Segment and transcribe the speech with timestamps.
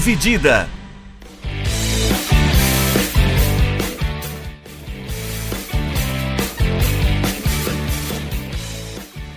[0.00, 0.66] Dividida.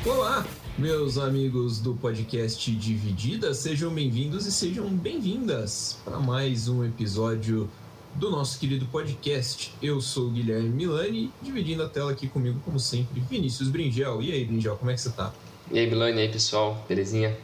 [0.05, 0.45] Olá,
[0.77, 7.70] meus amigos do podcast Dividida, sejam bem-vindos e sejam bem-vindas para mais um episódio
[8.16, 9.75] do nosso querido podcast.
[9.82, 14.22] Eu sou o Guilherme Milani, dividindo a tela aqui comigo, como sempre, Vinícius Bringel.
[14.22, 15.34] E aí, Bringel, como é que você tá?
[15.70, 17.36] E aí, Milani, e aí, pessoal, belezinha?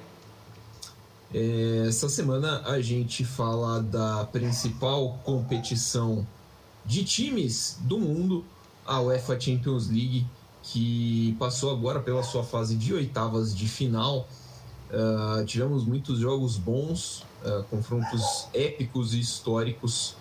[1.34, 6.26] É, essa semana a gente fala da principal competição
[6.86, 8.44] de times do mundo,
[8.86, 10.26] a UEFA Champions League,
[10.64, 14.28] que passou agora pela sua fase de oitavas de final.
[14.90, 20.16] Uh, tivemos muitos jogos bons, uh, confrontos épicos e históricos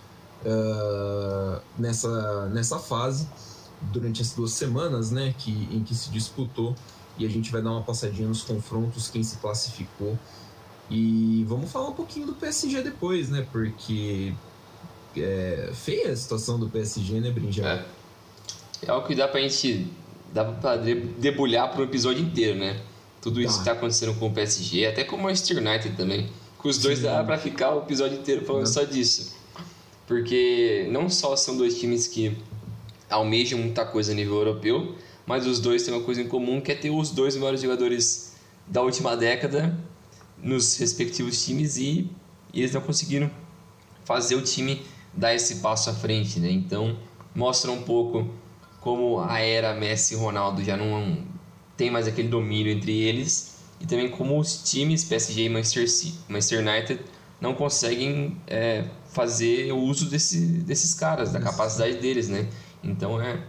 [0.45, 3.27] uh, nessa, nessa fase,
[3.81, 6.77] durante as duas semanas né, que, em que se disputou.
[7.17, 10.19] E a gente vai dar uma passadinha nos confrontos, quem se classificou.
[10.91, 13.47] E vamos falar um pouquinho do PSG depois, né?
[13.53, 14.33] Porque
[15.17, 17.67] é feia a situação do PSG, né, Brinjal?
[17.67, 17.85] É.
[18.87, 19.89] É algo que dá pra gente.
[20.33, 22.81] dá pra debulhar por um episódio inteiro, né?
[23.21, 23.59] Tudo isso tá.
[23.59, 26.29] que tá acontecendo com o PSG, até com o Manchester United também.
[26.57, 27.05] Com os dois Sim.
[27.05, 29.37] dá pra ficar o episódio inteiro falando só disso.
[30.07, 32.37] Porque não só são dois times que
[33.11, 34.95] almejam muita coisa a nível europeu,
[35.27, 38.35] mas os dois têm uma coisa em comum que é ter os dois melhores jogadores
[38.67, 39.77] da última década
[40.43, 42.11] nos respectivos times e,
[42.53, 43.31] e eles não conseguiram
[44.05, 46.51] fazer o time dar esse passo à frente, né?
[46.51, 46.99] Então
[47.35, 48.29] mostra um pouco
[48.81, 51.25] como a era Messi e Ronaldo já não
[51.77, 56.19] tem mais aquele domínio entre eles e também como os times PSG e Manchester, City,
[56.29, 57.01] Manchester United
[57.41, 62.49] não conseguem é, fazer o uso desse, desses caras, da capacidade deles, né?
[62.83, 63.41] Então é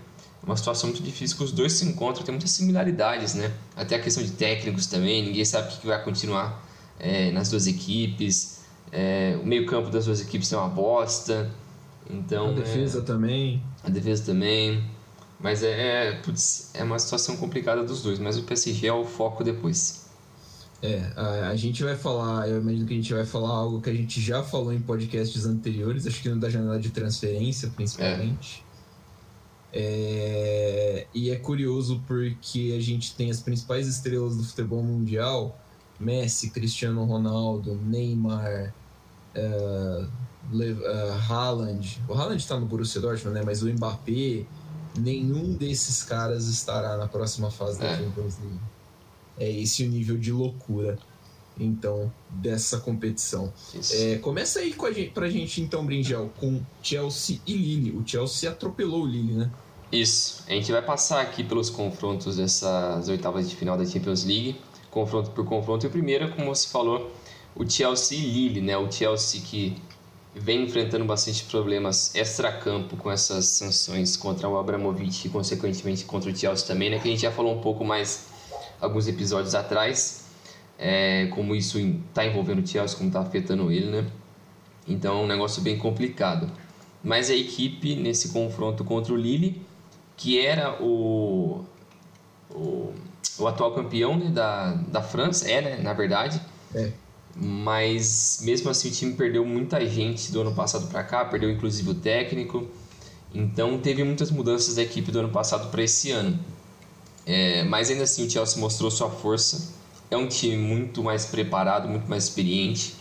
[0.44, 3.52] uma situação muito difícil que os dois se encontram, tem muitas similaridades, né?
[3.76, 6.69] Até a questão de técnicos também, ninguém sabe o que vai continuar
[7.00, 8.60] é, nas duas equipes.
[8.92, 11.50] É, o meio-campo das duas equipes é uma bosta.
[12.10, 13.64] Então, a defesa é, também.
[13.84, 14.84] A defesa também.
[15.40, 19.06] Mas é, é, putz, é uma situação complicada dos dois, mas o PSG é o
[19.06, 20.10] foco depois.
[20.82, 23.90] É, a, a, gente vai falar, eu imagino que a gente vai falar algo que
[23.90, 28.64] a gente já falou em podcasts anteriores, acho que no da janela de transferência, principalmente.
[28.66, 28.70] É.
[29.72, 35.60] É, e é curioso porque a gente tem as principais estrelas do futebol mundial
[36.00, 38.74] Messi, Cristiano Ronaldo, Neymar,
[39.36, 40.08] uh,
[40.52, 42.02] uh, Haaland.
[42.08, 43.44] O Haaland está no Borussia Dortmund, né?
[43.46, 44.46] Mas o Mbappé,
[44.98, 47.90] nenhum desses caras estará na próxima fase é.
[47.90, 48.60] da Champions League.
[49.38, 50.98] É esse o nível de loucura,
[51.58, 53.54] então, dessa competição.
[53.92, 57.92] É, começa aí com a gente, pra gente, então, Bringel, com Chelsea e Lille.
[57.92, 59.50] O Chelsea atropelou o Lille, né?
[59.92, 60.44] Isso.
[60.48, 64.56] A gente vai passar aqui pelos confrontos dessas oitavas de final da Champions League
[64.92, 65.86] confronto por confronto.
[65.86, 67.12] E o primeiro, como você falou,
[67.56, 68.78] o Chelsea e Lille, né?
[68.78, 69.76] O Chelsea que
[70.36, 76.36] vem enfrentando bastante problemas extra-campo com essas sanções contra o Abramovich e, consequentemente, contra o
[76.36, 77.00] Chelsea também, né?
[77.00, 78.28] Que a gente já falou um pouco mais
[78.80, 80.26] alguns episódios atrás,
[80.78, 84.06] é, como isso está envolvendo o Chelsea, como está afetando ele, né?
[84.88, 86.50] Então é um negócio bem complicado.
[87.04, 89.62] Mas a equipe, nesse confronto contra o Lille,
[90.18, 91.64] que era o,
[92.50, 92.94] o
[93.40, 96.42] o atual campeão né, da, da França, é, né, na verdade.
[96.76, 96.92] É.
[97.36, 101.90] Mas mesmo assim o time perdeu muita gente do ano passado para cá, perdeu inclusive
[101.90, 102.68] o técnico.
[103.34, 106.38] Então teve muitas mudanças da equipe do ano passado para esse ano.
[107.26, 109.74] É, mas ainda assim o Chelsea mostrou sua força.
[110.12, 112.96] É um time muito mais preparado, muito mais experiente.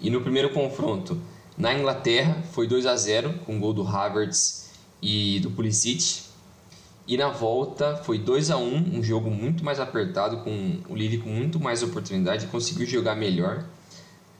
[0.00, 1.20] E no primeiro confronto
[1.56, 4.70] na Inglaterra foi 2 a 0 com o gol do Havertz
[5.02, 6.23] e do Pulisic.
[7.06, 11.18] E na volta foi 2 a 1 um jogo muito mais apertado, com o Lille
[11.18, 13.64] com muito mais oportunidade, conseguiu jogar melhor,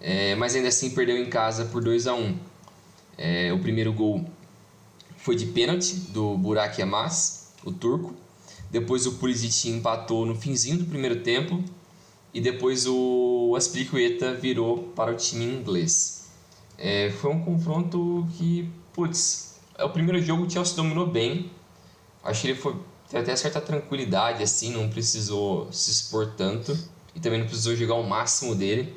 [0.00, 2.36] é, mas ainda assim perdeu em casa por 2 a 1
[3.18, 4.24] é, O primeiro gol
[5.16, 8.14] foi de pênalti do Burak Yilmaz, o turco.
[8.70, 11.62] Depois o Pulisic empatou no finzinho do primeiro tempo
[12.34, 16.28] e depois o Aspilicueta virou para o time inglês.
[16.76, 21.50] É, foi um confronto que, putz, é o primeiro jogo o Chelsea dominou bem,
[22.24, 22.74] Acho que ele foi
[23.12, 26.76] até certa tranquilidade, assim, não precisou se expor tanto
[27.14, 28.94] e também não precisou jogar o máximo dele.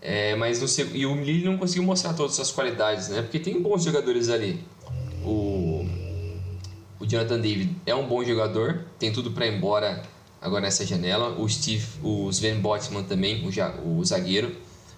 [0.00, 3.22] É, mas no, e o Lille não conseguiu mostrar todas as qualidades, né?
[3.22, 4.64] Porque tem bons jogadores ali.
[5.24, 5.84] O,
[7.00, 10.02] o Jonathan David é um bom jogador, tem tudo para ir embora
[10.40, 11.36] agora nessa janela.
[11.40, 14.54] O Steve, o Sven Botman também, o, o zagueiro.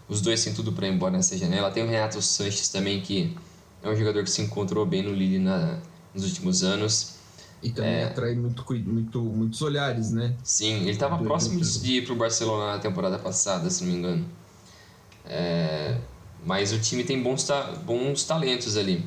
[0.09, 1.71] Os dois têm tudo para ir embora nessa janela.
[1.71, 3.37] Tem o Renato Sanches também, que
[3.83, 5.79] é um jogador que se encontrou bem no Lille na,
[6.15, 7.18] nos últimos anos.
[7.63, 8.05] E também é.
[8.05, 10.35] atrai muito, muito, muitos olhares, né?
[10.45, 13.99] Sim, ele estava próximo de ir para o Barcelona na temporada passada, se não me
[13.99, 14.25] engano.
[15.25, 15.99] É...
[16.47, 19.05] Mas o time tem bons, ta bons talentos ali.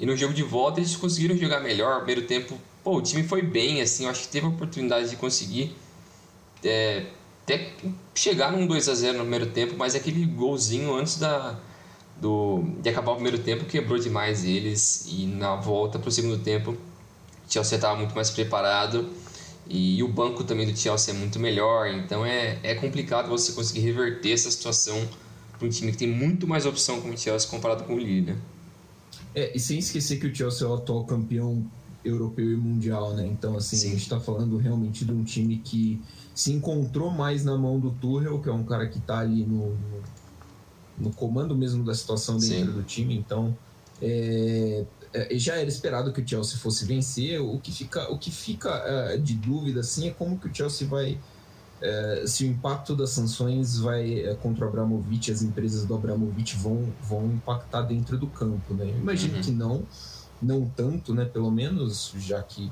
[0.00, 1.98] E no jogo de volta eles conseguiram jogar melhor.
[1.98, 5.16] Primeiro tempo, pô, o time foi bem, assim, eu acho que teve a oportunidade de
[5.16, 5.76] conseguir
[6.64, 7.06] é,
[7.44, 7.72] até
[8.14, 11.56] chegar num 2 a 0 no primeiro tempo, mas aquele golzinho antes da,
[12.20, 15.06] do, de acabar o primeiro tempo quebrou demais eles.
[15.08, 16.76] E na volta para o segundo tempo,
[17.52, 19.10] Chelsea estava muito mais preparado.
[19.68, 23.80] E, o banco também do Chelsea é muito melhor, então é, é complicado você conseguir
[23.80, 25.08] reverter essa situação
[25.56, 28.32] para um time que tem muito mais opção como o Chelsea comparado com o Lille,
[28.32, 28.36] né?
[29.34, 31.64] É, e sem esquecer que o Chelsea é o atual campeão
[32.04, 33.26] europeu e mundial, né?
[33.26, 33.88] Então, assim, Sim.
[33.88, 36.02] a gente está falando realmente de um time que
[36.34, 39.76] se encontrou mais na mão do Tuchel, que é um cara que está ali no,
[40.98, 42.78] no, comando mesmo da situação dentro Sim.
[42.78, 43.16] do time.
[43.16, 43.56] Então,
[44.00, 44.84] é,
[45.32, 47.40] já era esperado que o Chelsea fosse vencer.
[47.40, 50.86] O que fica, o que fica é, de dúvida assim, é como que o Chelsea
[50.86, 51.18] vai.
[51.80, 56.56] É, se o impacto das sanções vai é, contra o Abramovich, as empresas do Abramovich
[56.56, 58.72] vão, vão impactar dentro do campo.
[58.74, 58.84] Né?
[58.84, 59.40] Eu imagino uhum.
[59.40, 59.82] que não,
[60.40, 61.24] não tanto, né?
[61.24, 62.70] pelo menos, já que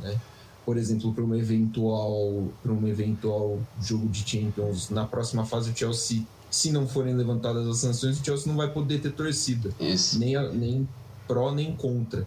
[0.00, 0.18] né?
[0.64, 5.76] por exemplo, para um eventual para um eventual jogo de Champions na próxima fase o
[5.76, 10.18] Chelsea, se não forem levantadas as sanções, o Chelsea não vai poder ter torcida, Isso.
[10.18, 10.88] nem nem
[11.26, 12.26] pró nem contra.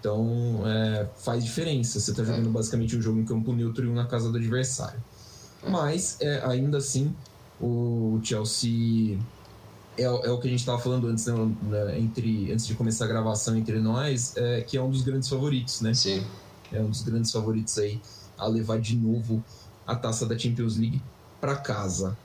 [0.00, 1.98] Então é, faz diferença.
[1.98, 2.52] Você está jogando é.
[2.52, 5.02] basicamente um jogo em campo neutro e um na casa do adversário.
[5.62, 5.70] É.
[5.70, 7.14] Mas é, ainda assim
[7.60, 9.18] o Chelsea
[9.96, 13.08] é, é, o que a gente estava falando antes, né, entre, antes de começar a
[13.08, 15.92] gravação entre nós, é, que é um dos grandes favoritos, né?
[15.92, 16.24] Sim
[16.72, 18.00] é um dos grandes favoritos aí
[18.36, 19.42] a levar de novo
[19.86, 21.02] a taça da Champions League
[21.40, 22.16] para casa.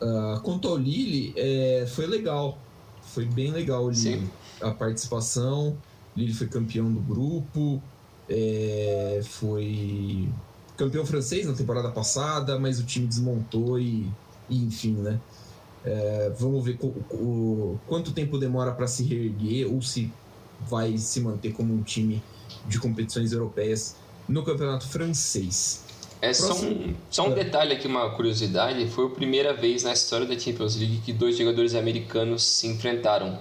[0.00, 2.58] Uh, quanto ao Lille, é, foi legal,
[3.02, 4.30] foi bem legal o Lille,
[4.60, 5.76] a participação.
[6.16, 7.82] Lille foi campeão do grupo,
[8.28, 10.28] é, foi
[10.76, 14.10] campeão francês na temporada passada, mas o time desmontou e,
[14.48, 15.20] e enfim, né?
[15.84, 20.12] É, vamos ver o, o, quanto tempo demora para se reerguer ou se
[20.68, 22.22] vai se manter como um time
[22.66, 23.96] de competições europeias
[24.28, 25.84] no campeonato francês.
[26.22, 30.26] É só um, só um detalhe aqui, uma curiosidade: foi a primeira vez na história
[30.26, 33.38] da Champions League que dois jogadores americanos se enfrentaram.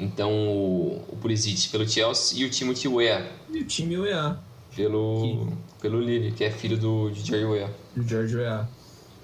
[0.00, 3.30] Então, o, o Pulisic pelo Chelsea e o Timothy Weah.
[3.50, 4.40] E o time Weah.
[4.74, 5.80] Pelo, que...
[5.82, 7.70] pelo Lille, que é filho do de Jerry Weah.
[7.94, 8.66] Do George Weah.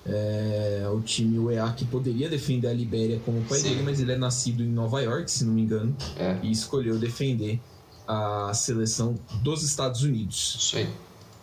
[0.08, 3.70] É, o time UEA que poderia defender a Libéria como pai Sim.
[3.70, 6.38] dele, mas ele é nascido em Nova York, se não me engano, é.
[6.44, 7.58] e escolheu defender
[8.06, 10.56] a seleção dos Estados Unidos.
[10.60, 10.88] Isso aí.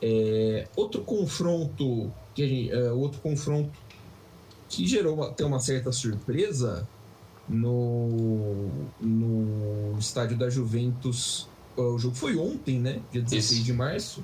[0.01, 3.71] É, outro confronto que gente, é, outro confronto
[4.69, 6.88] que gerou até uma certa surpresa
[7.47, 8.69] no,
[9.01, 11.47] no estádio da Juventus.
[11.75, 13.01] O jogo foi ontem, né?
[13.11, 13.63] Dia 16 Isso.
[13.63, 14.23] de março.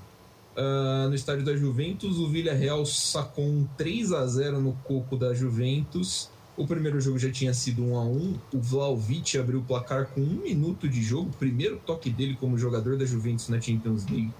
[0.55, 5.33] Uh, no estádio da Juventus, o Villarreal sacou um 3 a 0 no coco da
[5.33, 6.29] Juventus
[6.59, 10.19] o primeiro jogo já tinha sido 1 a 1 O Vlaovic abriu o placar com
[10.19, 11.29] um minuto de jogo.
[11.29, 14.33] O primeiro toque dele como jogador da Juventus na Champions League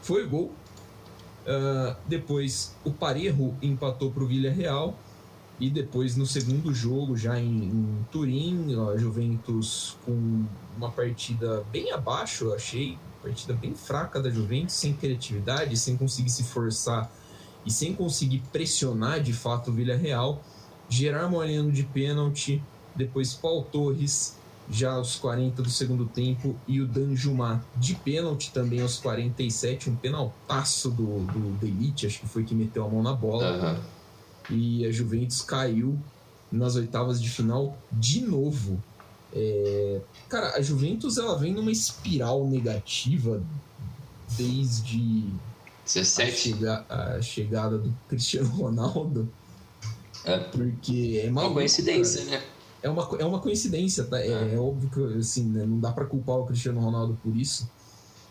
[0.00, 0.54] foi gol.
[1.44, 4.98] Uh, depois o Parejo empatou para o Villarreal.
[5.58, 10.44] E depois no segundo jogo, já em, em Turim, a Juventus com
[10.76, 12.98] uma partida bem abaixo, achei.
[13.22, 17.10] Partida bem fraca da Juventus, sem criatividade, sem conseguir se forçar
[17.64, 20.40] e sem conseguir pressionar de fato o Villarreal.
[20.88, 22.62] Gerard Moreno de pênalti,
[22.94, 24.36] depois Paul Torres
[24.70, 29.96] já aos 40 do segundo tempo e o Danjumar de pênalti também aos 47, um
[29.96, 33.74] penaltaço do, do Delite, acho que foi que meteu a mão na bola.
[33.74, 33.95] Uhum.
[34.50, 35.98] E a Juventus caiu
[36.50, 38.82] nas oitavas de final de novo.
[39.32, 40.00] É...
[40.28, 43.42] Cara, a Juventus ela vem numa espiral negativa
[44.36, 45.24] desde
[45.84, 46.22] 17.
[46.22, 46.86] A, chega...
[46.88, 49.28] a chegada do Cristiano Ronaldo.
[50.24, 50.38] É.
[50.38, 52.38] Porque é uma coincidência, cara.
[52.38, 52.44] né?
[52.82, 54.20] É uma, é uma coincidência, tá?
[54.20, 54.54] É, é.
[54.54, 55.64] é óbvio que assim, né?
[55.64, 57.68] não dá para culpar o Cristiano Ronaldo por isso.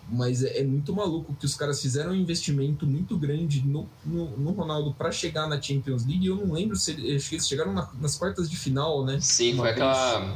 [0.10, 4.38] Mas é, é, muito maluco que os caras fizeram um investimento muito grande no, no,
[4.38, 6.28] no Ronaldo para chegar na Champions League.
[6.28, 9.20] Eu não lembro se acho que eles chegaram na, nas quartas de final, né?
[9.20, 10.36] Sim, foi aquela.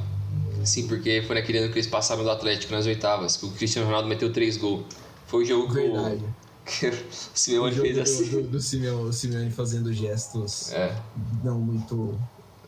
[0.63, 3.87] Sim, porque foi naquele ano que eles passaram do Atlético nas oitavas, que o Cristiano
[3.87, 4.85] Ronaldo meteu três gols.
[5.27, 6.23] Foi o jogo Verdade.
[6.65, 6.93] que o o
[7.33, 8.29] Simeone fez assim.
[8.29, 10.95] Do, do Simeone, o Simeone fazendo gestos é.
[11.43, 12.19] não muito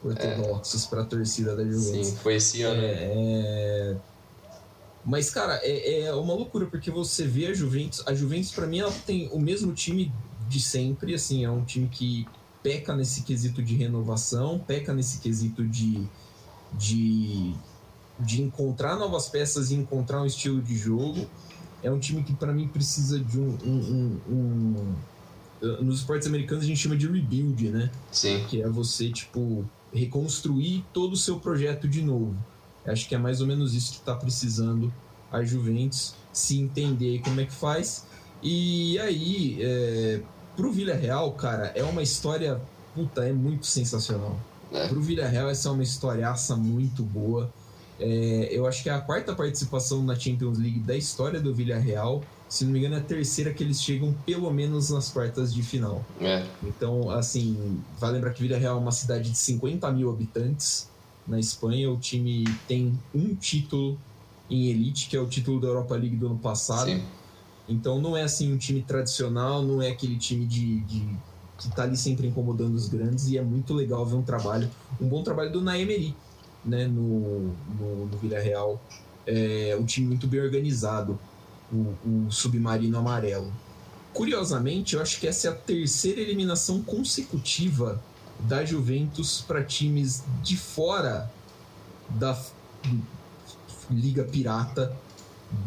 [0.03, 0.89] ortodoxos é.
[0.89, 2.07] para a torcida da Juventus.
[2.07, 2.81] Sim, foi esse ano.
[2.81, 3.97] É, é...
[5.03, 8.03] Mas, cara, é, é uma loucura, porque você vê a Juventus.
[8.07, 10.11] A Juventus, para mim, ela tem o mesmo time
[10.47, 11.13] de sempre.
[11.13, 12.27] Assim, é um time que
[12.61, 16.07] peca nesse quesito de renovação, peca nesse quesito de,
[16.73, 17.53] de,
[18.19, 21.27] de encontrar novas peças e encontrar um estilo de jogo
[21.83, 24.95] é um time que para mim precisa de um, um, um,
[25.63, 27.91] um, Nos esportes americanos a gente chama de rebuild, né?
[28.11, 28.45] Sim.
[28.47, 32.35] Que é você, tipo, reconstruir todo o seu projeto de novo.
[32.85, 34.91] Acho que é mais ou menos isso que está precisando
[35.31, 38.05] a Juventus se entender como é que faz.
[38.41, 40.21] E aí, é,
[40.55, 42.59] pro Villarreal, cara, é uma história,
[42.95, 44.39] puta, é muito sensacional.
[44.71, 44.87] É.
[44.87, 47.51] Pro Villarreal, essa é uma historiaça muito boa.
[47.99, 52.23] É, eu acho que é a quarta participação na Champions League da história do Villarreal.
[52.49, 55.61] Se não me engano, é a terceira que eles chegam pelo menos nas quartas de
[55.61, 56.03] final.
[56.19, 56.43] É.
[56.63, 60.89] Então, assim, vai lembrar que Villarreal é uma cidade de 50 mil habitantes
[61.27, 61.89] na Espanha.
[61.91, 63.97] O time tem um título
[64.49, 66.89] em elite, que é o título da Europa League do ano passado.
[66.89, 67.03] Sim.
[67.67, 70.99] Então não é assim um time tradicional, não é aquele time de, de
[71.57, 75.07] que está ali sempre incomodando os grandes e é muito legal ver um trabalho, um
[75.07, 76.15] bom trabalho do Naemeri,
[76.65, 78.81] né, no, no, no Villarreal.
[79.25, 81.19] É um time muito bem organizado,
[81.71, 83.51] o, o Submarino Amarelo.
[84.13, 88.01] Curiosamente, eu acho que essa é a terceira eliminação consecutiva
[88.47, 91.31] da Juventus para times de fora
[92.09, 92.37] da
[93.89, 94.95] Liga Pirata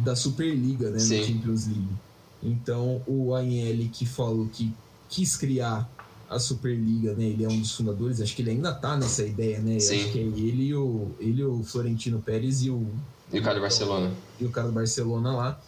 [0.01, 1.19] da Superliga, né, Sim.
[1.19, 1.97] no Champions League.
[2.43, 4.73] Então, o Agnelli que falou que
[5.09, 5.89] quis criar
[6.29, 7.25] a Superliga, né?
[7.25, 9.79] Ele é um dos fundadores, acho que ele ainda tá nessa ideia, né?
[9.79, 10.01] Sim.
[10.01, 12.87] Acho que é ele e o, ele, o Florentino Pérez e o.
[13.33, 14.13] E o cara do Barcelona.
[14.41, 15.61] E o cara do Barcelona lá.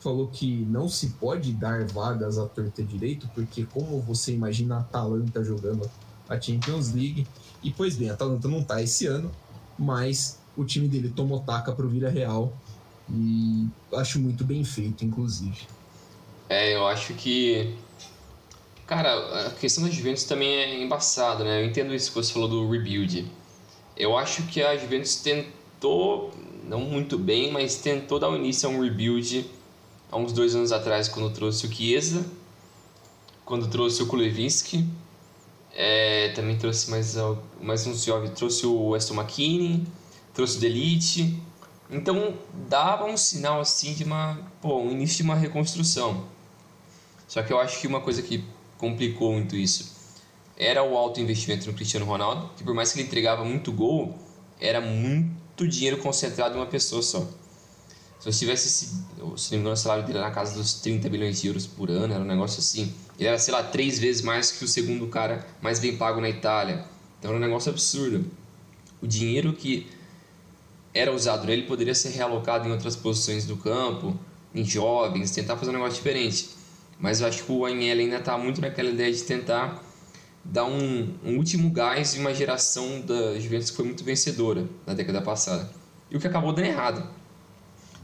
[0.00, 4.80] Falou que não se pode dar vagas à torta direito, porque como você imagina a
[4.80, 5.88] Atalanta jogando
[6.28, 7.26] a Champions League.
[7.62, 9.30] E pois bem, a Atalanta não tá esse ano,
[9.78, 12.52] mas o time dele tomou taca pro Vila Real
[13.10, 15.66] e acho muito bem feito, inclusive.
[16.48, 17.74] É, eu acho que.
[18.86, 21.62] Cara, a questão da Juventus também é embaçada, né?
[21.62, 23.28] Eu entendo isso que você falou do rebuild.
[23.96, 26.32] Eu acho que a Juventus tentou,
[26.68, 29.50] não muito bem, mas tentou dar um início a um rebuild
[30.10, 32.24] há uns dois anos atrás, quando trouxe o Chiesa,
[33.44, 34.86] quando trouxe o Kulevinski,
[35.78, 37.16] é, também trouxe mais,
[37.60, 39.86] mais uns jovens, trouxe o Aston McKinney,
[40.32, 41.38] trouxe o Delite.
[41.90, 42.34] Então
[42.66, 46.24] dava um sinal assim de uma, pô, um início de uma reconstrução.
[47.28, 48.42] Só que eu acho que uma coisa que
[48.78, 49.94] complicou muito isso
[50.56, 54.18] era o alto investimento no Cristiano Ronaldo, que por mais que ele entregava muito gol,
[54.58, 57.28] era muito dinheiro concentrado em uma pessoa só.
[58.18, 60.74] Se você tivesse, esse, se não me engano, o salário dele era na casa dos
[60.74, 62.92] 30 bilhões de euros por ano, era um negócio assim.
[63.18, 66.28] Ele era, sei lá, três vezes mais que o segundo cara mais bem pago na
[66.28, 66.84] Itália.
[67.18, 68.24] Então era um negócio absurdo.
[69.00, 69.86] O dinheiro que
[70.94, 74.18] era usado ele poderia ser realocado em outras posições do campo,
[74.54, 76.48] em jovens, tentar fazer um negócio diferente.
[76.98, 79.82] Mas eu acho que o Agnelli ainda está muito naquela ideia de tentar
[80.42, 84.94] dar um, um, último gás em uma geração da Juventus que foi muito vencedora na
[84.94, 85.70] década passada.
[86.10, 87.06] E o que acabou dando errado,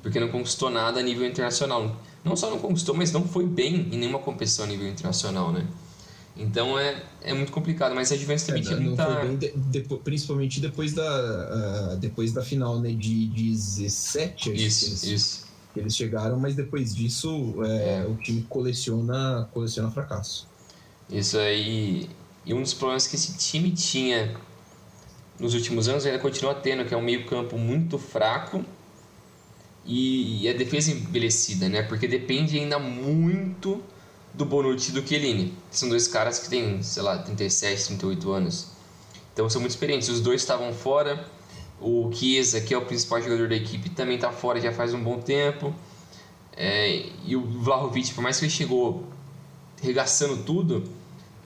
[0.02, 1.96] porque não conquistou nada a nível internacional.
[2.24, 5.66] Não só não conquistou, mas não foi bem em nenhuma competição a nível internacional, né?
[6.36, 9.24] Então é, é muito complicado, mas a Juventus também é, tinha muita.
[9.36, 11.02] De, de, principalmente depois da,
[11.92, 15.46] uh, depois da final né, de 17, acho isso, que eles, isso.
[15.74, 18.06] Que eles chegaram, mas depois disso é, é.
[18.06, 20.48] o time coleciona, coleciona fracasso.
[21.10, 22.08] Isso aí.
[22.44, 24.34] E um dos problemas que esse time tinha
[25.38, 28.64] nos últimos anos ainda continua tendo, que é um meio-campo muito fraco
[29.84, 31.82] e, e a defesa envelhecida, né?
[31.82, 33.82] Porque depende ainda muito
[34.32, 35.54] do Bonucci e do Chiellini.
[35.70, 38.68] São dois caras que têm, sei lá, 37, 38 anos.
[39.32, 40.08] Então são muito experientes.
[40.08, 41.26] Os dois estavam fora.
[41.80, 45.02] O Chiesa, que é o principal jogador da equipe, também está fora já faz um
[45.02, 45.74] bom tempo.
[46.56, 49.06] É, e o Vlahovic, por mais que ele chegou
[49.82, 50.84] regaçando tudo,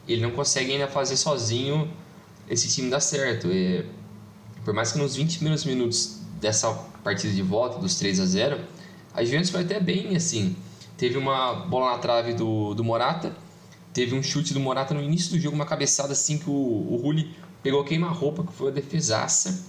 [0.07, 1.91] ele não consegue ainda fazer sozinho
[2.49, 3.49] esse time dar certo.
[3.51, 3.87] E,
[4.65, 6.69] por mais que nos 20 primeiros minutos dessa
[7.07, 8.61] partida de volta, dos 3 a 0
[9.15, 10.57] a Juventus foi até bem assim
[10.97, 13.37] Teve uma bola na trave do, do Morata.
[13.93, 16.97] Teve um chute do Morata no início do jogo, uma cabeçada assim que o, o
[16.97, 19.65] Rulli pegou queima-roupa, que foi a defesaça.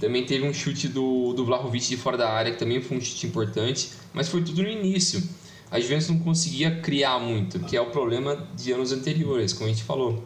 [0.00, 3.00] Também teve um chute do, do Vlahovic de fora da área, que também foi um
[3.00, 5.22] chute importante, mas foi tudo no início.
[5.70, 9.72] A Juventus não conseguia criar muito, que é o problema de anos anteriores, como a
[9.72, 10.24] gente falou.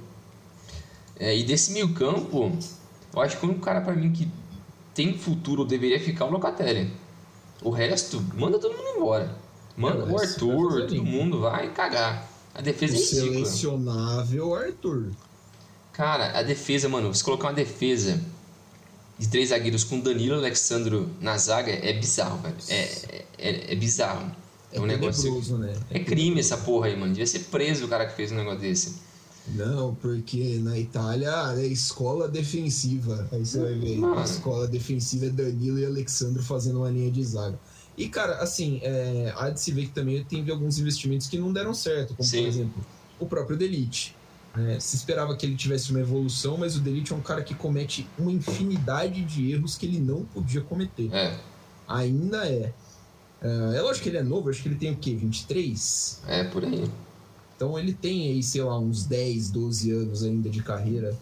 [1.18, 2.56] É, e desse meio campo,
[3.14, 4.26] eu acho que um cara para mim que
[4.94, 6.90] tem futuro deveria ficar o Locatelli.
[7.62, 9.34] O resto, manda todo mundo embora.
[9.76, 12.28] Manda o Arthur, todo mundo vai cagar.
[12.54, 13.46] A defesa o é ridícula.
[13.46, 15.12] Selecionável Arthur.
[15.92, 18.20] Cara, a defesa, mano, você colocar uma defesa
[19.18, 22.56] de três zagueiros com Danilo e Alexandro na zaga é bizarro, velho.
[22.68, 24.30] É, é, é bizarro.
[24.72, 25.58] É, é um negócio.
[25.58, 25.75] Né?
[25.90, 27.12] É, é crime essa porra aí, mano.
[27.12, 28.96] Devia ser preso o cara que fez um negócio desse.
[29.49, 33.28] Não, porque na Itália é escola defensiva.
[33.32, 34.04] Aí você vai ver.
[34.16, 37.58] A escola defensiva é Danilo e Alexandro fazendo uma linha de zaga.
[37.96, 41.52] E, cara, assim, é, há de se ver que também teve alguns investimentos que não
[41.52, 42.42] deram certo, como, Sim.
[42.42, 42.87] por exemplo,
[43.18, 44.16] o próprio Delite.
[44.56, 47.54] É, se esperava que ele tivesse uma evolução, mas o Delite é um cara que
[47.54, 51.12] comete uma infinidade de erros que ele não podia cometer.
[51.12, 51.38] É.
[51.88, 52.72] Ainda é.
[53.40, 55.14] É, é lógico que ele é novo, acho que ele tem o quê?
[55.14, 56.22] 23?
[56.26, 56.84] É, por aí.
[57.56, 61.16] Então ele tem aí, sei lá, uns 10, 12 anos ainda de carreira.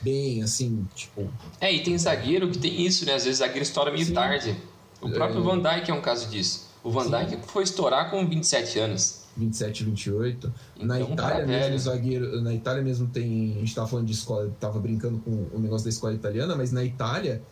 [0.00, 1.28] Bem, assim, tipo.
[1.60, 3.14] É, e tem zagueiro que tem isso, né?
[3.14, 4.14] Às vezes zagueiro estoura meio Sim.
[4.14, 4.56] tarde.
[5.00, 5.42] O próprio É.
[5.44, 6.68] Van Dijk é um caso disso.
[6.84, 7.10] O Van Sim.
[7.10, 9.18] Dijk foi estourar com 27 anos.
[9.36, 10.52] 27, 28.
[10.80, 12.40] na Então, Itália cara mesmo, zagueiro.
[12.42, 13.54] Na Itália mesmo tem.
[13.56, 16.72] A gente tava falando de escola, tava brincando com o negócio da escola italiana, mas
[16.72, 17.42] na Itália,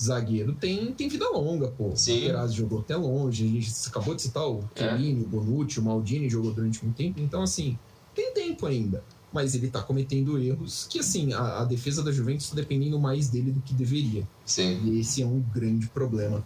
[0.00, 1.94] zagueiro tem, tem vida longa, pô.
[1.94, 2.12] Sim.
[2.12, 3.44] O Materazzi jogou até longe.
[3.44, 4.80] A gente acabou de citar o É.
[4.80, 7.20] Chiellini, o Bonucci, o Maldini jogou durante muito tempo.
[7.20, 7.78] Então, assim,
[8.14, 9.02] tem tempo ainda.
[9.32, 13.28] Mas ele tá cometendo erros que, assim, a, a defesa da Juventus tá dependendo mais
[13.28, 14.26] dele do que deveria.
[14.44, 14.80] Sim.
[14.84, 16.44] E esse é um grande problema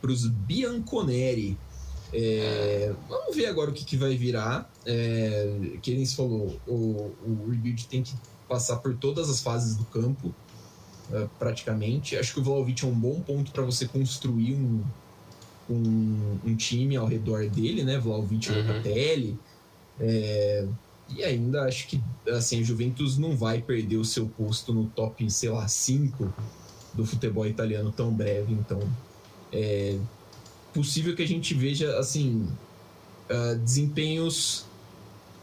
[0.00, 1.56] para os Bianconeri.
[2.12, 4.70] É, Vamos ver agora o que, que vai virar.
[4.86, 8.14] É, que se falou, o, o rebuild tem que
[8.48, 10.34] passar por todas as fases do campo,
[11.12, 12.16] é, praticamente.
[12.16, 14.82] Acho que o Vlaovic é um bom ponto para você construir um,
[15.70, 17.98] um, um time ao redor dele, né?
[17.98, 18.58] Vlaovic e Uhum.
[18.58, 19.38] Locatelli.
[20.00, 20.66] É,
[21.08, 25.30] e ainda acho que assim, a Juventus não vai perder o seu posto no top,
[25.30, 26.32] sei lá, 5
[26.94, 28.80] do futebol italiano tão breve, então
[29.52, 29.98] é
[30.72, 32.48] possível que a gente veja assim
[33.28, 34.64] ah, desempenhos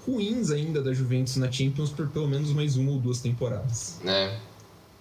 [0.05, 3.99] ruins ainda da Juventus na Champions por pelo menos mais uma ou duas temporadas.
[4.03, 4.39] né?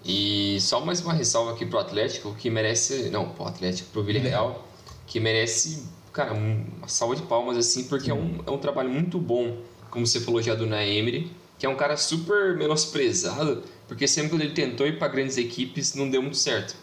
[0.05, 3.11] E só mais uma ressalva aqui pro Atlético, que merece.
[3.11, 4.67] Não, pro Atlético, pro Villarreal,
[5.07, 8.89] que merece, cara, um- uma salva de palmas, assim, porque é um, é um trabalho
[8.91, 9.59] muito bom,
[9.91, 14.43] como você falou já do Naemri, que é um cara super menosprezado, porque sempre que
[14.43, 16.75] ele tentou ir para grandes equipes, não deu muito certo.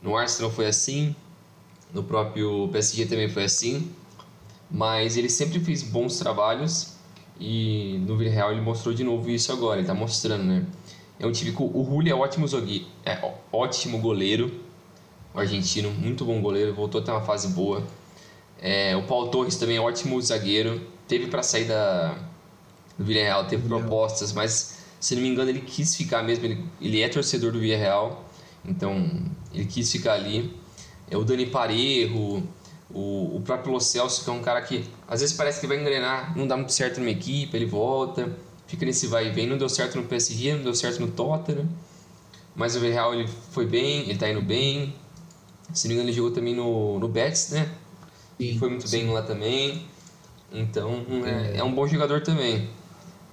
[0.00, 1.14] No Arsenal foi assim,
[1.92, 3.90] no próprio PSG também foi assim,
[4.70, 6.94] mas ele sempre fez bons trabalhos
[7.38, 10.64] e no Villarreal ele mostrou de novo isso agora, ele tá mostrando, né?
[11.22, 13.16] É um time que o Julio é ótimo zogui, é
[13.52, 14.60] ótimo goleiro,
[15.32, 17.86] o argentino, muito bom goleiro, voltou a ter uma fase boa.
[18.60, 22.18] É, o Paulo Torres também é ótimo zagueiro, teve para sair da
[22.98, 27.00] do Villarreal, teve propostas, mas se não me engano ele quis ficar mesmo, ele, ele
[27.00, 28.28] é torcedor do Villarreal,
[28.64, 29.22] então
[29.54, 30.52] ele quis ficar ali.
[31.08, 32.42] É o Dani Parejo,
[32.90, 35.80] o, o próprio Lo Celso, que é um cara que às vezes parece que vai
[35.80, 38.36] engrenar, não dá muito certo numa equipe, ele volta,
[38.72, 41.68] fica nesse vai e vem, não deu certo no PSG, não deu certo no Tottenham,
[42.56, 44.94] mas o Villarreal ele foi bem, ele tá indo bem.
[45.74, 47.70] Se não me engano ele jogou também no, no Betis, né?
[48.38, 48.96] E Sim, foi muito sim.
[48.98, 49.86] bem lá também.
[50.50, 52.68] Então é, é um bom jogador também.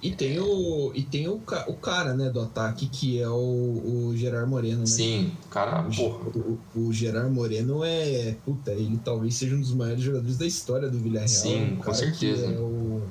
[0.02, 1.34] E tem o e tem o,
[1.66, 4.86] o cara, né, do ataque que é o, o Gerard Moreno, né?
[4.86, 6.30] Sim, cara, O, porra.
[6.34, 8.34] o, o Gerard Moreno é.
[8.44, 11.28] Puta, ele talvez seja um dos maiores jogadores da história do Villarreal.
[11.28, 12.46] Sim, Um com certeza.
[12.46, 13.02] é o-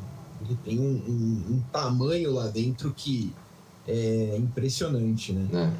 [0.49, 3.39] ele tem um, um- um tamanho lá dentro que
[3.85, 5.49] é impressionante, né?
[5.51, 5.79] né?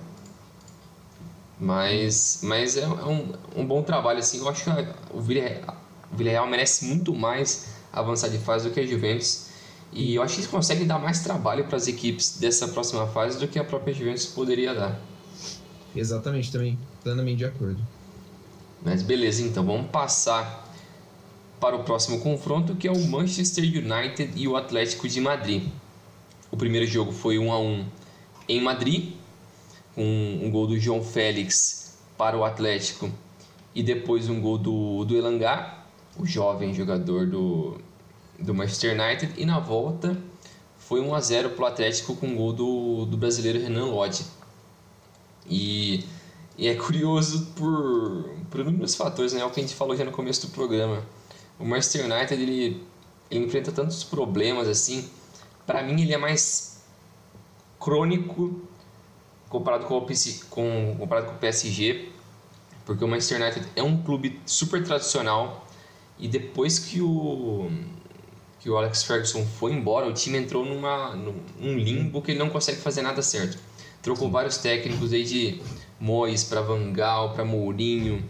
[1.58, 4.38] Mas, mas é, é um, um bom trabalho, assim.
[4.40, 4.70] Eu acho que
[5.14, 5.76] o Villarreal,
[6.12, 9.50] o Villarreal merece muito mais avançar de fase do que a Juventus.
[9.92, 13.40] E eu acho que eles conseguem dar mais trabalho para as equipes dessa próxima fase
[13.40, 15.02] do que a própria Juventus poderia dar.
[15.94, 17.82] Exatamente, também plenamente de acordo.
[18.82, 20.69] Mas beleza, então vamos passar
[21.60, 25.68] para o próximo confronto, que é o Manchester United e o Atlético de Madrid.
[26.52, 27.86] O primeiro jogo foi 1 a 1
[28.48, 29.14] em Madrid,
[29.94, 33.12] com um gol do João Félix para o Atlético
[33.76, 35.86] e depois um gol do, do Elangá,
[36.18, 37.78] o jovem jogador do,
[38.38, 40.18] do Manchester United, e na volta
[40.78, 44.26] foi 1 a 0 para o Atlético com um gol do, do brasileiro Renan Lodge.
[45.48, 46.04] E,
[46.58, 49.42] e é curioso por, por inúmeros fatores, né?
[49.42, 51.04] É o que a gente falou já no começo do programa.
[51.60, 52.88] O Manchester United ele,
[53.30, 55.10] ele enfrenta tantos problemas assim.
[55.68, 56.82] Para mim, ele é mais
[57.80, 58.62] crônico
[59.50, 62.10] comparado com o, PC com, comparado com o PSG,
[62.86, 65.68] porque o Manchester United é um clube super tradicional
[66.18, 67.70] e depois que o
[68.60, 72.50] que o Alex Ferguson foi embora, o time entrou numa, num limbo que ele não
[72.50, 73.58] consegue fazer nada certo.
[74.02, 75.62] Trocou vários técnicos, desde
[75.98, 78.22] Moyes para Van Gaal, para Mourinho,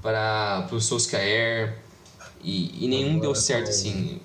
[0.00, 1.76] para o Solskjaer,
[2.42, 4.20] e, e nenhum Agora deu tá certo o- assim.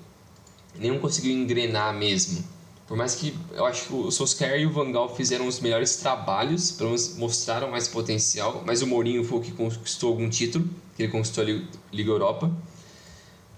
[0.78, 2.44] Nenhum conseguiu engrenar mesmo.
[2.86, 5.96] Por mais que eu acho que o Solskjaer e o Van Gaal fizeram os melhores
[5.96, 10.68] trabalhos, pelo menos mostraram mais potencial, mas o Mourinho foi o que conquistou algum título,
[10.96, 12.50] que ele conquistou a Li- Liga Europa.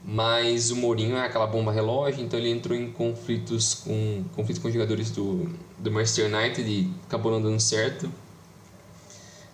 [0.04, 4.68] Mas o Mourinho é aquela bomba relógio, então ele entrou em conflitos com conflito com
[4.68, 8.08] os jogadores do, do Manchester United e acabou não dando certo.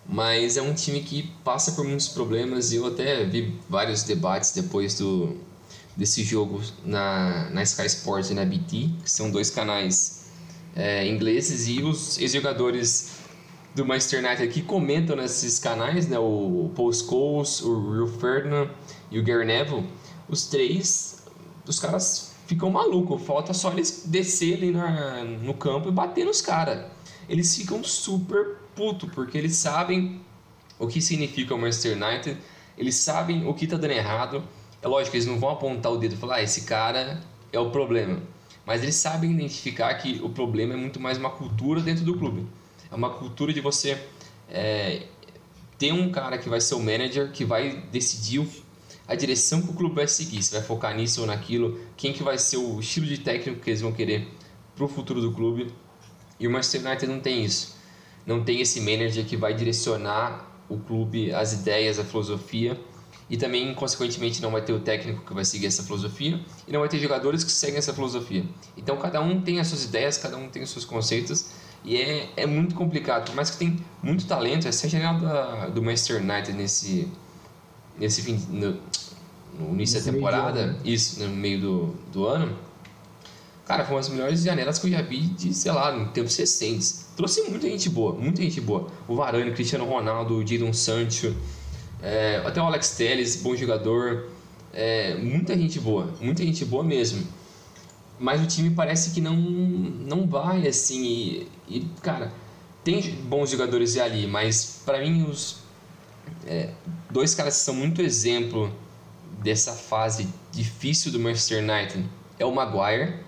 [0.07, 4.51] Mas é um time que passa por muitos problemas e eu até vi vários debates
[4.51, 5.37] depois do
[5.95, 10.25] desse jogo na, na Sky Sports e na BT, que são dois canais
[10.75, 13.11] é, ingleses e os ex-jogadores
[13.75, 18.69] do Manchester United que comentam nesses canais, né, o Paul Scholes, o Will Ferdinand
[19.11, 19.87] e o Gary Neville,
[20.27, 21.23] os três,
[21.67, 26.85] os caras ficam malucos, falta só eles descerem na, no campo e bater nos caras.
[27.27, 30.21] Eles ficam super puto porque eles sabem
[30.79, 32.37] o que significa o Manchester United,
[32.77, 34.43] eles sabem o que está dando errado.
[34.81, 37.69] É lógico, eles não vão apontar o dedo e falar, ah, esse cara é o
[37.69, 38.21] problema.
[38.65, 42.47] Mas eles sabem identificar que o problema é muito mais uma cultura dentro do clube.
[42.91, 44.01] É uma cultura de você
[44.49, 45.03] é,
[45.77, 48.47] ter um cara que vai ser o manager, que vai decidir
[49.07, 52.23] a direção que o clube vai seguir, se vai focar nisso ou naquilo, quem que
[52.23, 54.27] vai ser o estilo de técnico que eles vão querer
[54.75, 55.73] para o futuro do clube.
[56.39, 57.72] E o Manchester United não tem isso.
[58.25, 62.79] Não tem esse manager que vai direcionar o clube, as ideias, a filosofia
[63.29, 66.81] e também, consequentemente, não vai ter o técnico que vai seguir essa filosofia e não
[66.81, 68.45] vai ter jogadores que seguem essa filosofia.
[68.77, 71.51] Então, cada um tem as suas ideias, cada um tem os seus conceitos
[71.83, 73.25] e é, é muito complicado.
[73.25, 77.07] Por mais que tem muito talento, essa é a janela do Manchester United nesse,
[77.97, 78.79] nesse fim, no,
[79.59, 82.55] no início da temporada, isso, no meio do, do ano.
[83.65, 86.29] Cara, foi uma das melhores janelas que eu já vi de, sei lá, no tempo
[86.29, 87.02] recentes.
[87.15, 88.89] Trouxe muita gente boa, muita gente boa.
[89.07, 91.35] O Varane, Cristiano Ronaldo, o Jadon Sancho,
[92.01, 94.29] é, até o Alex Telles, bom jogador.
[94.73, 97.27] É, muita gente boa, muita gente boa mesmo.
[98.19, 101.03] Mas o time parece que não, não vai assim.
[101.03, 102.33] E, e cara,
[102.83, 105.57] tem bons jogadores ali, mas para mim os
[106.45, 106.71] é,
[107.09, 108.73] dois caras que são muito exemplo
[109.41, 112.05] dessa fase difícil do Manchester United
[112.39, 113.19] é o Maguire.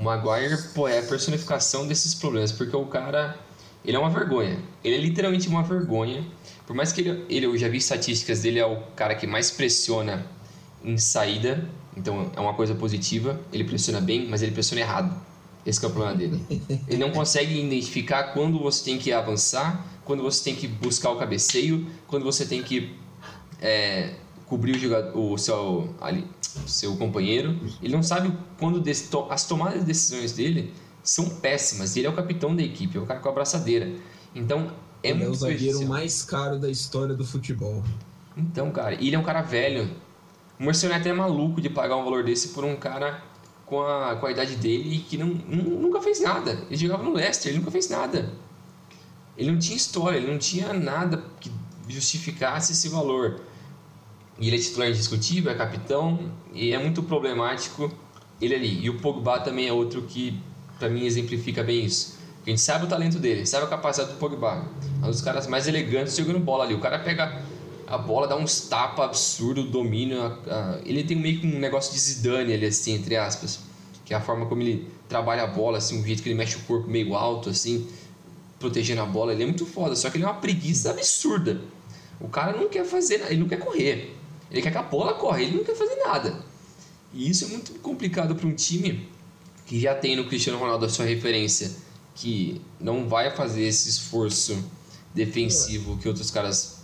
[0.00, 3.38] O Maguire pô, é a personificação desses problemas, porque o cara
[3.84, 4.58] ele é uma vergonha.
[4.82, 6.24] Ele é literalmente uma vergonha
[6.70, 9.50] por mais que ele, ele, eu já vi estatísticas dele, é o cara que mais
[9.50, 10.24] pressiona
[10.84, 13.40] em saída, então é uma coisa positiva.
[13.52, 15.20] Ele pressiona bem, mas ele pressiona errado.
[15.66, 16.40] Esse é o problema dele.
[16.86, 21.16] Ele não consegue identificar quando você tem que avançar, quando você tem que buscar o
[21.16, 22.94] cabeceio, quando você tem que
[23.60, 24.14] é,
[24.50, 26.26] cobrir o, jogador, o seu, ali,
[26.66, 27.56] seu companheiro.
[27.80, 28.82] Ele não sabe quando
[29.30, 31.96] as tomadas de decisões dele são péssimas.
[31.96, 33.92] Ele é o capitão da equipe, é o cara com a abraçadeira.
[34.34, 34.72] Então
[35.04, 37.84] é ele é o zagueiro mais caro da história do futebol.
[38.36, 39.88] Então, cara, ele é um cara velho.
[40.58, 43.22] O Marcelo até é maluco de pagar um valor desse por um cara
[43.64, 46.66] com a, com a idade dele e que não, nunca fez nada.
[46.68, 48.32] Ele jogava no Leicester, ele nunca fez nada.
[49.38, 51.52] Ele não tinha história, ele não tinha nada que
[51.88, 53.40] justificasse esse valor.
[54.40, 57.92] E ele é titular indiscutível, é capitão e é muito problemático
[58.40, 58.82] ele ali.
[58.82, 60.40] E o Pogba também é outro que,
[60.78, 62.18] para mim, exemplifica bem isso.
[62.44, 64.66] A gente sabe o talento dele, sabe a capacidade do Pogba.
[65.02, 66.74] É um dos caras mais elegantes jogando bola ali.
[66.74, 67.42] O cara pega
[67.86, 70.22] a bola, dá uns tapas absurdo, domínio.
[70.22, 73.60] A, a, ele tem meio que um negócio de Zidane ali, assim, entre aspas.
[74.06, 76.56] Que é a forma como ele trabalha a bola, assim, o jeito que ele mexe
[76.56, 77.86] o corpo meio alto, assim,
[78.58, 79.34] protegendo a bola.
[79.34, 81.60] Ele é muito foda, só que ele é uma preguiça absurda.
[82.18, 84.16] O cara não quer fazer ele não quer correr.
[84.50, 86.44] Ele quer que a bola corra, ele não quer fazer nada.
[87.12, 89.08] E isso é muito complicado para um time
[89.66, 91.70] que já tem no Cristiano Ronaldo a sua referência,
[92.14, 94.62] que não vai fazer esse esforço
[95.14, 96.80] defensivo que outros caras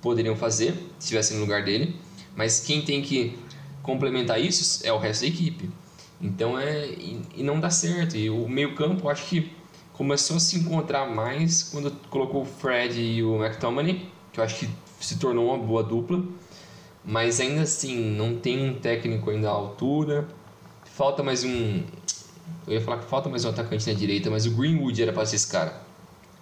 [0.00, 1.96] poderiam fazer se estivessem no lugar dele,
[2.36, 3.38] mas quem tem que
[3.82, 5.68] complementar isso é o resto da equipe.
[6.20, 8.16] Então é e, e não dá certo.
[8.16, 9.50] E o meio-campo acho que
[9.92, 14.58] começou a se encontrar mais quando colocou o Fred e o McTominay, que eu acho
[14.60, 14.68] que
[15.00, 16.24] se tornou uma boa dupla,
[17.08, 20.28] mas ainda assim não tem um técnico ainda à altura.
[20.84, 21.82] Falta mais um.
[22.66, 25.24] Eu ia falar que falta mais um atacante na direita, mas o Greenwood era para
[25.24, 25.82] ser esse cara.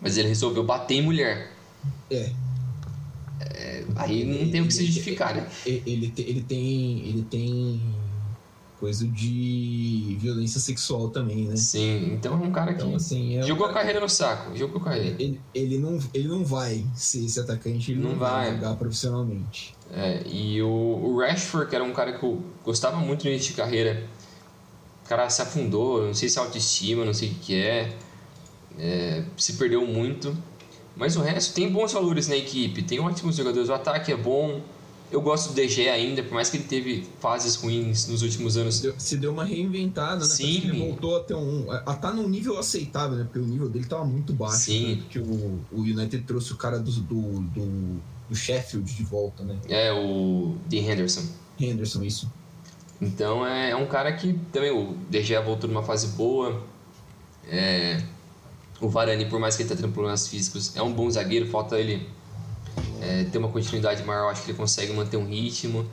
[0.01, 1.53] Mas ele resolveu bater em mulher.
[2.11, 2.33] É.
[3.43, 5.49] é aí não tem o que se justificar, né?
[5.65, 6.99] Ele, ele, ele tem.
[7.07, 7.81] Ele tem
[8.79, 11.57] coisa de violência sexual também, né?
[11.57, 14.57] Sim, então é um cara que então, assim, é jogou um a carreira no saco,
[14.57, 15.17] jogou a carreira.
[15.19, 18.47] Ele, ele, não, ele não vai ser esse atacante, ele não, não vai.
[18.47, 19.75] vai jogar profissionalmente.
[19.93, 23.51] É, e o, o, Rashford, que era um cara que eu gostava muito no início
[23.51, 24.05] de carreira,
[25.05, 27.97] o cara se afundou, não sei se é autoestima, não sei o que é
[28.79, 30.37] é, se perdeu muito.
[30.95, 34.61] Mas o resto tem bons valores na equipe, tem ótimos jogadores, o ataque é bom.
[35.17, 38.87] Eu gosto do DG ainda, por mais que ele teve fases ruins nos últimos anos.
[38.99, 40.27] Se deu uma reinventada, né?
[40.27, 40.57] Sim.
[40.59, 41.71] Ele voltou a ter um.
[41.71, 43.25] a tá num nível aceitável, né?
[43.25, 44.59] Porque o nível dele tava muito baixo.
[44.59, 44.97] Sim.
[44.97, 44.97] Né?
[44.97, 49.57] Porque o, o United trouxe o cara do, do, do, do Sheffield de volta, né?
[49.71, 51.23] É, o Dean Henderson.
[51.59, 52.31] Henderson, isso.
[53.01, 56.63] Então é, é um cara que também o DG voltou numa fase boa.
[57.49, 58.03] É,
[58.83, 61.81] o Varane, por mais que ele tenha tendo problemas físicos, é um bom zagueiro, falta
[61.81, 62.07] ele
[63.01, 65.89] é, ter uma continuidade maior, acho que ele consegue manter um ritmo.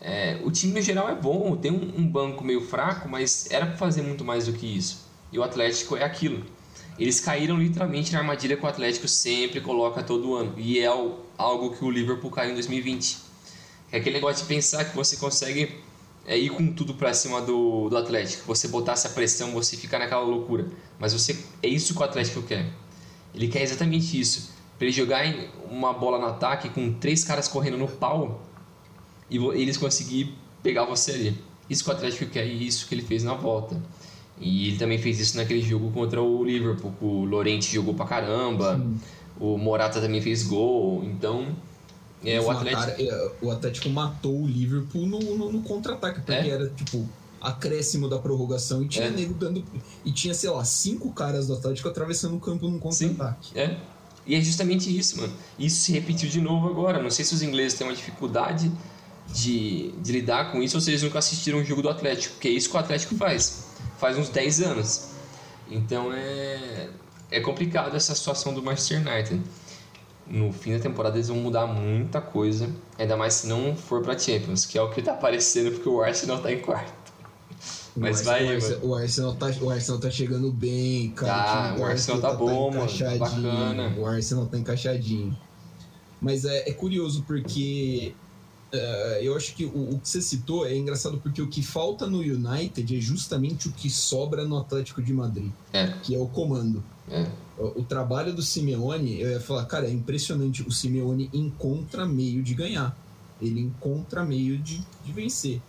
[0.00, 3.66] É, o time no geral é bom, tem um, um, banco meio fraco, mas era
[3.66, 5.06] para fazer muito mais do que isso.
[5.32, 6.44] e o Atlético é aquilo.
[6.98, 10.54] Eles caíram literalmente na armadilha que o Atlético sempre coloca todo ano.
[10.56, 13.18] E é algo que o Liverpool caiu em 2020.
[13.92, 15.80] É aquele negócio de pensar que você consegue
[16.26, 18.44] é, ir com tudo para cima do, do Atlético.
[18.46, 20.66] Você botar essa pressão, você ficar naquela loucura.
[20.98, 22.68] Mas você é isso que o Atlético quer.
[23.32, 24.50] Ele quer exatamente isso.
[24.78, 25.24] Para ele jogar
[25.68, 28.40] uma bola no ataque com três caras correndo no pau
[29.28, 31.44] e eles conseguir pegar você ali.
[31.68, 33.82] Isso que o Atlético quer e isso que ele fez na volta.
[34.40, 36.94] E ele também fez isso naquele jogo contra o Liverpool.
[37.00, 38.76] O Lorente jogou pra caramba.
[38.76, 39.00] Sim.
[39.40, 41.04] O Morata também fez gol.
[41.04, 41.56] Então,
[42.24, 42.80] é, o Atlético...
[42.80, 46.20] Mataram, é, o Atlético matou o Liverpool no, no, no contra-ataque.
[46.20, 46.48] Porque é?
[46.48, 47.08] era, tipo,
[47.40, 49.10] acréscimo da prorrogação e tinha é.
[49.10, 49.62] nego dando...
[50.04, 53.58] E tinha, sei lá, cinco caras do Atlético atravessando o campo num contra-ataque.
[53.58, 53.76] É.
[54.28, 55.32] E é justamente isso, mano.
[55.58, 57.02] Isso se repetiu de novo agora.
[57.02, 58.70] Não sei se os ingleses têm uma dificuldade
[59.32, 62.34] de, de lidar com isso ou se eles nunca assistiram um jogo do Atlético.
[62.34, 63.66] Porque é isso que o Atlético faz
[63.98, 65.08] faz uns 10 anos.
[65.70, 66.88] Então é,
[67.30, 69.42] é complicado essa situação do Manchester United.
[70.26, 74.18] No fim da temporada eles vão mudar muita coisa, ainda mais se não for para
[74.18, 76.92] Champions, que é o que tá aparecendo porque o Arsenal tá em quarto.
[77.98, 81.32] Mas vai, o Arsenal, o Arsenal, tá, o Arsenal tá chegando bem, cara.
[81.32, 82.98] Tá, o, o Arsenal tá, tá bom, mano.
[82.98, 83.94] Tá bacana.
[83.98, 85.36] O Arsenal tá encaixadinho.
[86.20, 88.14] Mas é, é curioso porque
[88.70, 92.06] Uh, eu acho que o, o, que você citou é engraçado porque o que falta
[92.06, 95.86] no United é justamente o que sobra no Atlético de Madrid, é.
[96.02, 96.84] que é o comando.
[97.10, 97.26] É.
[97.56, 100.62] O, o, trabalho do Simeone, eu ia falar, cara, é impressionante.
[100.62, 102.94] O Simeone encontra meio de ganhar,
[103.40, 105.62] ele encontra meio de, de vencer.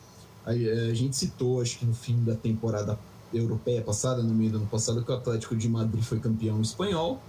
[0.50, 2.98] A, a gente citou, acho que no fim da temporada
[3.34, 7.22] europeia passada, no meio do ano passado, que o Atlético de Madrid foi campeão espanhol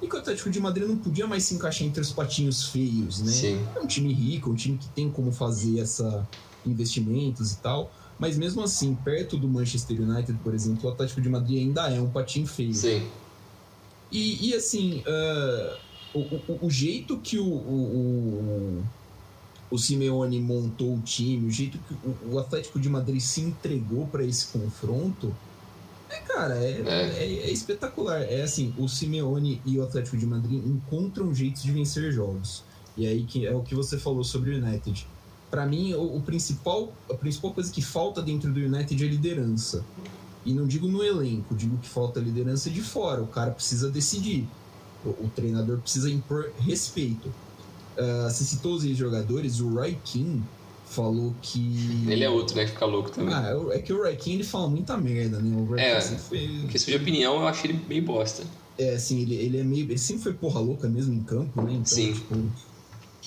[0.00, 3.20] e que o Atlético de Madrid não podia mais se encaixar entre os patinhos feios,
[3.20, 3.30] né?
[3.30, 3.66] Sim.
[3.76, 6.26] É um time rico, um time que tem como fazer essa
[6.64, 7.92] investimentos e tal.
[8.18, 12.00] Mas mesmo assim, perto do Manchester United, por exemplo, o Atlético de Madrid ainda é
[12.00, 12.74] um patinho feio.
[12.74, 13.06] Sim.
[14.10, 15.76] E, e assim, uh,
[16.14, 18.84] o, o, o, jeito que o, o,
[19.72, 24.06] o Simeone montou o time, o jeito que o, o Atlético de Madrid se entregou
[24.06, 25.34] para esse confronto,
[26.10, 27.24] é, cara, é, é.
[27.24, 28.20] é, é espetacular.
[28.20, 32.62] É assim, o Simeone e o Atlético de Madrid encontram jeitos de vencer jogos.
[32.98, 35.06] E aí que é o que você falou sobre o United.
[35.50, 39.82] Para mim, o, o, principal, a principal coisa que falta dentro do United é liderança.
[40.44, 43.22] E não digo no elenco, digo que falta liderança de fora.
[43.22, 44.46] O cara precisa decidir.
[45.02, 47.32] O, o treinador precisa impor respeito.
[47.96, 50.42] Uh, você citou os jogadores, o Roy King
[50.92, 52.04] falou que.
[52.06, 52.64] Ele é outro, né?
[52.64, 53.34] Que fica louco também.
[53.34, 55.56] Ah, é, é que o Raikin ele fala muita merda, né?
[55.56, 56.66] O é, foi...
[56.70, 58.44] questão de opinião, eu acho ele meio bosta.
[58.78, 59.84] É, assim, ele, ele é meio.
[59.84, 61.72] Ele sempre foi porra louca mesmo em campo, né?
[61.72, 62.12] Então, Sim.
[62.12, 62.36] Tipo,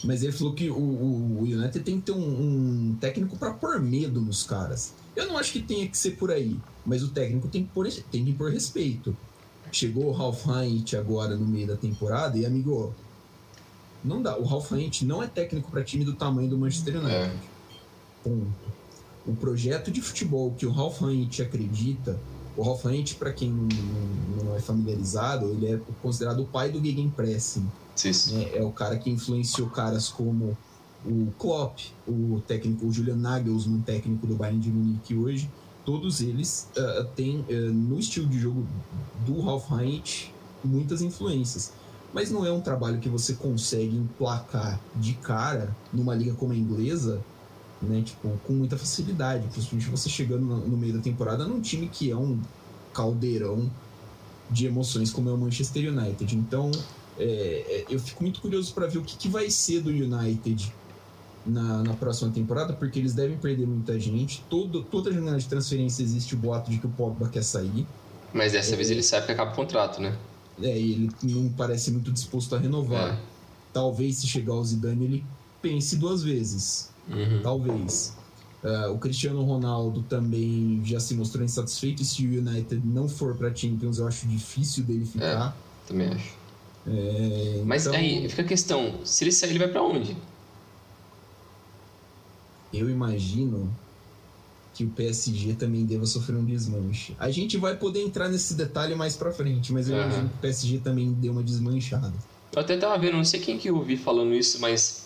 [0.03, 3.53] mas ele falou que o, o, o United tem que ter um, um técnico para
[3.53, 4.93] pôr medo nos caras.
[5.15, 7.89] Eu não acho que tenha que ser por aí, mas o técnico tem que pôr,
[8.11, 9.15] tem que pôr respeito.
[9.71, 12.93] Chegou o Ralph Heinz agora no meio da temporada e, amigo,
[14.05, 14.37] não dá.
[14.37, 17.15] O Ralph Heinz não é técnico para time do tamanho do Manchester United.
[17.15, 17.55] É
[18.25, 18.47] ponto.
[19.27, 22.19] O projeto de futebol que o Ralph Heinz acredita,
[22.57, 23.67] o Ralph Heinz, para quem não,
[24.43, 27.67] não, é familiarizado, ele é considerado o pai do Gegenpressing.
[28.33, 28.51] Né?
[28.53, 30.57] É o cara que influenciou caras como
[31.05, 35.49] o Klopp, o técnico o Julian Nagelsmann, técnico do Bayern de Munique hoje,
[35.83, 38.65] todos eles uh, têm uh, no estilo de jogo
[39.25, 40.31] do Ralph Heinz
[40.63, 41.73] muitas influências.
[42.15, 46.55] Mas não é um trabalho que você consegue emplacar de cara numa liga como a
[46.55, 47.21] inglesa
[47.81, 48.01] né?
[48.03, 52.15] Tipo, com muita facilidade, principalmente você chegando no, meio da temporada num time que é
[52.15, 52.39] um
[52.93, 53.69] caldeirão
[54.49, 56.35] de emoções como é o Manchester United.
[56.35, 56.71] Então,
[57.17, 60.73] é, é eu fico muito curioso para ver o que, que, vai ser do United
[61.45, 64.43] na, na, próxima temporada, porque eles devem perder muita gente.
[64.49, 67.85] Todo, toda janela de transferência existe o boato de que o Pogba quer sair.
[68.33, 70.17] Mas dessa é, vez ele sabe que acaba o contrato, né?
[70.61, 73.13] É, e ele não parece muito disposto a renovar.
[73.13, 73.19] É.
[73.73, 75.25] Talvez se chegar ao Zidane ele
[75.61, 76.91] pense duas vezes.
[77.09, 77.41] Uhum.
[77.43, 78.15] Talvez.
[78.63, 82.01] Uh, o Cristiano Ronaldo também já se mostrou insatisfeito.
[82.01, 85.55] E se o United não for para Champions, eu acho difícil dele ficar.
[85.55, 86.33] É, também acho.
[86.87, 90.15] É, Mas então, aí fica a questão: se ele sair, ele vai para onde?
[92.73, 93.69] Eu imagino
[94.75, 97.15] que o PSG também deva sofrer um desmanche.
[97.17, 100.03] A gente vai poder entrar nesse detalhe mais para frente, mas eu uhum.
[100.03, 102.13] imagino que o PSG também deu uma desmanchada.
[102.53, 105.05] Eu até tava vendo, não sei quem que eu ouvi falando isso, mas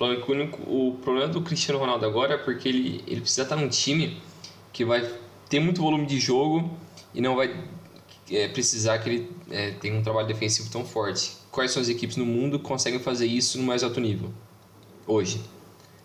[0.00, 3.42] Falando que o, único, o problema do Cristiano Ronaldo agora é porque ele, ele precisa
[3.42, 4.16] estar num time
[4.72, 5.06] que vai
[5.46, 6.70] ter muito volume de jogo
[7.12, 7.54] e não vai
[8.30, 11.36] é, precisar que ele é, tenha um trabalho defensivo tão forte.
[11.50, 14.32] Quais são as equipes no mundo que conseguem fazer isso no mais alto nível?
[15.06, 15.42] Hoje.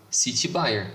[0.10, 0.91] City Bayern.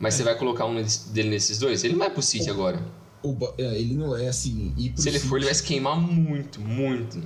[0.00, 0.74] Mas você vai colocar um
[1.12, 1.84] dele nesses dois?
[1.84, 2.82] Ele não vai pro City O- agora.
[3.22, 4.74] O é, ele não é assim.
[4.96, 7.22] Se ele for, ele City- vai se queimar muito, muito.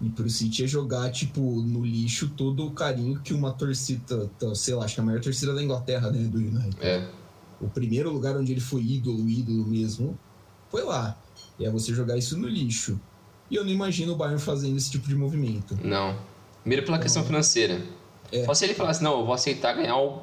[0.00, 4.54] E pro City é jogar, tipo, no lixo todo o carinho que uma torcida, tá,
[4.54, 6.76] sei lá, acho que a maior torcida da Inglaterra, né, do United.
[6.80, 7.08] É,
[7.60, 10.16] O primeiro lugar onde ele foi ídolo, ídolo mesmo,
[10.70, 11.20] foi lá.
[11.58, 13.00] E é você jogar isso no lixo.
[13.50, 15.76] E eu não imagino o Bayern fazendo esse tipo de movimento.
[15.82, 16.16] não.
[16.62, 17.80] Primeiro pela questão financeira.
[18.30, 18.44] É.
[18.44, 20.22] Só se ele falasse, não, eu vou aceitar ganhar o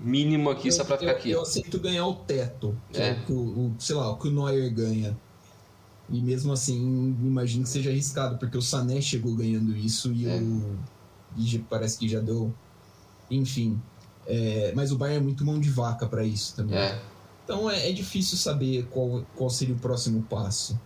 [0.00, 1.30] mínimo aqui só pra eu, ficar eu- aqui.
[1.30, 3.24] Eu aceito ganhar o teto, que é, É.
[3.32, 5.16] o o, sei lá, o que o Neuer ganha.
[6.10, 6.76] E mesmo assim,
[7.20, 10.36] imagino que seja arriscado, porque o Sané chegou ganhando isso e, É.
[10.38, 10.78] o,
[11.36, 12.52] e parece que já deu.
[13.30, 13.78] Enfim.
[14.26, 16.78] É, mas o Bayern é muito mão de vaca para isso também.
[16.78, 17.00] É,
[17.44, 20.78] Então é, é difícil saber qual, qual seria o próximo passo.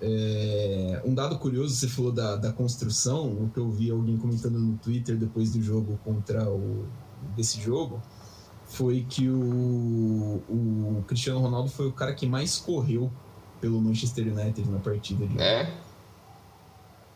[0.00, 4.58] É, um dado curioso, você falou da, da construção, o que eu vi alguém comentando
[4.58, 6.84] no Twitter depois do jogo contra o.
[7.36, 8.02] desse jogo,
[8.72, 13.10] foi que o, o Cristiano Ronaldo foi o cara que mais correu
[13.60, 15.72] pelo Manchester United na partida de é,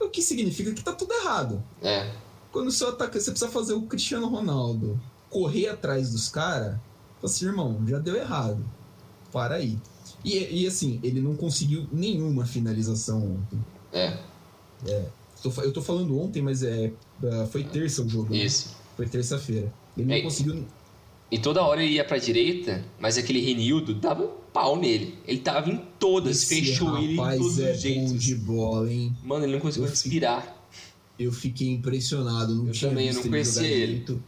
[0.00, 1.62] O que significa que tá tudo errado.
[1.82, 2.10] é.
[2.52, 6.76] Quando o seu ataque, você precisa fazer o Cristiano Ronaldo correr atrás dos caras,
[7.20, 8.64] fala assim, irmão, já deu errado.
[9.30, 9.78] Para aí.
[10.24, 13.58] E, e assim, ele não conseguiu nenhuma finalização ontem.
[13.92, 14.16] É,
[15.42, 16.92] Tô fa- eu tô falando ontem, mas é,
[17.24, 18.32] ah, foi terça o jogo.
[18.32, 18.38] né?
[18.44, 18.74] isso.
[18.96, 19.70] Foi terça-feira.
[19.96, 20.64] Ele não É, conseguiu.
[21.30, 25.18] E toda hora ele ia pra direita, mas aquele Renildo dava um pau nele.
[25.26, 28.12] Ele tava em todas, Esse fechou ele em rapaz todos é os jeitos.
[28.12, 29.16] bom de bola, hein?
[29.24, 30.56] Mano, ele não conseguiu Eu respirar.
[31.18, 32.54] Eu fiquei impressionado.
[32.54, 33.86] Não Eu tinha também, eu visto não conhecia ele.
[33.86, 34.22] direito.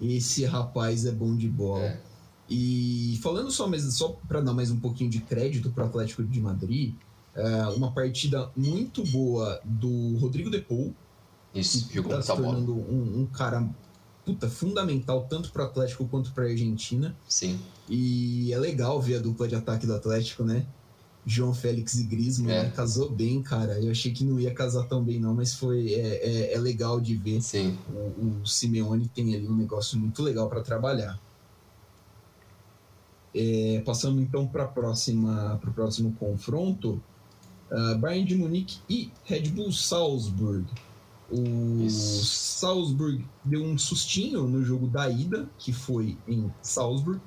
[0.00, 1.84] Esse rapaz é bom de bola.
[1.84, 2.00] É.
[2.48, 6.22] E falando só, mas só para dar mais um pouquinho de crédito para o Atlético
[6.22, 6.94] de Madrid,
[7.34, 10.92] é, uma partida muito boa do Rodrigo Depou,
[11.54, 13.66] Isso, que jogou está se tornando um, um cara
[14.24, 17.14] puta, fundamental tanto para o Atlético quanto para a Argentina.
[17.28, 17.58] Sim.
[17.88, 20.66] E é legal ver a dupla de ataque do Atlético, né?
[21.26, 22.62] João Félix e Griezmann, É.
[22.64, 22.70] né?
[22.70, 23.80] casou bem, cara.
[23.80, 27.00] Eu achei que não ia casar tão bem, não, mas foi é, é, é legal
[27.00, 27.40] de ver.
[27.40, 27.78] Sim.
[27.90, 31.18] O, o Simeone tem ali um negócio muito legal para trabalhar.
[33.34, 37.02] É, passando então para próxima para o próximo confronto,
[37.70, 40.64] ah, Bayern de Munique e Red Bull Salzburg.
[41.30, 42.24] O Isso.
[42.60, 47.20] Salzburg deu um sustinho no jogo da ida, que foi em Salzburg.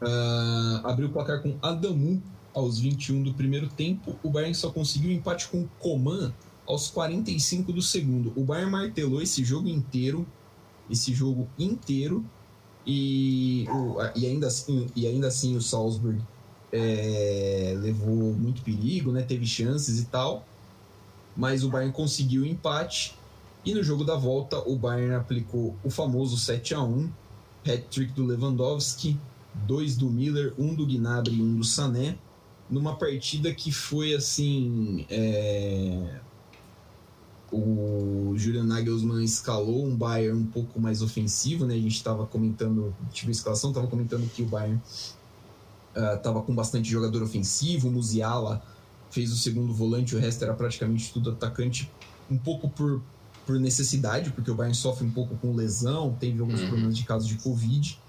[0.00, 2.22] Ah, abriu o placar com Adamu
[2.54, 4.16] aos 21 do primeiro tempo.
[4.22, 6.32] O Bayern só conseguiu um empate com Coman
[6.66, 8.32] aos 45 do segundo.
[8.36, 10.26] O Bayern martelou esse jogo inteiro,
[10.90, 12.24] esse jogo inteiro,
[12.86, 16.20] e, o- e, ainda, assim, e ainda assim o Salzburg
[16.72, 19.22] é, levou muito perigo, né?
[19.22, 20.44] teve chances e tal,
[21.36, 23.16] mas o Bayern conseguiu o empate.
[23.64, 27.10] E no jogo da volta, o Bayern aplicou o famoso 7 a 1
[27.66, 29.18] hat-trick do Lewandowski,
[29.66, 32.18] dois do Miller, um do Gnabry e um do Sané,
[32.68, 35.06] numa partida que foi assim.
[35.08, 36.20] é,
[37.50, 41.74] O Julian Nagelsmann escalou um Bayern um pouco mais ofensivo, né?
[41.74, 44.80] A gente estava comentando, a escalação, estava comentando que o Bayern
[45.94, 48.62] estava com bastante jogador ofensivo, o Musiala
[49.14, 51.96] fez o segundo volante, o resto era praticamente tudo atacante,
[52.28, 53.06] um pouco por,
[53.46, 56.68] por necessidade, porque o Bayern sofre um pouco com lesão, teve alguns Uhum.
[56.68, 58.02] problemas de caso de Covid.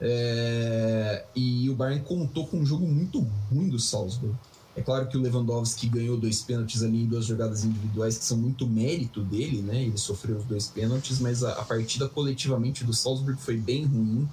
[0.00, 3.20] É, e o Bayern contou com um jogo muito
[3.50, 4.38] ruim do Salzburg.
[4.74, 8.36] É claro que o Lewandowski ganhou dois pênaltis ali em duas jogadas individuais que são
[8.36, 9.82] muito mérito dele, né?
[9.84, 14.30] Ele sofreu os dois pênaltis, mas a, a partida coletivamente do Salzburg foi bem ruim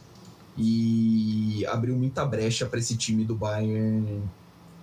[0.55, 4.29] e abriu muita brecha para esse time do Bayern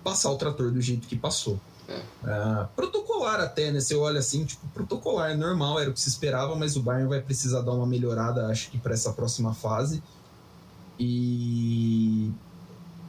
[0.03, 1.59] passar o trator do jeito que passou.
[1.87, 2.01] É.
[2.23, 3.79] Ah, protocolar até, né?
[3.79, 7.21] Você olha assim, tipo, protocolar, normal, era o que se esperava, mas o Bayern vai
[7.21, 10.01] precisar dar uma melhorada, acho que para essa próxima fase.
[10.99, 12.31] E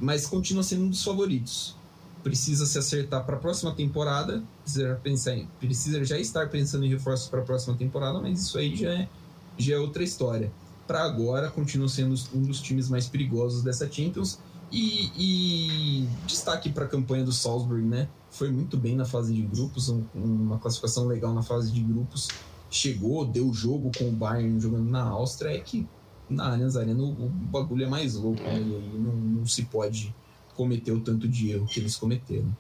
[0.00, 1.76] mas continua sendo um dos favoritos.
[2.24, 6.88] Precisa se acertar para a próxima temporada, precisa pensar em, precisa já estar pensando em
[6.88, 9.08] reforços para a próxima temporada, mas isso aí já é,
[9.56, 10.50] já é outra história.
[10.86, 14.38] Para agora, continua sendo um dos times mais perigosos dessa Champions.
[14.72, 18.14] E, e destaque para a campanha do Salzburg, né?
[18.30, 22.40] Foi muito bem na fase de grupos, um- uma classificação legal na fase de grupos.
[22.70, 25.50] Chegou, deu jogo com o Bayern jogando na Áustria.
[25.56, 25.92] É que
[26.28, 28.62] na Allianz Arena o, o bagulho é mais louco, né?
[28.62, 30.16] E aí não, não se pode
[30.54, 32.56] cometer o tanto de erro que eles cometeram.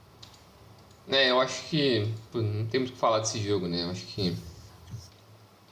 [1.06, 2.06] É, eu acho que.
[2.30, 3.82] pô, não temos o que falar desse jogo, né?
[3.84, 4.36] Eu acho que.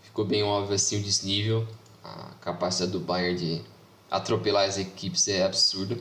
[0.02, 1.66] Ficou bem óbvio assim o desnível.
[2.02, 3.64] A capacidade do Bayern de
[4.10, 5.96] atropelar as equipes é absurda.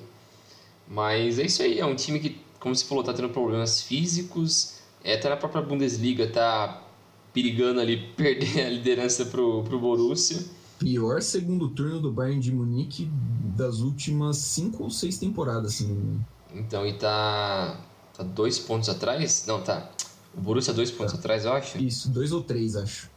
[0.89, 4.79] Mas é isso aí, é um time que, como você falou, tá tendo problemas físicos.
[5.03, 6.83] É, tá na própria Bundesliga, tá
[7.31, 10.43] perigando ali perder a liderança pro, pro Borussia.
[10.79, 13.09] Pior segundo turno do Bayern de Munique
[13.55, 16.19] das últimas cinco ou seis temporadas, assim.
[16.55, 17.79] Então, e tá,
[18.17, 19.45] tá dois pontos atrás?
[19.45, 19.91] Não, tá.
[20.35, 21.19] O Borussia dois pontos tá.
[21.19, 21.77] atrás, eu acho?
[21.77, 23.09] Isso, dois ou três, acho.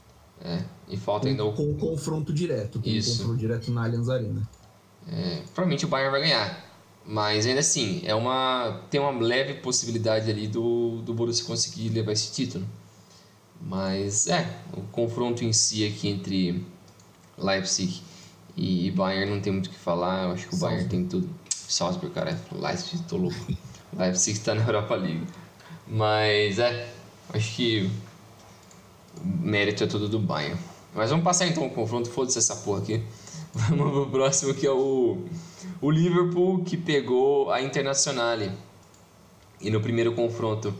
[0.44, 1.52] É, e falta com, ainda o...
[1.52, 3.14] Com o confronto direto, com Isso.
[3.14, 4.42] o confronto direto na Allianz Arena.
[5.08, 6.71] É, provavelmente o Bayern vai ganhar.
[7.04, 12.12] Mas ainda assim, é uma, tem uma leve possibilidade ali do, do Borussia conseguir levar
[12.12, 12.66] esse título.
[13.60, 16.64] Mas é, o confronto em si aqui entre
[17.38, 18.02] Leipzig
[18.56, 20.24] e Bayern não tem muito o que falar.
[20.24, 21.28] Eu acho que o Bayern tem tudo.
[21.50, 22.40] Salzburg, cara.
[22.52, 23.36] Leipzig, tô louco.
[23.96, 25.26] Leipzig está na Europa League.
[25.86, 26.88] Mas é,
[27.32, 27.90] acho que
[29.20, 30.58] o mérito é todo do Bayern.
[30.94, 33.02] Mas vamos passar então o confronto, foda-se essa porra aqui.
[33.54, 35.26] Vamos pro próximo que é o,
[35.82, 38.52] o Liverpool que pegou a Internazionale.
[39.60, 40.72] E no primeiro confronto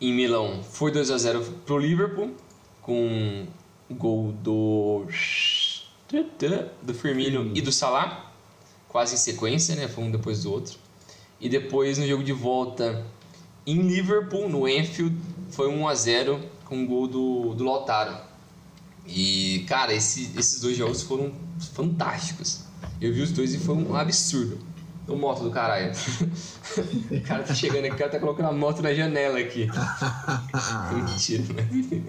[0.00, 2.30] em Milão foi 2 a 0 pro Liverpool
[2.80, 3.46] com
[3.90, 5.06] gol do
[6.82, 8.32] do Firmino e do Salah,
[8.88, 9.88] quase em sequência, né?
[9.88, 10.78] Foi um depois do outro.
[11.40, 13.04] E depois no jogo de volta
[13.66, 15.16] em Liverpool, no Enfield,
[15.50, 18.16] foi 1 a 0 com gol do, do Lautaro.
[19.06, 21.32] E, cara, esse, esses dois jogos foram
[21.74, 22.71] fantásticos.
[23.00, 24.58] Eu vi os dois e foi um absurdo.
[25.08, 25.92] O moto do caralho.
[27.10, 29.68] o cara tá chegando aqui, o cara tá colocando a moto na janela aqui.
[30.94, 32.04] Mentira, enfim.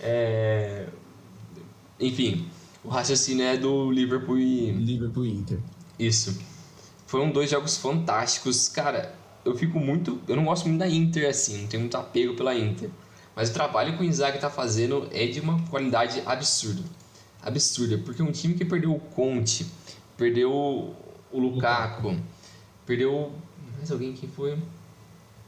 [0.00, 0.86] É...
[1.98, 2.48] Enfim,
[2.84, 4.70] o raciocínio é do Liverpool e.
[4.72, 5.58] Liverpool e Inter.
[5.98, 6.38] Isso.
[7.06, 8.68] Foram dois jogos fantásticos.
[8.68, 10.20] Cara, eu fico muito.
[10.28, 12.90] Eu não gosto muito da Inter assim, não tenho muito apego pela Inter.
[13.34, 16.82] Mas o trabalho que o Inzaghi tá fazendo é de uma qualidade absurda.
[17.40, 19.64] Absurda, porque um time que perdeu o Conte,
[20.18, 22.14] perdeu o Lukaku,
[22.84, 23.32] perdeu.
[23.78, 24.58] Mais alguém que foi?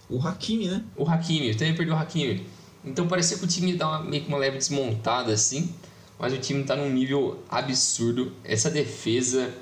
[0.09, 0.83] O Hakimi, né?
[0.97, 2.47] O Hakimi, também perdeu o Hakimi.
[2.83, 5.75] Então parecia que o time dá uma, meio que uma leve desmontada assim
[6.21, 8.31] mas o time está num nível absurdo.
[8.45, 9.55] Essa defesa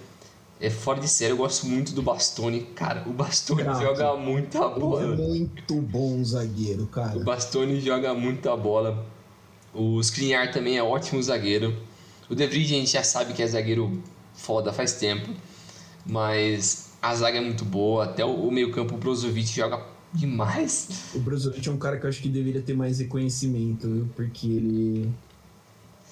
[0.61, 1.31] é fora de série.
[1.33, 2.63] Eu gosto muito do Bastoni.
[2.75, 5.05] Cara, o Bastoni joga muita bola.
[5.05, 7.17] É muito bom zagueiro, cara.
[7.17, 9.07] O Bastoni joga muita bola.
[9.73, 11.77] O Skriniar também é ótimo zagueiro.
[12.29, 14.03] O De Vrij a gente já sabe que é zagueiro
[14.39, 15.29] foda faz tempo.
[16.07, 18.05] Mas a zaga é muito boa.
[18.05, 21.13] Até o meio campo, o Brozovic joga demais.
[21.15, 24.09] O Brozovic é um cara que eu acho que deveria ter mais reconhecimento, viu?
[24.17, 25.13] Porque ele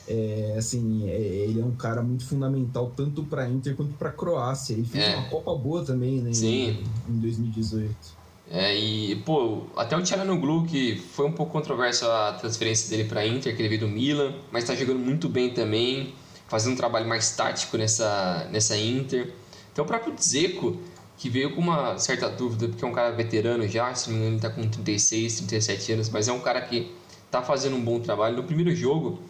[0.08, 4.74] é, assim, é, ele é um cara muito fundamental tanto para Inter quanto para Croácia.
[4.74, 5.16] Ele fez é.
[5.16, 6.32] uma Copa boa também, né?
[6.32, 6.84] Sim.
[7.08, 8.16] Em, em 2018.
[8.48, 13.26] É, e, pô, até o Tchalanoglu, que foi um pouco controverso a transferência dele para
[13.26, 16.14] Inter, que ele veio do Milan, mas está jogando muito bem também,
[16.48, 19.32] fazendo um trabalho mais tático nessa, nessa Inter.
[19.72, 20.76] Então o próprio Dzeko,
[21.16, 24.22] que veio com uma certa dúvida, porque é um cara veterano já, se não me
[24.22, 26.92] engano ele está com 36, 37 anos, mas é um cara que
[27.24, 28.36] está fazendo um bom trabalho.
[28.36, 29.20] No primeiro jogo,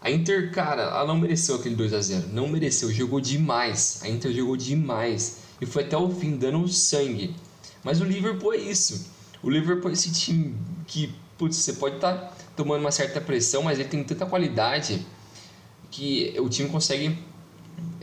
[0.00, 4.00] a Inter, cara, ela não mereceu aquele 2 a 0 Não mereceu, jogou demais.
[4.02, 5.40] A Inter jogou demais.
[5.60, 7.36] E foi até o fim dando sangue.
[7.84, 9.10] Mas o Liverpool é isso.
[9.42, 10.56] O Liverpool é esse time
[10.86, 15.04] que, putz, você pode estar tá tomando uma certa pressão, mas ele tem tanta qualidade
[15.90, 17.18] que o time consegue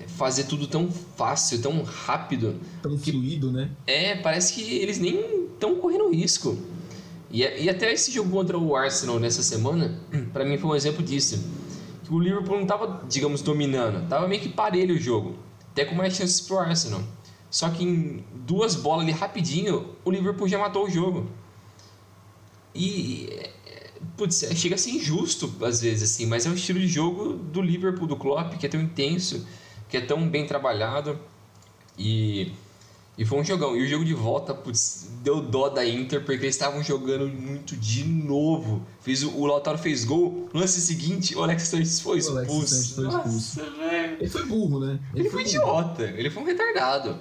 [0.07, 2.59] fazer tudo tão fácil, tão rápido.
[2.81, 3.69] Tão que, fluido, né?
[3.85, 6.57] É, parece que eles nem estão correndo risco.
[7.29, 9.99] E, e até esse jogo contra o Arsenal nessa semana,
[10.33, 11.43] para mim foi um exemplo disso
[12.07, 14.03] que o Liverpool não estava, digamos, dominando.
[14.03, 15.35] Estava meio que parelho o jogo.
[15.71, 17.01] Até com mais chances pro Arsenal.
[17.51, 21.27] Só que em duas bolas ali rapidinho, o Liverpool já matou o jogo.
[22.73, 23.29] E.
[24.15, 27.61] Putz, chega a ser injusto às vezes, assim, mas é o estilo de jogo do
[27.61, 29.45] Liverpool, do Klopp, que é tão intenso,
[29.89, 31.19] que é tão bem trabalhado.
[31.97, 32.51] E
[33.17, 33.75] e foi um jogão.
[33.75, 37.75] E o jogo de volta, putz, deu dó da Inter, porque eles estavam jogando muito
[37.75, 38.85] de novo.
[39.01, 40.47] Fez o, Lautaro fez gol.
[40.53, 43.01] No lance seguinte, o Alex Sanches foi expulso.
[43.01, 44.17] Nossa, velho.
[44.19, 44.99] Ele foi burro, né?
[45.13, 46.03] Ele, ele foi, foi idiota.
[46.03, 47.17] Ele foi um retardado.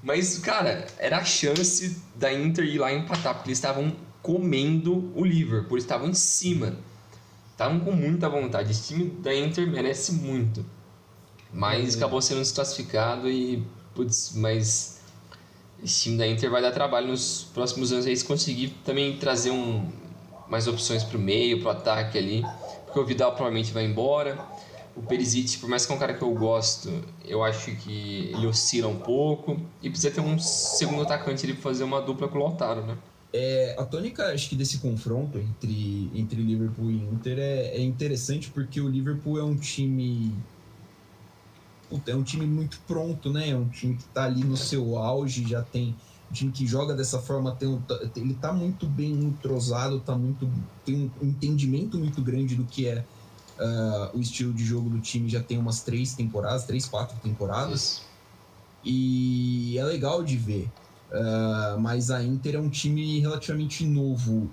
[0.00, 3.92] Mas, cara, era a chance da Inter ir lá empatar, porque eles estavam
[4.26, 6.76] comendo o Liverpool, estavam em cima.
[7.52, 8.72] Estavam com muita vontade.
[8.72, 10.66] Esse time da Inter merece muito.
[11.52, 11.96] Mas é.
[11.96, 13.64] acabou sendo desclassificado e,
[13.94, 15.00] putz, mas
[15.80, 19.52] esse time da Inter vai dar trabalho nos próximos anos aí se conseguir também trazer
[19.52, 19.88] um,
[20.48, 22.44] mais opções para o meio, para o ataque ali,
[22.84, 24.44] porque o Vidal provavelmente vai embora.
[24.96, 26.90] O Perisic, por mais que é um cara que eu gosto,
[27.24, 31.62] eu acho que ele oscila um pouco e precisa ter um segundo atacante ali para
[31.62, 32.98] fazer uma dupla com o Lautaro, né?
[33.32, 38.50] É, a tônica, acho que desse confronto entre, entre Liverpool e Inter é, é interessante
[38.50, 40.32] porque o Liverpool é um time
[42.06, 43.50] é um time muito pronto, né?
[43.50, 45.94] É um time que está ali no seu auge, já tem
[46.30, 47.80] um time que joga dessa forma, tem um,
[48.16, 50.50] ele está muito bem entrosado, tá muito,
[50.84, 53.04] tem um entendimento muito grande do que é
[53.58, 57.80] Uh, o estilo de jogo do time já tem umas três temporadas, três, quatro temporadas.
[57.80, 58.02] Isso.
[58.84, 60.70] E é legal de ver.
[61.10, 64.50] Uh, mas a Inter é um time relativamente novo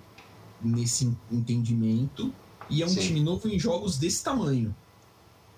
[0.62, 2.34] nesse entendimento.
[2.70, 3.02] E é um Sim.
[3.02, 4.74] time novo em jogos desse tamanho.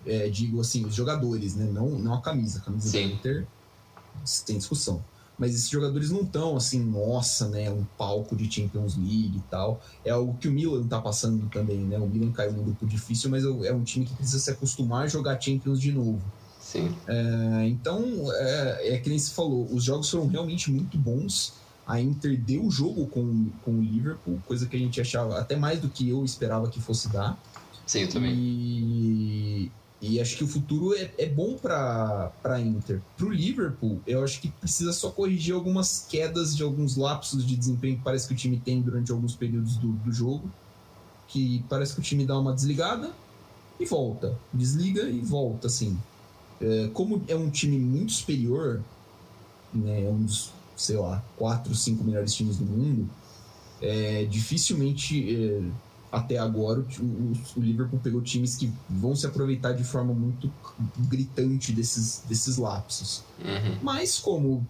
[0.05, 1.65] É, digo assim, os jogadores, né?
[1.65, 2.59] Não, não a camisa.
[2.59, 3.07] A camisa Sim.
[3.09, 3.47] da Inter,
[4.23, 5.03] sem discussão.
[5.37, 7.69] Mas esses jogadores não estão assim, nossa, né?
[7.69, 9.81] Um palco de Champions League e tal.
[10.03, 11.97] É algo que o Milan tá passando também, né?
[11.97, 15.07] O Milan caiu num grupo difícil, mas é um time que precisa se acostumar a
[15.07, 16.21] jogar Champions de novo.
[16.75, 16.93] Sim.
[17.07, 18.03] É, então,
[18.33, 21.53] é, é que nem se falou, os jogos foram realmente muito bons.
[21.87, 25.55] A Inter deu o jogo com, com o Liverpool, coisa que a gente achava até
[25.55, 27.37] mais do que eu esperava que fosse dar.
[27.85, 28.33] Sim, eu também.
[28.35, 29.71] E,
[30.01, 33.01] e acho que o futuro é, é bom para a Inter.
[33.15, 37.55] Para o Liverpool, eu acho que precisa só corrigir algumas quedas de alguns lapsos de
[37.55, 40.49] desempenho que parece que o time tem durante alguns períodos do, do jogo.
[41.27, 43.11] Que parece que o time dá uma desligada
[43.79, 44.35] e volta.
[44.51, 45.97] Desliga e volta, assim.
[46.61, 48.81] É, como é um time muito superior,
[49.73, 53.09] né, é um dos, sei lá, quatro, cinco melhores times do mundo,
[53.81, 55.61] é, dificilmente é,
[56.11, 60.51] até agora o, o, o, Liverpool pegou times que vão se aproveitar de forma muito
[61.09, 63.21] gritante desses, desses lapsos.
[63.39, 63.77] Uhum.
[63.81, 64.65] Mas como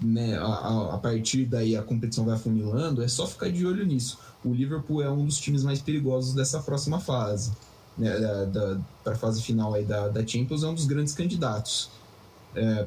[0.00, 4.18] né, a, a, partir daí a competição vai afunilando, é só ficar de olho nisso.
[4.44, 7.52] O Liverpool é um dos times mais perigosos dessa próxima fase
[7.96, 11.14] né, da, da para a fase final aí da, da Champions, é um dos grandes
[11.14, 11.90] candidatos.
[12.54, 12.86] É,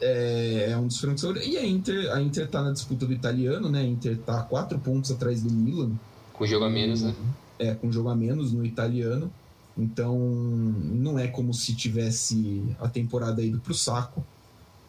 [0.00, 3.68] é, é um dos francos E a Inter, a Inter tá na disputa do italiano,
[3.68, 3.80] né?
[3.80, 5.92] A Inter tá quatro pontos atrás do Milan.
[6.32, 7.14] Com jogo a menos, né?
[7.58, 9.32] É, com jogo a menos no italiano.
[9.76, 14.24] Então, não é como se tivesse a temporada ido pro saco.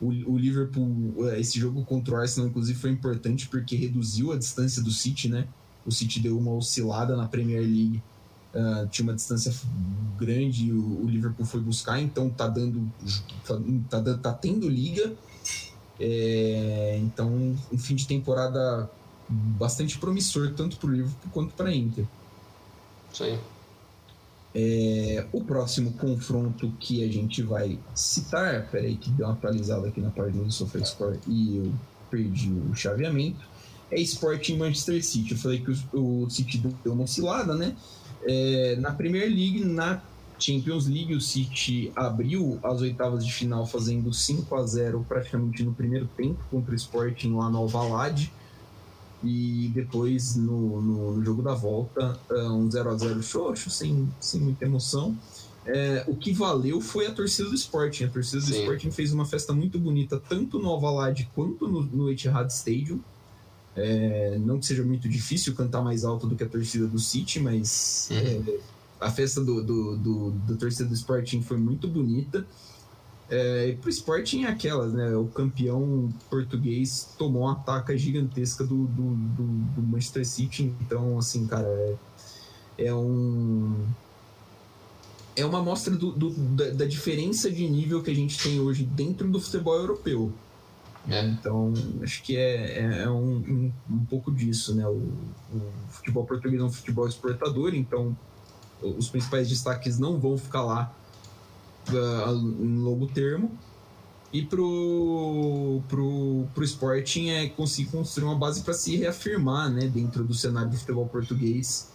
[0.01, 4.81] O, o Liverpool, esse jogo contra o Arsenal, inclusive, foi importante porque reduziu a distância
[4.81, 5.47] do City, né?
[5.85, 8.01] O City deu uma oscilada na Premier League
[8.53, 9.53] Uh, tinha uma distância
[10.17, 12.91] grande o, o, Liverpool foi buscar, então tá dando.
[13.89, 15.13] tá, tá, tá tendo liga.
[15.99, 18.89] É, então, um fim de temporada
[19.29, 22.05] bastante promissor, tanto para o Liverpool quanto para a Inter.
[23.13, 23.39] Isso aí.
[24.55, 30.01] É, o próximo confronto que a gente vai citar, peraí que deu uma atualizada aqui
[30.01, 31.71] na página do SofaScore e eu
[32.09, 33.47] perdi o chaveamento,
[33.91, 35.33] é Sporting Manchester City.
[35.33, 37.75] Eu falei que o, o City deu uma oscilada, né?
[38.23, 40.01] É, na Premier League, na
[40.39, 45.73] Champions League, o City abriu as oitavas de final fazendo 5 a 0 praticamente no
[45.73, 48.31] primeiro tempo contra o Sporting lá no Alvalade.
[49.21, 54.07] E depois, no, no, no jogo da volta, é, um 0 a 0 xoxo, sem,
[54.19, 55.17] sem muita emoção.
[55.65, 58.05] É, o que valeu foi a torcida do Sporting.
[58.05, 58.61] A torcida do Sim.
[58.61, 62.99] Sporting fez uma festa muito bonita, tanto no Alvalade quanto no, no Etihad Stadium.
[63.75, 67.39] É, não que seja muito difícil cantar mais alto do que a torcida do City,
[67.39, 68.43] mas uhum.
[68.47, 68.59] é,
[68.99, 72.45] a festa do, do, do, do, torcida do Sporting foi muito bonita.
[73.29, 75.15] É, e pro Sporting é aquelas, né?
[75.15, 79.43] O campeão português tomou uma ataca gigantesca do, do, do,
[79.75, 80.73] do Manchester City.
[80.81, 83.85] Então, assim, cara, é, é um.
[85.35, 88.83] É uma amostra do, do da, da diferença de nível que a gente tem hoje
[88.83, 90.33] dentro do futebol europeu.
[91.07, 91.25] É.
[91.25, 91.73] Então,
[92.03, 94.85] acho que é, é, é um, um, um, pouco disso, né?
[94.87, 95.11] O,
[95.53, 98.15] o, futebol português é um futebol exportador, então
[98.81, 100.93] os principais destaques não vão ficar lá
[101.89, 103.51] uh, em longo termo.
[104.31, 110.23] E pro, pro, pro Sporting é conseguir construir uma base para se reafirmar né, dentro
[110.23, 111.89] do cenário do futebol português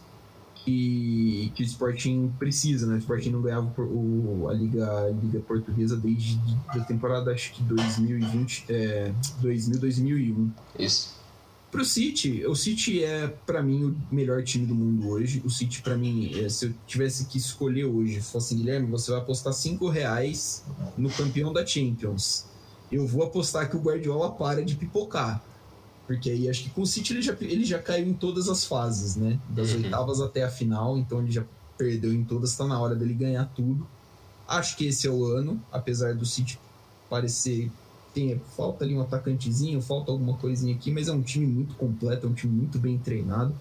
[0.65, 2.95] que, que o Sporting precisa, né?
[2.95, 7.62] O Sporting não ganhava o, a, Liga, a Liga Portuguesa desde a temporada, acho que
[7.62, 10.51] 2020, é, 2000, 2001.
[10.79, 11.23] Isso.
[11.71, 15.43] Pro City, o City é, para mim, o melhor time do mundo hoje.
[15.45, 19.21] O City, para mim, é, se eu tivesse que escolher hoje, fosse Guilherme, você vai
[19.21, 20.65] apostar 5 reais
[20.97, 22.47] no campeão da Champions.
[22.91, 25.43] Eu vou apostar que o Guardiola para de pipocar
[26.07, 28.64] porque aí acho que com o City ele já, ele já caiu em todas as
[28.64, 29.38] fases, né?
[29.48, 29.82] Das uhum.
[29.82, 31.44] oitavas até a final, então ele já
[31.78, 33.86] perdeu em todas, está na hora dele ganhar tudo.
[34.46, 36.59] Acho que esse é o ano, apesar do City
[37.09, 37.70] parecer.
[38.12, 42.26] Tem, falta ali um atacantezinho, falta alguma coisinha aqui, mas é um time muito completo,
[42.26, 43.55] é um time muito bem treinado.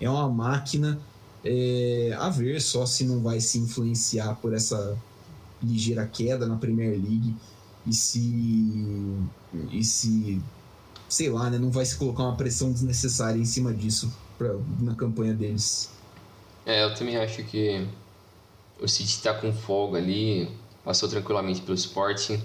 [0.00, 0.98] É uma máquina.
[1.44, 4.96] É, a ver só se não vai se influenciar por essa
[5.62, 7.34] ligeira queda na Premier League
[7.86, 9.16] e se,
[9.70, 10.40] e se
[11.08, 14.94] sei lá, né, não vai se colocar uma pressão desnecessária em cima disso pra, na
[14.94, 15.90] campanha deles.
[16.66, 17.86] É, eu também acho que
[18.80, 20.50] o City tá com folga ali,
[20.84, 22.42] passou tranquilamente pelo Sporting.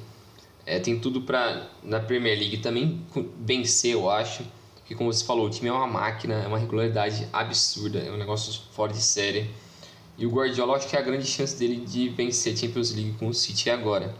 [0.65, 3.05] É, tem tudo para na Premier League também
[3.39, 4.43] vencer, eu acho.
[4.85, 8.17] Que como você falou, o time é uma máquina, é uma regularidade absurda, é um
[8.17, 9.49] negócio fora de série.
[10.17, 13.13] E o Guardiola acho que é a grande chance dele de vencer a Champions League
[13.13, 14.13] com o City agora.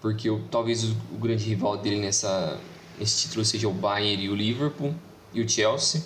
[0.00, 2.58] Porque o, talvez o, o grande rival dele nessa,
[3.02, 4.94] nesse título seja o Bayern e o Liverpool
[5.34, 6.02] e o Chelsea.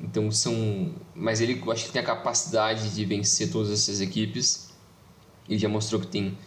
[0.00, 0.94] Então são.
[1.14, 4.70] Mas ele eu acho que tem a capacidade de vencer todas essas equipes.
[5.48, 6.38] Ele já mostrou que tem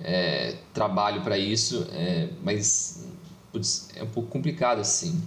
[0.00, 3.06] é, trabalho para isso, é, mas
[3.50, 5.22] putz, é um pouco complicado assim.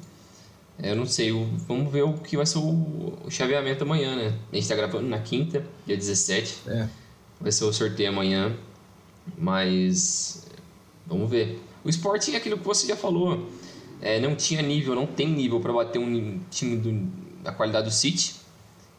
[0.77, 1.31] É, eu não sei,
[1.67, 4.27] vamos ver o que vai ser o, o chaveamento amanhã, né?
[4.51, 6.57] A gente está gravando na quinta, dia 17.
[6.67, 6.89] É.
[7.39, 8.55] Vai ser o sorteio amanhã,
[9.37, 10.45] mas
[11.05, 11.61] vamos ver.
[11.83, 13.47] O Sporting é aquilo que você já falou.
[14.01, 16.91] É, não tinha nível, não tem nível para bater um time do,
[17.43, 18.35] da qualidade do City.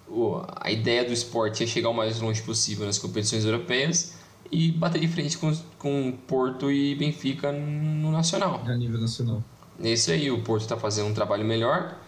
[0.08, 4.14] O, a ideia do Sporting é chegar o mais longe possível nas competições europeias
[4.50, 8.62] e bater de frente com, com Porto e Benfica no Nacional.
[8.64, 9.42] A nível nacional.
[9.82, 11.98] É isso aí, o Porto está fazendo um trabalho melhor,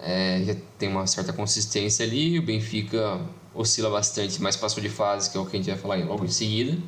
[0.00, 3.20] é, já tem uma certa consistência ali, o Benfica
[3.54, 6.24] oscila bastante, mas passou de fase, que é o que a gente vai falar logo
[6.24, 6.78] em seguida.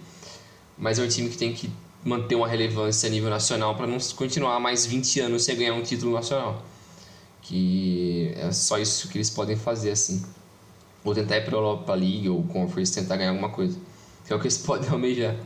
[0.76, 1.70] Mas é um time que tem que
[2.04, 5.82] manter uma relevância a nível nacional para não continuar mais 20 anos sem ganhar um
[5.82, 6.64] título nacional.
[7.42, 10.24] Que é só isso que eles podem fazer assim.
[11.04, 13.78] Ou tentar ir para a Europa League ou Conference tentar ganhar alguma coisa.
[14.26, 15.36] Que é o que eles podem almejar.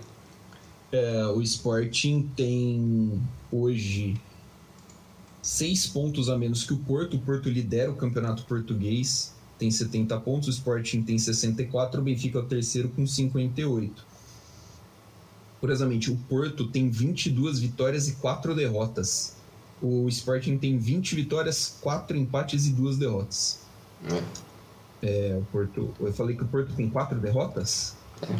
[0.92, 4.14] É, o Sporting tem hoje
[5.42, 7.16] seis pontos a menos que o Porto.
[7.16, 10.48] O Porto lidera o campeonato português, tem 70 pontos.
[10.48, 12.00] O Sporting tem 64.
[12.00, 14.13] O Benfica é o terceiro com 58.
[15.64, 19.36] Curiosamente, o Porto tem 22 vitórias e 4 derrotas.
[19.80, 23.60] O Sporting tem 20 vitórias, 4 empates e 2 derrotas.
[25.00, 25.30] É.
[25.30, 25.88] é o Porto.
[25.98, 27.96] Eu falei que o Porto tem 4 derrotas?
[28.20, 28.36] É.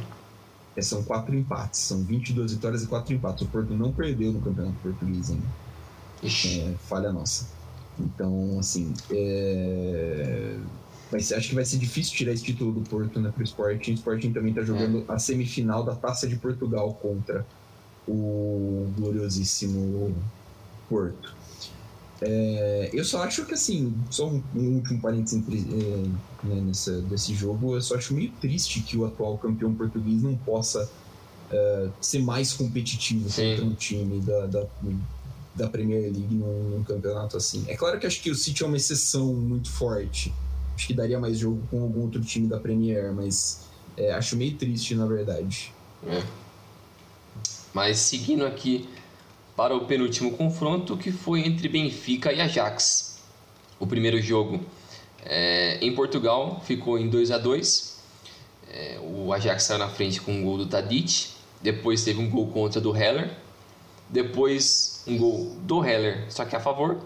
[0.76, 1.80] é são 4 empates.
[1.80, 3.40] São 22 vitórias e 4 empates.
[3.40, 5.46] O Porto não perdeu no campeonato português ainda.
[6.22, 7.48] É, falha nossa.
[7.98, 10.58] Então, assim, é...
[11.12, 13.92] Mas acho que vai ser difícil tirar esse título do Porto né, para o Sporting.
[13.92, 15.12] O Sporting também está jogando é.
[15.12, 17.46] a semifinal da Taça de Portugal contra
[18.06, 20.14] o gloriosíssimo
[20.88, 21.34] Porto.
[22.20, 27.34] É, eu só acho que, assim, só um, um último parênteses é, né, nessa, desse
[27.34, 30.88] jogo, eu só acho meio triste que o atual campeão português não possa
[31.50, 33.50] é, ser mais competitivo Sim.
[33.50, 34.66] contra um time da, da
[35.54, 37.64] da Premier League num, num, campeonato assim.
[37.68, 40.34] É claro que acho que o City é uma exceção muito forte.
[40.74, 43.66] Acho que daria mais jogo com algum outro time da Premier, mas
[43.96, 45.72] é, acho meio triste, na verdade.
[46.06, 46.22] É.
[47.72, 48.88] Mas seguindo aqui
[49.56, 53.20] para o penúltimo confronto, que foi entre Benfica e Ajax.
[53.78, 54.60] O primeiro jogo
[55.24, 57.94] é, em Portugal ficou em 2 a 2
[58.68, 61.28] é, O Ajax saiu na frente com um gol do Tadic.
[61.62, 63.30] Depois teve um gol contra do Heller
[64.08, 67.00] depois um gol do Heller, só que a favor.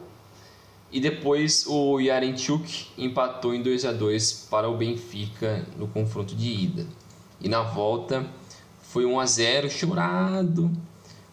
[0.91, 6.49] E depois o Yarenchuk empatou em 2 a 2 para o Benfica no confronto de
[6.49, 6.87] ida.
[7.41, 8.27] E na volta
[8.83, 10.71] foi 1 a 0 chorado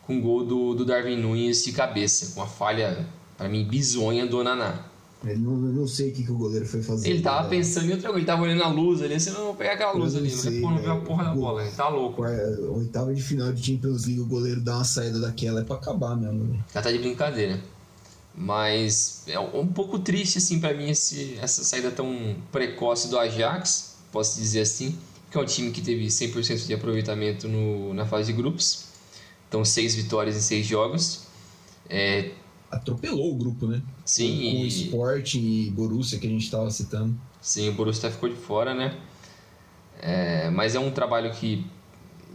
[0.01, 4.25] com o gol do, do Darwin Nunes de cabeça, com a falha para mim bizonha
[4.25, 4.85] do Naná.
[5.23, 7.09] Ele não, não sei o que, que o goleiro foi fazer.
[7.09, 7.49] Ele tava né?
[7.49, 9.93] pensando em outra coisa, ele tava olhando a luz ali, assim, não, vou pegar aquela
[9.93, 12.21] luz ali, sei, não, não viu a porra da bola, ele tá louco.
[12.21, 16.15] Oitava de final de Champions League, o goleiro dá uma saída daquela, é pra acabar
[16.15, 16.63] mesmo.
[16.71, 17.59] Já tá de brincadeira.
[18.37, 23.95] Mas é um pouco triste, assim, para mim, esse, essa saída tão precoce do Ajax,
[24.11, 24.97] posso dizer assim,
[25.31, 28.87] que é um time que teve 100% de aproveitamento no, na fase de grupos.
[29.47, 31.27] Então, seis vitórias em seis jogos.
[31.89, 32.31] É,
[32.69, 33.81] atropelou o grupo, né?
[34.03, 34.37] Sim.
[34.37, 37.15] Com, com o Sport e Borussia que a gente estava citando.
[37.41, 38.97] Sim, o Borussia ficou de fora, né?
[40.01, 41.65] É, mas é um trabalho que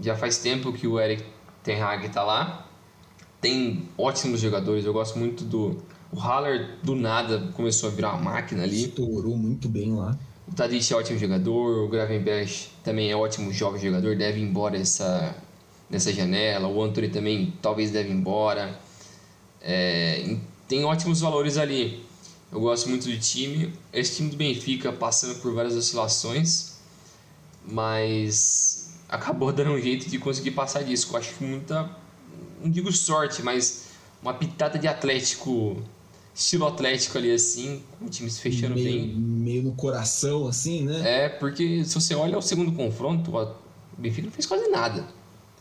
[0.00, 1.22] já faz tempo que o Eric
[1.62, 2.69] Ten Hag está lá.
[3.40, 5.82] Tem ótimos jogadores, eu gosto muito do.
[6.12, 8.84] O Haller do nada começou a virar uma máquina ali.
[8.84, 10.18] Estourou muito bem lá.
[10.46, 14.76] O Tadic é ótimo jogador, o Gravenberg também é ótimo jovem jogador, deve ir embora
[14.76, 15.36] essa,
[15.88, 16.66] nessa janela.
[16.66, 18.76] O Anthony também talvez deve ir embora.
[19.62, 20.36] É,
[20.66, 22.04] tem ótimos valores ali.
[22.50, 23.72] Eu gosto muito do time.
[23.92, 26.78] Esse time do Benfica passando por várias oscilações,
[27.64, 31.08] mas acabou dando um jeito de conseguir passar disso.
[31.12, 31.88] Eu acho que muita,
[32.62, 33.90] não digo sorte, mas
[34.22, 35.82] uma pitada de Atlético,
[36.34, 39.14] estilo Atlético ali assim, com o time se fechando meio, bem.
[39.14, 41.24] Meio no coração assim, né?
[41.24, 43.54] É, porque se você olha o segundo confronto, o
[43.96, 45.06] Benfica não fez quase nada.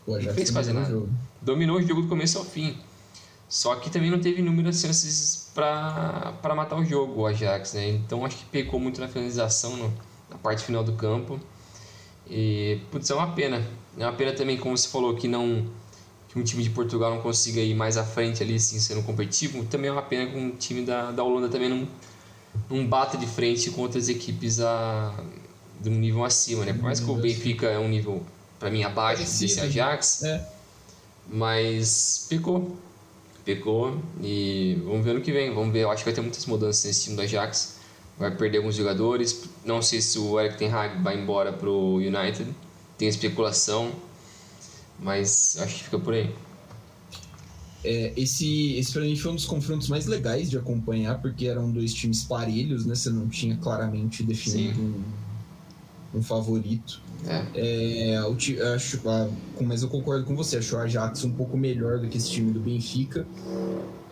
[0.06, 1.02] não fez quase nada.
[1.40, 2.76] Dominou o jogo do começo ao fim.
[3.48, 7.88] Só que também não teve inúmeras chances para matar o jogo, o Ajax, né?
[7.88, 9.92] Então acho que pecou muito na finalização, no,
[10.30, 11.40] na parte final do campo.
[12.28, 13.60] E, putz, é uma pena.
[13.98, 15.66] É uma pena também, como você falou, que não
[16.30, 19.64] que um time de Portugal não consiga ir mais à frente ali, assim, sendo competitivo.
[19.64, 21.88] Também é uma pena que um time da, da Holanda também não,
[22.70, 25.12] não bata de frente com outras equipes a,
[25.80, 26.72] de um nível acima, né?
[26.72, 28.22] Por mais que o Benfica é um nível,
[28.60, 30.48] para mim, abaixo Parecido, desse Ajax, é.
[31.28, 32.76] mas pecou.
[33.44, 35.52] Pecou e vamos ver no que vem.
[35.52, 37.80] Vamos ver, eu acho que vai ter muitas mudanças nesse time do Ajax.
[38.16, 39.48] Vai perder alguns jogadores.
[39.64, 42.46] Não sei se o Eric Ten Hag vai embora pro United.
[42.96, 43.90] Tem especulação,
[45.00, 46.34] mas acho que fica por aí.
[47.82, 51.70] É, esse, esse pra mim foi um dos confrontos mais legais de acompanhar, porque eram
[51.70, 52.94] dois times parelhos, né?
[52.94, 57.00] Você não tinha claramente definido um, um, favorito.
[57.26, 57.46] É.
[57.54, 58.36] É, eu,
[58.74, 59.00] acho,
[59.62, 62.52] mas eu concordo com você, acho o Ajax um pouco melhor do que esse time
[62.52, 63.26] do Benfica.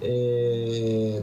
[0.01, 1.23] É,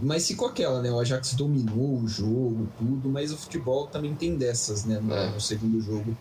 [0.00, 0.92] mas ficou aquela, né?
[0.92, 5.00] O Ajax dominou o jogo, tudo, mas o futebol também tem dessas, né?
[5.00, 5.30] No, é.
[5.30, 6.16] no segundo jogo.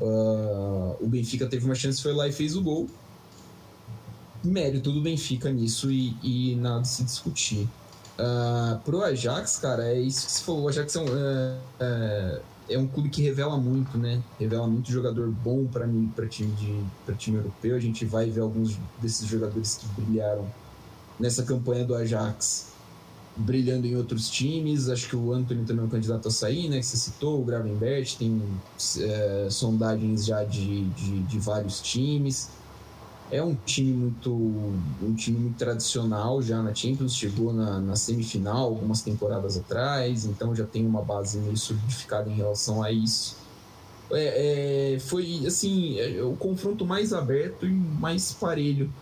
[0.00, 2.86] Uh, o Benfica teve uma chance, foi lá e fez o gol
[4.46, 7.68] mérito do Benfica nisso e, e nada se discutir.
[8.18, 10.64] Uh, pro Ajax, cara, é isso que você falou.
[10.64, 12.40] O Ajax é um, é, é,
[12.70, 14.22] é um clube que revela muito, né?
[14.38, 17.76] Revela muito jogador bom para mim, para time de para time europeu.
[17.76, 20.46] A gente vai ver alguns desses jogadores que brilharam
[21.20, 22.75] nessa campanha do Ajax
[23.36, 24.88] brilhando em outros times.
[24.88, 26.78] Acho que o Anthony também é um candidato a sair, né?
[26.78, 28.42] Que você citou, o Gravenberch, tem
[28.98, 32.50] é, sondagens já de, de, de vários times
[33.30, 38.64] é um time muito um time muito tradicional já na Champions, chegou na, na semifinal
[38.64, 43.36] algumas temporadas atrás, então já tem uma base meio solidificada em relação a isso.
[44.12, 48.92] É, é, foi assim é, o confronto mais aberto e mais parelho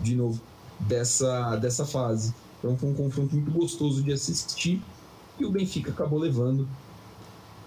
[0.00, 0.40] de novo
[0.78, 2.32] dessa, dessa fase.
[2.62, 4.80] Então foi um confronto muito gostoso de assistir
[5.38, 6.68] e o Benfica acabou levando.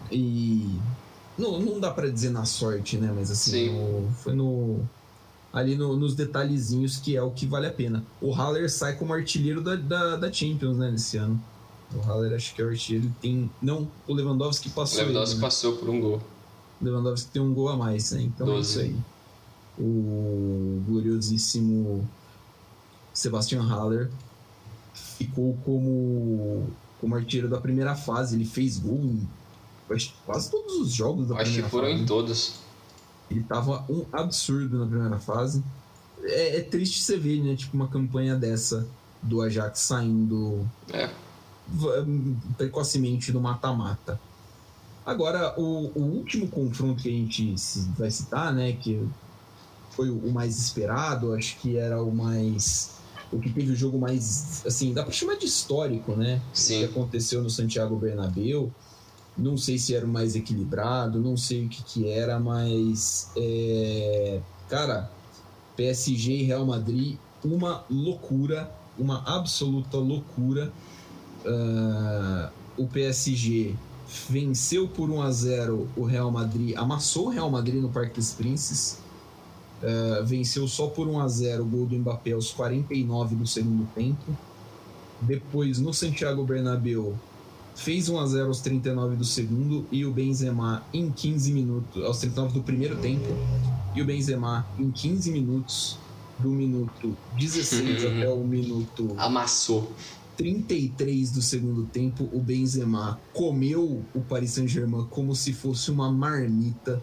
[0.10, 0.80] E
[1.38, 3.12] não, não dá para dizer na sorte, né?
[3.14, 4.80] Mas assim, no, foi no
[5.52, 8.06] ali no, nos detalhezinhos que é o que vale a pena.
[8.22, 11.42] O Haller sai como artilheiro da, da, da Champions, né, nesse ano.
[11.94, 13.50] O Haller acho que é o artilheiro, tem...
[13.62, 15.00] Não, o Lewandowski passou.
[15.00, 15.48] O Lewandowski ele, né?
[15.48, 16.22] passou por um gol.
[16.82, 18.24] O Lewandowski tem um gol a mais, né?
[18.24, 18.58] Então 12.
[18.58, 19.02] é isso aí.
[19.80, 22.08] O gloriosíssimo
[23.14, 24.10] Sebastian Haller
[24.96, 26.68] ficou como,
[27.00, 28.36] como artilheiro da primeira fase.
[28.36, 29.28] Ele fez gol em
[30.26, 31.60] quase todos os jogos da Acho primeira fase.
[31.60, 32.54] Acho que foram em todos.
[33.30, 35.64] Ele tava um absurdo na primeira fase.
[36.24, 37.56] É, é, triste você ver, né?
[37.56, 38.88] Tipo, uma campanha dessa
[39.22, 41.10] do Ajax saindo é.
[42.58, 44.20] precocemente no mata-mata.
[45.06, 47.54] Agora, o, o, último confronto que a gente
[47.98, 48.74] vai citar, né?
[48.74, 49.08] Que
[49.92, 52.96] foi o mais esperado, acho que era o mais.
[53.36, 54.64] O que teve o jogo mais.
[54.66, 56.42] Assim, dá pra chamar de histórico, né?
[56.54, 56.76] Sim.
[56.76, 58.72] O que aconteceu no Santiago Bernabéu.
[59.38, 63.32] Não sei se era o mais equilibrado, não sei o que, que era, mas.
[63.36, 65.12] É, cara,
[65.76, 70.72] PSG e Real Madrid, uma loucura, uma absoluta loucura.
[71.46, 73.76] Uh, o PSG
[74.30, 78.32] venceu por 1 a 0 o Real Madrid, amassou o Real Madrid no Parque dos
[78.32, 79.00] Princes.
[79.84, 83.88] Uh, venceu só por 1 a 0 o gol do Mbappé aos 49 do segundo
[83.94, 84.36] tempo.
[85.22, 87.16] Depois, no Santiago Bernabéu,
[87.76, 92.20] fez 1 a 0 aos 39 do segundo e o Benzema em 15 minutos, aos
[92.20, 93.28] 39 do primeiro tempo,
[93.94, 95.98] e o Benzema em 15 minutos,
[96.38, 99.90] do minuto 16 até o minuto amassou
[100.36, 107.02] 33 do segundo tempo, o Benzema comeu o Paris Saint-Germain como se fosse uma marmita.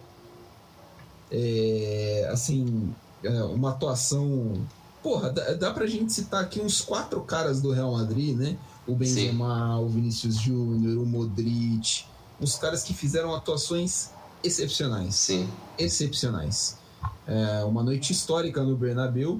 [1.33, 4.53] É, assim, é uma atuação.
[5.01, 8.57] Porra, dá, dá pra gente citar aqui uns quatro caras do Real Madrid, né?
[8.87, 9.83] o Benzema, Sim.
[9.83, 12.05] o Vinícius Júnior, o Modric,
[12.39, 14.09] uns caras que fizeram atuações
[14.43, 15.15] excepcionais.
[15.15, 15.47] Sim.
[15.77, 16.77] Excepcionais.
[17.25, 19.39] É uma noite histórica no Bernabéu.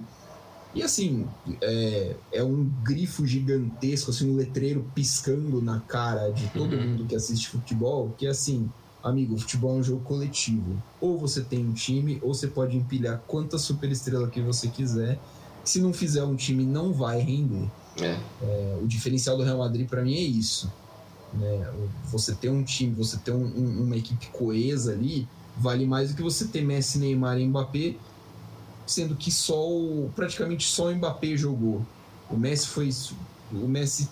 [0.74, 1.28] E assim,
[1.62, 6.88] é, é, um grifo gigantesco, assim, um letreiro piscando na cara de todo uhum.
[6.88, 8.72] mundo que assiste futebol, que assim,
[9.04, 10.82] amigo, futebol é um jogo coletivo.
[11.02, 15.20] Ou você tem um time, ou você pode empilhar quantas superestrela que você quiser.
[15.64, 17.70] Se não fizer um time, não vai render.
[18.00, 18.18] É.
[18.42, 20.72] É, o diferencial do Real Madrid para mim é isso.
[21.34, 21.72] Né?
[22.06, 25.28] Você ter um time, você ter um, um, uma equipe coesa ali,
[25.58, 27.96] vale mais do que você ter Messi, Neymar e Mbappé,
[28.86, 31.86] sendo que só o, praticamente só o Mbappé jogou.
[32.30, 32.90] O Messi foi
[33.52, 34.10] o Messi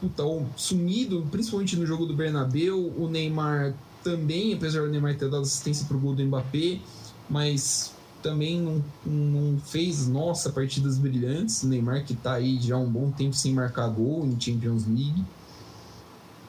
[0.00, 0.22] puta,
[0.56, 5.86] sumido, principalmente no jogo do Bernabéu, o Neymar também, apesar do Neymar ter dado assistência
[5.86, 6.80] pro gol do Mbappé,
[7.28, 7.92] mas
[8.22, 11.62] também não, não fez, nossa, partidas brilhantes.
[11.62, 14.86] O Neymar que tá aí já há um bom tempo sem marcar gol em Champions
[14.86, 15.24] League.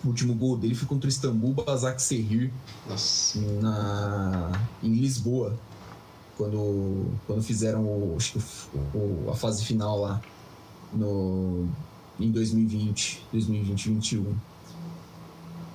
[0.04, 2.52] O último gol dele foi contra o Istambul Basak Serrir
[3.62, 5.58] na em Lisboa.
[6.38, 8.18] Quando, quando fizeram o,
[8.94, 10.22] o, a fase final lá
[10.94, 11.68] no,
[12.20, 14.36] em 2020, 2020, 2021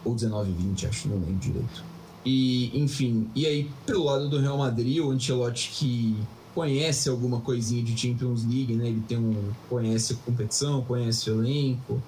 [0.04, 1.84] ou 19, 20, acho, não lembro direito.
[2.24, 6.16] E, enfim, e aí pelo lado do Real Madrid, o Ancelotti que
[6.54, 8.88] conhece alguma coisinha de Champions League, né?
[8.88, 12.00] Ele tem um conhece a competição, conhece o elenco.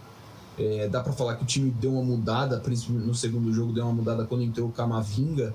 [0.59, 3.85] É, dá para falar que o time deu uma mudada, principalmente no segundo jogo deu
[3.85, 5.55] uma mudada quando entrou o Camavinga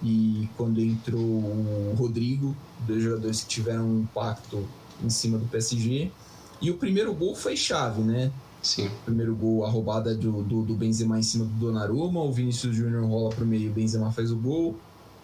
[0.00, 2.54] e quando entrou o Rodrigo,
[2.86, 4.64] dois jogadores que tiveram um impacto
[5.02, 6.12] em cima do PSG.
[6.60, 8.32] E o primeiro gol foi chave, né?
[8.62, 8.86] Sim.
[8.86, 12.74] O primeiro gol, a roubada do, do, do Benzema em cima do Donnarumma, o Vinícius
[12.74, 14.76] Júnior rola pro meio, o Benzema faz o gol.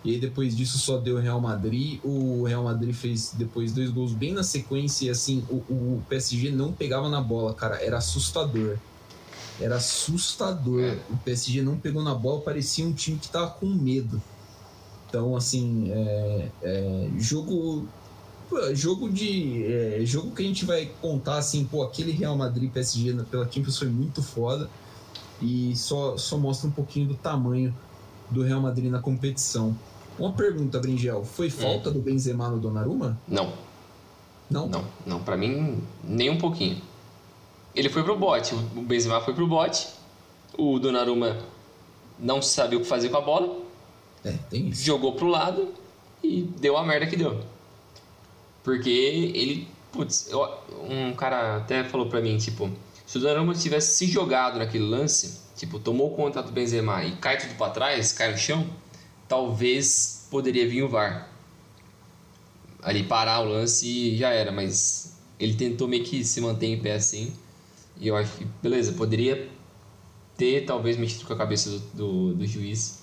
[0.05, 1.99] E aí depois disso só deu o Real Madrid.
[2.05, 6.51] O Real Madrid fez depois dois gols bem na sequência e assim, o, o PSG
[6.51, 8.77] não pegava na bola, cara, era assustador.
[9.59, 10.83] Era assustador.
[10.83, 10.99] É.
[11.11, 14.23] O PSG não pegou na bola, parecia um time que tava com medo.
[15.09, 17.89] Então, assim, é, é, jogo
[18.75, 23.15] jogo de é, jogo que a gente vai contar assim, pô, aquele Real Madrid PSG
[23.31, 24.69] pela Champions foi muito foda
[25.41, 27.75] e só só mostra um pouquinho do tamanho
[28.31, 29.77] do Real Madrid na competição.
[30.19, 31.51] Uma pergunta, Bringel, foi hum.
[31.51, 31.95] falta hum.
[31.95, 33.19] do Benzema no Donnarumma?
[33.27, 33.53] Não.
[34.51, 34.69] Não?
[34.69, 36.81] Não, não, para mim nem um pouquinho.
[37.75, 39.89] Ele foi pro bote, o Benzema foi pro bote.
[40.57, 41.39] O Donnarumma
[42.19, 43.59] não sabia o que fazer com a bola.
[44.25, 44.85] É, tem isso.
[44.85, 45.69] Jogou pro lado
[46.23, 47.41] e deu a merda que deu.
[48.65, 50.43] Porque ele, putz, eu,
[50.89, 52.73] um cara até falou pra mim, tipo,
[53.07, 57.37] se o Donnarumma tivesse se jogado naquele lance, tipo, tomou conta do Benzema e cai
[57.37, 58.67] tudo para trás, cai no chão,
[59.29, 61.29] talvez poderia vir o VAR.
[62.83, 66.81] Ali parar o lance e já era, mas ele tentou meio que se manter em
[66.81, 67.33] pé assim.
[67.99, 69.49] E eu acho que, beleza, poderia
[70.37, 73.01] ter talvez mexido com a cabeça do, do, do juiz,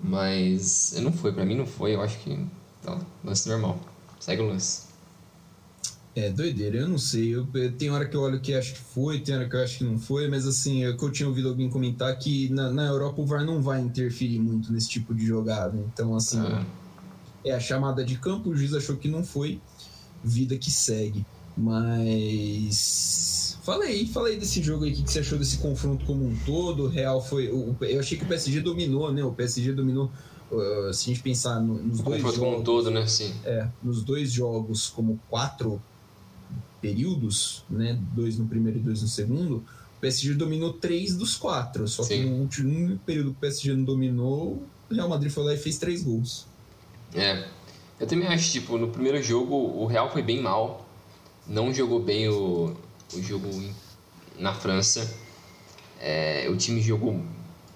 [0.00, 2.46] mas não foi, para mim não foi, eu acho que
[2.82, 3.78] tá, lance normal.
[4.20, 4.88] Segue o lance.
[6.14, 7.34] É, doideira, eu não sei.
[7.34, 7.46] Eu,
[7.78, 9.84] tem hora que eu olho que acho que foi, tem hora que eu acho que
[9.84, 13.20] não foi, mas assim, é que eu tinha ouvido alguém comentar que na, na Europa
[13.20, 15.78] o VAR não vai interferir muito nesse tipo de jogada.
[15.92, 16.64] Então, assim, ah.
[17.44, 19.60] é a chamada de campo, o juiz achou que não foi,
[20.24, 21.24] vida que segue.
[21.56, 23.58] Mas.
[23.62, 26.84] Falei, falei desse jogo aí, o que você achou desse confronto como um todo?
[26.84, 27.48] O Real foi.
[27.48, 29.22] O, eu achei que o PSG dominou, né?
[29.22, 30.10] O PSG dominou.
[30.50, 32.38] Uh, se a gente pensar no, nos dois jogos.
[32.38, 33.06] como um todo, né?
[33.06, 33.34] Sim.
[33.44, 35.80] É, nos dois jogos, como quatro
[36.80, 37.98] períodos, né?
[38.14, 39.56] Dois no primeiro e dois no segundo.
[39.56, 41.86] O PSG dominou três dos quatro.
[41.88, 42.22] Só Sim.
[42.22, 45.58] que no último período que o PSG não dominou, o Real Madrid foi lá e
[45.58, 46.46] fez três gols.
[47.14, 47.46] É.
[47.98, 50.86] Eu também acho, tipo, no primeiro jogo o Real foi bem mal.
[51.46, 52.76] Não jogou bem o,
[53.12, 53.48] o jogo
[54.38, 55.12] na França.
[56.00, 57.20] É, o time jogou.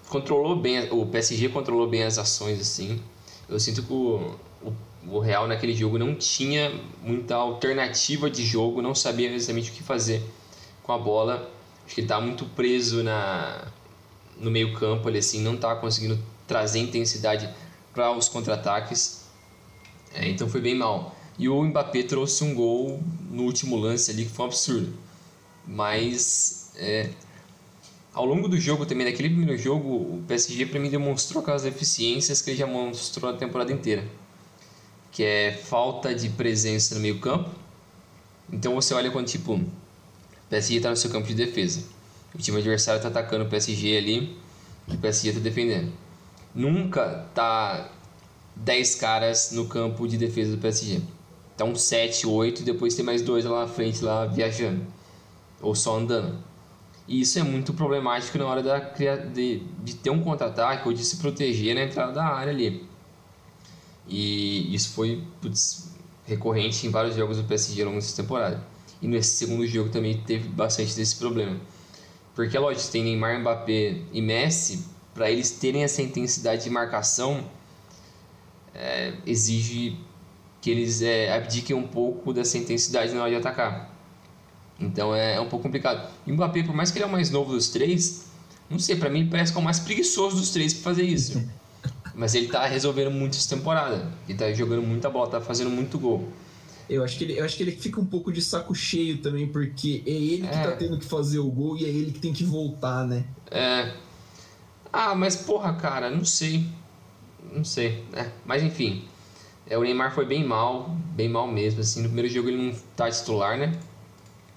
[0.09, 0.91] Controlou bem.
[0.91, 3.01] O PSG controlou bem as ações, assim.
[3.49, 4.73] Eu sinto que o, o
[5.07, 9.83] o Real naquele jogo não tinha muita alternativa de jogo, não sabia exatamente o que
[9.83, 10.23] fazer
[10.81, 11.49] com a bola.
[11.85, 13.67] Acho que ele tá muito preso na
[14.37, 17.49] no meio campo, ele assim não tá conseguindo trazer intensidade
[17.93, 19.25] para os contra-ataques.
[20.13, 21.15] É, então foi bem mal.
[21.37, 24.93] E o Mbappé trouxe um gol no último lance ali que foi um absurdo.
[25.67, 27.09] Mas é,
[28.13, 32.41] ao longo do jogo também, naquele primeiro jogo, o PSG para mim demonstrou aquelas deficiências
[32.41, 34.03] que ele já mostrou a temporada inteira
[35.13, 37.51] que é falta de presença no meio campo.
[38.51, 39.71] Então você olha quando tipo o
[40.49, 41.83] PSG está no seu campo de defesa,
[42.33, 44.37] o time adversário está atacando o PSG ali
[44.87, 45.93] e o PSG está defendendo.
[46.53, 47.91] Nunca tá
[48.55, 50.99] 10 caras no campo de defesa do PSG.
[51.55, 54.85] Tá um 7, 8 e depois tem mais dois lá na frente lá viajando
[55.61, 56.37] ou só andando.
[57.07, 61.03] E isso é muito problemático na hora da, de, de ter um contra-ataque ou de
[61.03, 62.87] se proteger na entrada da área ali.
[64.07, 65.93] E isso foi putz,
[66.25, 68.63] recorrente em vários jogos do PSG ao longo dessa temporada.
[69.01, 71.59] E nesse segundo jogo também teve bastante desse problema.
[72.33, 77.45] Porque, lógico, tem Neymar, Mbappé e Messi, para eles terem essa intensidade de marcação,
[78.73, 79.97] é, exige
[80.61, 83.92] que eles é, abdiquem um pouco dessa intensidade na hora de atacar.
[84.85, 86.09] Então é, é um pouco complicado.
[86.25, 88.25] E o Mbappé, por mais que ele é o mais novo dos três,
[88.69, 91.43] não sei, para mim parece que é o mais preguiçoso dos três para fazer isso.
[92.15, 94.11] Mas ele tá resolvendo muito essa temporada.
[94.27, 96.27] Ele tá jogando muita bola, tá fazendo muito gol.
[96.89, 99.47] Eu acho, que ele, eu acho que ele fica um pouco de saco cheio também,
[99.47, 100.67] porque é ele que tá é.
[100.67, 103.25] tá tendo que fazer o gol e é ele que tem que voltar, né?
[103.49, 103.93] É.
[104.91, 106.67] Ah, mas porra, cara, não sei.
[107.51, 108.03] Não sei.
[108.13, 109.05] É, mas enfim.
[109.65, 111.79] É, o Neymar foi bem mal, bem mal mesmo.
[111.79, 113.71] Assim, no primeiro jogo ele não tá titular, né?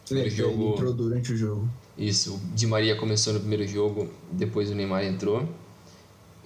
[0.07, 0.63] Primeiro é, jogo...
[0.63, 1.69] Ele entrou durante o jogo.
[1.99, 5.49] Isso, o Di Maria começou no primeiro jogo, depois o Neymar entrou.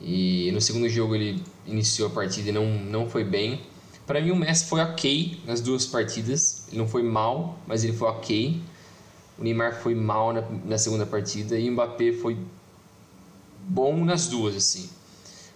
[0.01, 3.61] E no segundo jogo ele iniciou a partida e não, não foi bem.
[4.07, 6.65] Para mim o Messi foi ok nas duas partidas.
[6.69, 8.61] Ele não foi mal, mas ele foi ok.
[9.39, 12.37] O Neymar foi mal na, na segunda partida e o Mbappé foi
[13.69, 14.89] bom nas duas, assim.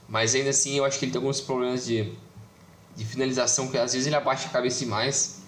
[0.09, 2.13] Mas ainda assim, eu acho que ele tem alguns problemas de,
[2.95, 5.43] de finalização, que às vezes ele abaixa a cabeça demais.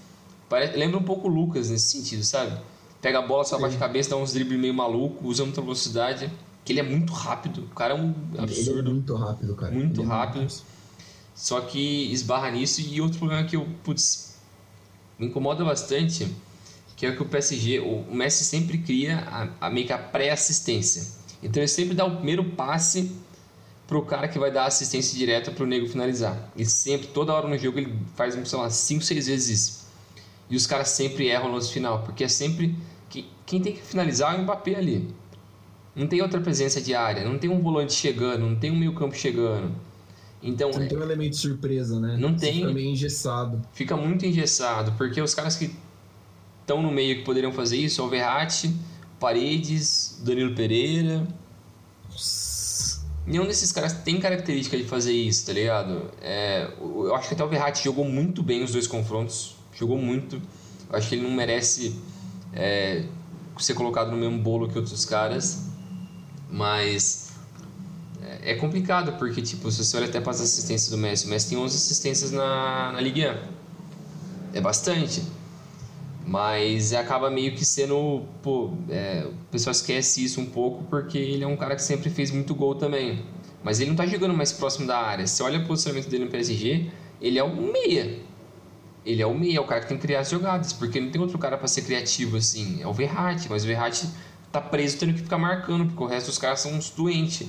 [0.49, 2.59] Parece, lembra um pouco o Lucas nesse sentido, sabe?
[3.01, 6.31] Pega a bola, só abaixa a cabeça, dá uns dribles meio maluco, usa muita velocidade.
[6.65, 7.63] Que ele é muito rápido.
[7.63, 8.81] O cara é um absurdo.
[8.81, 9.73] Ele é muito rápido, cara.
[9.73, 10.41] Muito ele é rápido.
[10.41, 10.65] Muito...
[11.35, 12.81] Só que esbarra nisso.
[12.81, 14.37] E outro problema que eu, putz,
[15.19, 16.27] me incomoda bastante,
[16.97, 19.19] que é que o PSG, o Messi sempre cria
[19.61, 21.07] a, a meio que a pré-assistência.
[21.43, 23.13] Então ele sempre dá o primeiro passe
[23.87, 26.51] pro cara que vai dar assistência direta pro nego finalizar.
[26.57, 29.86] E sempre, toda hora no jogo, ele faz, sei lá, 5, 6 vezes isso.
[30.49, 32.75] E os caras sempre erram no lance final, porque é sempre.
[33.09, 35.09] Que, quem tem que finalizar é o Mbappé ali.
[35.95, 39.15] Não tem outra presença de área, não tem um volante chegando, não tem um meio-campo
[39.15, 39.73] chegando.
[40.43, 42.17] Então, não tem um elemento de surpresa, né?
[42.19, 42.55] Não tem.
[42.55, 43.63] Fica meio engessado.
[43.73, 45.75] Fica muito engessado, porque os caras que
[46.61, 48.77] estão no meio que poderiam fazer isso, o Verratti,
[49.19, 51.27] Paredes, Danilo Pereira.
[53.27, 56.11] Nenhum desses caras tem característica de fazer isso, tá ligado?
[56.21, 59.56] É, eu acho que até o Verratti jogou muito bem os dois confrontos.
[59.79, 60.41] Jogou muito.
[60.91, 61.95] Acho que ele não merece
[62.53, 63.05] é,
[63.59, 65.67] ser colocado no mesmo bolo que outros caras.
[66.51, 67.33] Mas
[68.23, 71.29] é, é complicado, porque tipo, se você olha até para as assistências do Messi, o
[71.29, 73.35] Messi tem 11 assistências na, na Ligue 1.
[74.55, 75.23] É bastante.
[76.27, 78.25] Mas acaba meio que sendo.
[78.43, 82.11] Pô, é, o pessoal esquece isso um pouco porque ele é um cara que sempre
[82.11, 83.25] fez muito gol também.
[83.63, 85.27] Mas ele não tá jogando mais próximo da área.
[85.27, 88.19] Se olha o posicionamento dele no PSG, ele é um meia.
[89.07, 91.11] Ele é o meia, é o cara que tem que criar as jogadas, porque não
[91.11, 92.83] tem outro cara para ser criativo assim.
[92.83, 94.09] É o Verratti, mas o Verratti
[94.51, 97.49] tá preso tendo que ficar marcando, porque o resto dos caras são uns doentes.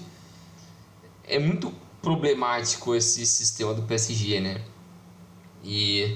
[1.23, 4.61] É muito problemático esse sistema do PSG, né?
[5.63, 6.15] E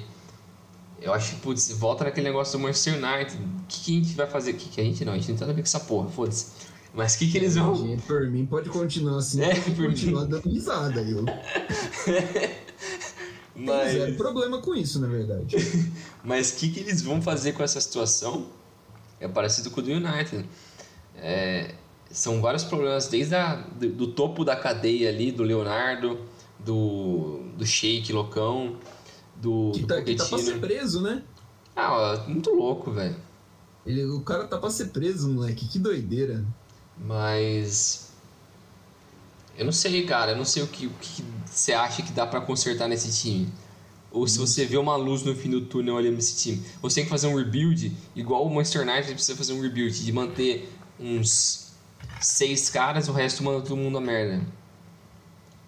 [1.02, 3.36] eu acho que, putz, volta naquele negócio do Manchester United.
[3.36, 4.52] O que, que a gente vai fazer?
[4.52, 5.14] O que, que a gente não?
[5.14, 6.52] A gente não tem nada a ver com essa porra, foda-se.
[6.94, 7.98] Mas o que, que eles vão.
[8.06, 10.30] Por mim pode continuar assim, é, pode continuar mim.
[10.30, 11.02] dando risada.
[11.02, 11.26] Eu.
[13.56, 13.94] Mas...
[13.94, 15.56] Tem problema com isso, na verdade.
[16.24, 18.48] Mas o que, que eles vão fazer com essa situação?
[19.20, 20.46] É parecido com o do United.
[21.16, 21.76] É,
[22.10, 26.20] são vários problemas, desde a, do, do, topo da cadeia ali, do Leonardo,
[26.60, 28.78] do, do Sheik Locão,
[29.36, 29.72] do.
[29.74, 31.24] Que, tá, do que tá pra ser preso, né?
[31.76, 33.16] Ah, muito louco, velho.
[34.16, 35.68] O cara tá pra ser preso, moleque.
[35.68, 36.46] Que doideira.
[36.98, 38.11] Mas.
[39.58, 40.32] Eu não sei, cara.
[40.32, 43.48] Eu não sei o que, o que você acha que dá para consertar nesse time.
[44.12, 46.62] Ou se você vê uma luz no fim do túnel ali nesse time.
[46.82, 50.12] Você tem que fazer um rebuild, igual o Manchester United precisa fazer um rebuild, de
[50.12, 51.72] manter uns
[52.20, 54.42] seis caras, o resto manda todo mundo a merda.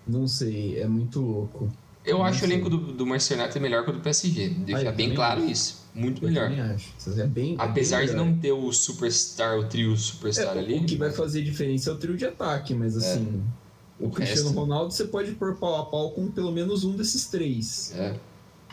[0.06, 1.72] Não sei, é muito louco.
[2.06, 2.50] Eu não acho sei.
[2.50, 4.50] o elenco do, do Manchester United melhor que o do PSG.
[4.50, 5.52] Deixa ah, bem claro acho.
[5.52, 5.84] isso.
[5.96, 6.52] Muito eu melhor.
[6.74, 6.92] Acho.
[7.20, 10.80] É bem, Apesar é bem de não ter o superstar, o trio superstar é, ali.
[10.80, 13.22] O que vai fazer diferença é o trio de ataque, mas é.
[14.00, 14.60] O, o Cristiano resto...
[14.60, 17.94] Ronaldo você pode pôr pau a pau com pelo menos um desses três.
[17.96, 18.16] É.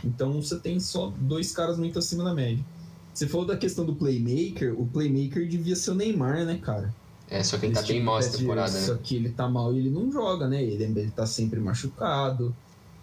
[0.05, 2.65] Então você tem só dois caras muito acima da média.
[3.13, 6.95] Você falou da questão do playmaker, o playmaker devia ser o Neymar, né, cara?
[7.29, 8.81] É, só que ele tá bem mal essa temporada, né?
[8.81, 10.63] Só que ele tá mal e ele não joga, né?
[10.63, 12.55] Ele, ele tá sempre machucado.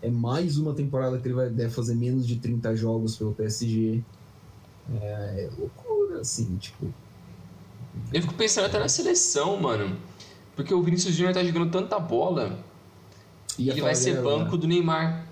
[0.01, 4.03] É mais uma temporada que ele vai, deve fazer menos de 30 jogos pelo PSG.
[5.01, 6.93] É, é loucura, assim, tipo.
[8.13, 9.95] Eu fico pensando até na seleção, mano.
[10.57, 12.57] Porque o Vinícius Júnior tá jogando tanta bola.
[13.59, 15.25] E ele vai ser banco do Neymar.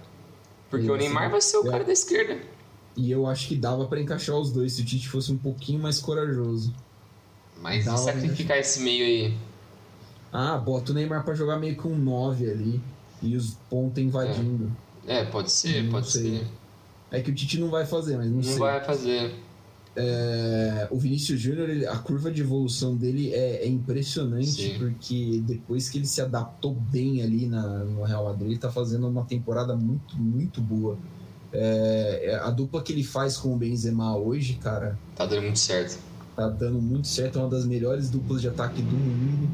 [0.70, 2.40] Porque o Neymar vai ser o cara da esquerda.
[2.96, 5.80] E eu acho que dava para encaixar os dois se o Tite fosse um pouquinho
[5.80, 6.74] mais corajoso.
[7.60, 9.38] Mas dava e sacrificar esse meio aí?
[10.32, 12.82] Ah, bota o Neymar para jogar meio com um 9 ali
[13.22, 14.72] e os pontos invadindo.
[15.08, 16.40] É, é pode ser, não pode sei.
[16.40, 16.48] ser.
[17.10, 18.54] É que o Tite não vai fazer, mas não, não sei.
[18.54, 19.36] Não vai fazer.
[19.98, 24.78] É, o Vinícius Júnior, a curva de evolução dele é, é impressionante, Sim.
[24.78, 29.08] porque depois que ele se adaptou bem ali na, no Real Madrid, ele tá fazendo
[29.08, 30.98] uma temporada muito, muito boa.
[31.54, 35.00] É, é, a dupla que ele faz com o Benzema hoje, cara.
[35.16, 35.98] Tá dando muito certo.
[36.36, 39.50] Tá dando muito certo, é uma das melhores duplas de ataque do mundo.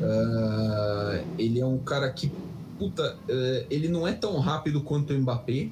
[0.00, 2.30] Uh, ele é um cara que,
[2.78, 5.70] puta, uh, ele não é tão rápido quanto o Mbappé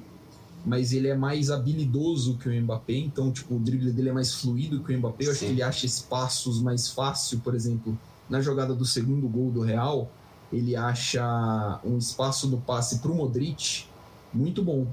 [0.65, 4.33] mas ele é mais habilidoso que o Mbappé, então tipo, o drible dele é mais
[4.33, 5.25] fluido que o Mbappé.
[5.25, 7.97] Eu acho que ele acha espaços mais fácil, por exemplo,
[8.29, 10.09] na jogada do segundo gol do Real,
[10.51, 13.85] ele acha um espaço no passe para o Modric
[14.33, 14.87] muito bom.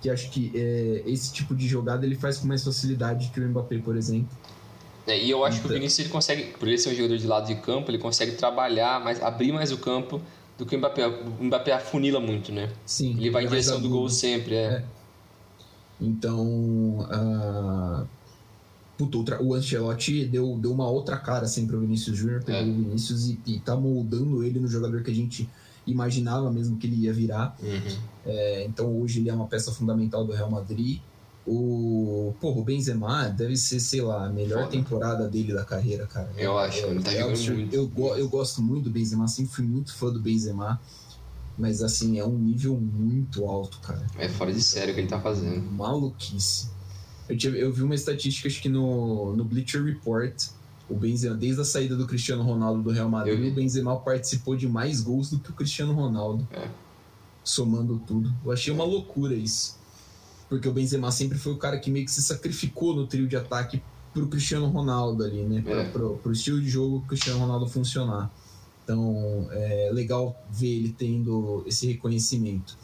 [0.00, 3.48] Que acho que é, esse tipo de jogada ele faz com mais facilidade que o
[3.48, 4.36] Mbappé, por exemplo.
[5.06, 5.62] É, e eu acho então...
[5.62, 7.90] que o então Vinícius ele consegue, por ele ser um jogador de lado de campo,
[7.90, 10.20] ele consegue trabalhar, mais, abrir mais o campo
[10.56, 11.06] do que o Mbappé.
[11.06, 12.70] O Mbappé afunila muito, né?
[12.86, 13.16] Sim.
[13.16, 14.84] Ele vai em direção do gol sempre, é.
[16.02, 16.06] É.
[16.06, 18.06] Então, uh,
[18.98, 22.64] puto, o Ancelotti deu, deu uma outra cara assim pro Vinícius Júnior, pegou é.
[22.64, 25.48] o Vinícius e, e tá moldando ele no jogador que a gente
[25.86, 27.56] imaginava mesmo que ele ia virar.
[27.62, 27.98] Uhum.
[28.26, 31.00] É, então hoje ele é uma peça fundamental do Real Madrid.
[31.44, 34.70] O, porra, o Benzema deve ser, sei lá, a melhor Foda.
[34.70, 36.30] temporada dele da carreira, cara.
[36.36, 37.58] Eu acho, é, ele tá é jogando absurdo.
[37.58, 37.74] muito.
[37.74, 40.80] Eu, eu gosto muito do Benzema, sempre fui muito fã do Benzema.
[41.58, 44.04] Mas assim, é um nível muito alto, cara.
[44.18, 45.62] É fora de sério o que ele tá fazendo.
[45.70, 46.68] Maluquice.
[47.28, 50.34] Eu, tive- eu vi uma estatística, acho que no, no Bleacher Report,
[50.88, 54.66] o Benzema, desde a saída do Cristiano Ronaldo do Real Madrid, o Benzema participou de
[54.68, 56.46] mais gols do que o Cristiano Ronaldo.
[56.52, 56.68] É.
[57.44, 58.32] Somando tudo.
[58.44, 59.76] Eu achei uma loucura isso.
[60.48, 63.36] Porque o Benzema sempre foi o cara que meio que se sacrificou no trio de
[63.36, 63.82] ataque
[64.12, 65.62] pro Cristiano Ronaldo ali, né?
[65.62, 65.88] Pra, É.
[65.90, 68.30] pro, pro estilo de jogo do Cristiano Ronaldo funcionar.
[68.84, 72.76] Então, é legal ver ele tendo esse reconhecimento.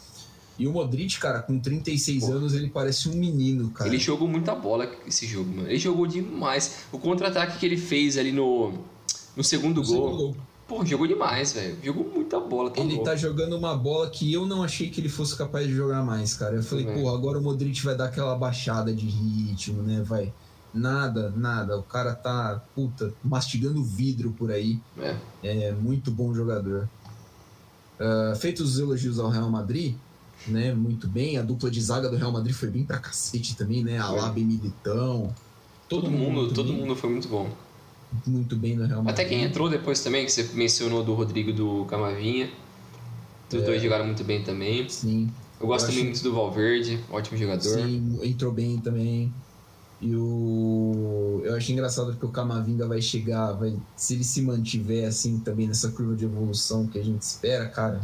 [0.59, 2.32] E o Modric, cara, com 36 Pô.
[2.32, 3.88] anos, ele parece um menino, cara.
[3.88, 5.68] Ele jogou muita bola esse jogo, mano.
[5.68, 6.78] Ele jogou demais.
[6.90, 8.72] O contra-ataque que ele fez ali no,
[9.36, 9.94] no segundo No gol.
[9.94, 10.36] segundo gol.
[10.66, 11.78] Pô, jogou demais, velho.
[11.82, 12.70] Jogou muita bola.
[12.70, 13.05] Tá Ele louco.
[13.05, 16.34] tá jogando uma bola que eu não achei que ele fosse capaz de jogar mais,
[16.34, 16.57] cara.
[16.57, 17.03] Eu falei, Também.
[17.03, 20.03] pô, agora o Modric vai dar aquela baixada de ritmo, né?
[20.05, 20.32] Vai.
[20.74, 21.76] Nada, nada.
[21.78, 24.78] O cara tá, puta, mastigando vidro por aí.
[24.98, 25.16] É.
[25.42, 26.88] É muito bom jogador.
[27.98, 29.94] Ah, feitos os elogios ao Real Madrid,
[30.46, 30.72] né?
[30.74, 31.36] Muito bem.
[31.38, 33.98] A dupla de zaga do Real Madrid foi bem pra cacete também, né?
[33.98, 35.34] Alá, Benedetão.
[35.88, 37.48] Todo, mundo, muito todo mundo foi muito bom.
[38.26, 39.14] muito bem no Real Madrid.
[39.20, 42.50] Até quem entrou depois também, que você mencionou do Rodrigo e do Camavinha.
[43.52, 44.86] Os dois jogaram muito bem também.
[44.88, 45.30] Sim.
[45.58, 47.62] Eu gosto Eu também acho- muito do Valverde, ótimo jogador.
[47.62, 49.32] Sim, entrou bem também.
[50.01, 51.40] E o.
[51.44, 53.76] Eu achei engraçado porque o Camavinga vai chegar, vai.
[53.96, 58.01] Se ele se mantiver assim também nessa curva de evolução que a gente espera, cara,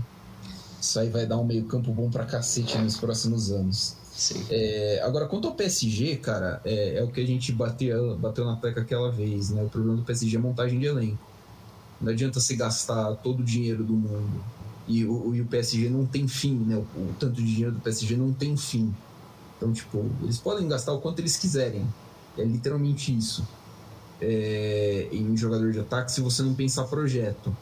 [0.80, 3.96] isso aí vai dar um meio-campo bom pra cacete nos próximos anos.
[4.12, 4.44] Sim.
[4.50, 8.56] É, agora, quanto ao PSG, cara, é, é o que a gente bateu, bateu na
[8.56, 9.62] tecla aquela vez, né?
[9.62, 11.18] O problema do PSG é montagem de elenco.
[12.00, 14.44] Não adianta você gastar todo o dinheiro do mundo.
[14.86, 16.76] E o, e o PSG não tem fim, né?
[16.76, 18.94] O, o tanto de dinheiro do PSG não tem fim.
[19.64, 21.86] Então, tipo, eles podem gastar o quanto eles quiserem.
[22.36, 23.46] É literalmente isso.
[24.20, 27.56] É, em um jogador de ataque, se você não pensar projeto.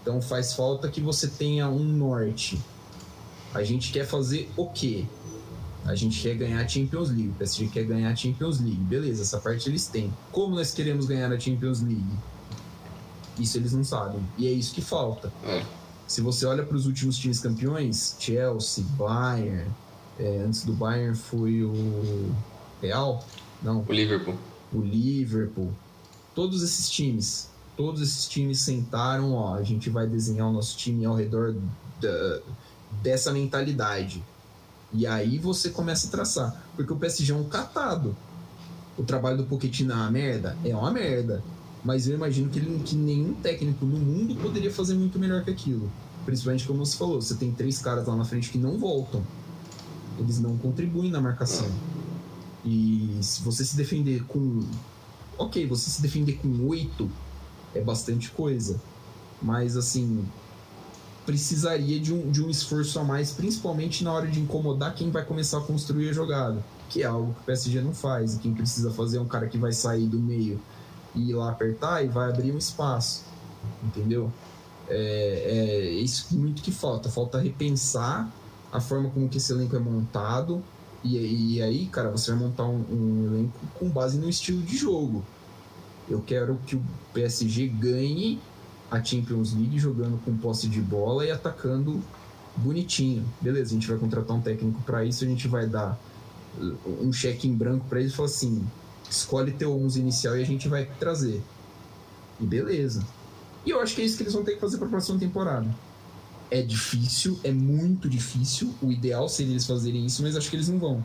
[0.00, 2.58] Então faz falta que você tenha um norte.
[3.52, 5.04] A gente quer fazer o quê?
[5.84, 7.28] A gente quer ganhar a Champions League.
[7.28, 8.80] O PSG quer ganhar a Champions League.
[8.80, 10.12] Beleza, essa parte eles têm.
[10.32, 12.18] Como nós queremos ganhar a Champions League?
[13.38, 14.20] Isso eles não sabem.
[14.38, 15.30] E é isso que falta.
[15.44, 15.62] É.
[16.06, 19.70] Se você olha para os últimos times campeões, Chelsea, Bayern,
[20.18, 22.32] é, antes do Bayern foi o
[22.80, 23.24] Real,
[23.62, 24.34] não, O Liverpool.
[24.72, 25.72] o Liverpool,
[26.34, 31.04] todos esses times, todos esses times sentaram, ó, a gente vai desenhar o nosso time
[31.04, 31.54] ao redor
[32.00, 32.40] da-
[33.02, 34.22] dessa mentalidade.
[34.92, 38.16] E aí você começa a traçar, porque o PSG é um catado.
[38.96, 41.42] O trabalho do Pochettino é uma merda, é uma merda.
[41.84, 45.50] Mas eu imagino que, ele, que nenhum técnico no mundo poderia fazer muito melhor que
[45.50, 45.90] aquilo.
[46.24, 49.22] Principalmente como você falou, você tem três caras lá na frente que não voltam.
[50.18, 51.68] Eles não contribuem na marcação.
[52.64, 54.62] E se você se defender com.
[55.38, 57.10] Ok, você se defender com oito
[57.74, 58.80] é bastante coisa.
[59.40, 60.24] Mas assim.
[61.24, 65.24] Precisaria de um, de um esforço a mais, principalmente na hora de incomodar quem vai
[65.24, 66.64] começar a construir a jogada.
[66.88, 68.34] Que é algo que o PSG não faz.
[68.34, 70.60] E quem precisa fazer é um cara que vai sair do meio
[71.16, 73.24] e ir lá apertar e vai abrir um espaço.
[73.82, 74.32] Entendeu?
[74.88, 77.10] É, é isso muito que falta.
[77.10, 78.32] Falta repensar
[78.72, 80.62] a forma como que esse elenco é montado.
[81.02, 84.76] E, e aí, cara, você vai montar um, um elenco com base no estilo de
[84.76, 85.24] jogo.
[86.08, 86.82] Eu quero que o
[87.12, 88.40] PSG ganhe
[88.90, 92.00] a Champions League jogando com posse de bola e atacando
[92.56, 93.24] bonitinho.
[93.40, 95.98] Beleza, a gente vai contratar um técnico para isso, a gente vai dar
[97.00, 98.64] um cheque em branco para ele e falar assim:
[99.10, 101.42] escolhe teu 11 inicial e a gente vai trazer.
[102.40, 103.04] E beleza.
[103.64, 105.18] E eu acho que é isso que eles vão ter que fazer para a próxima
[105.18, 105.66] temporada.
[106.50, 108.72] É difícil, é muito difícil.
[108.80, 111.04] O ideal seria eles fazerem isso, mas acho que eles não vão.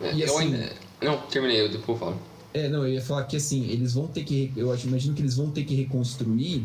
[0.00, 0.72] É, E eu assim- ainda.
[1.02, 2.20] Não, terminei, eu depois eu falo.
[2.54, 4.52] É, não, eu ia falar que assim, eles vão ter que.
[4.56, 6.64] Eu acho, imagino que eles vão ter que reconstruir.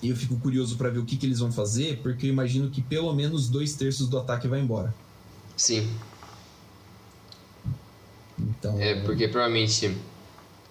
[0.00, 2.70] E eu fico curioso para ver o que, que eles vão fazer, porque eu imagino
[2.70, 4.94] que pelo menos dois terços do ataque vai embora.
[5.56, 5.88] Sim.
[8.38, 8.80] Então.
[8.80, 9.96] É porque provavelmente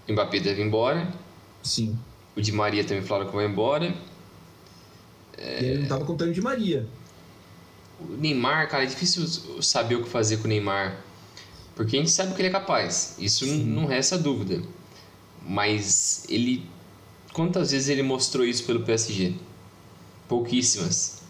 [0.08, 1.12] o Mbappé deve ir embora.
[1.62, 1.98] Sim.
[2.36, 3.94] O Di Maria também falaram que vai embora.
[5.38, 6.88] E ele não tava contando de Maria.
[7.99, 9.26] O Neymar, cara, é difícil
[9.61, 10.97] saber o que fazer com o Neymar.
[11.76, 13.15] Porque a gente sabe o que ele é capaz.
[13.19, 14.61] Isso n- não resta dúvida.
[15.47, 16.65] Mas ele.
[17.34, 19.35] Quantas vezes ele mostrou isso pelo PSG?
[20.27, 21.22] Pouquíssimas.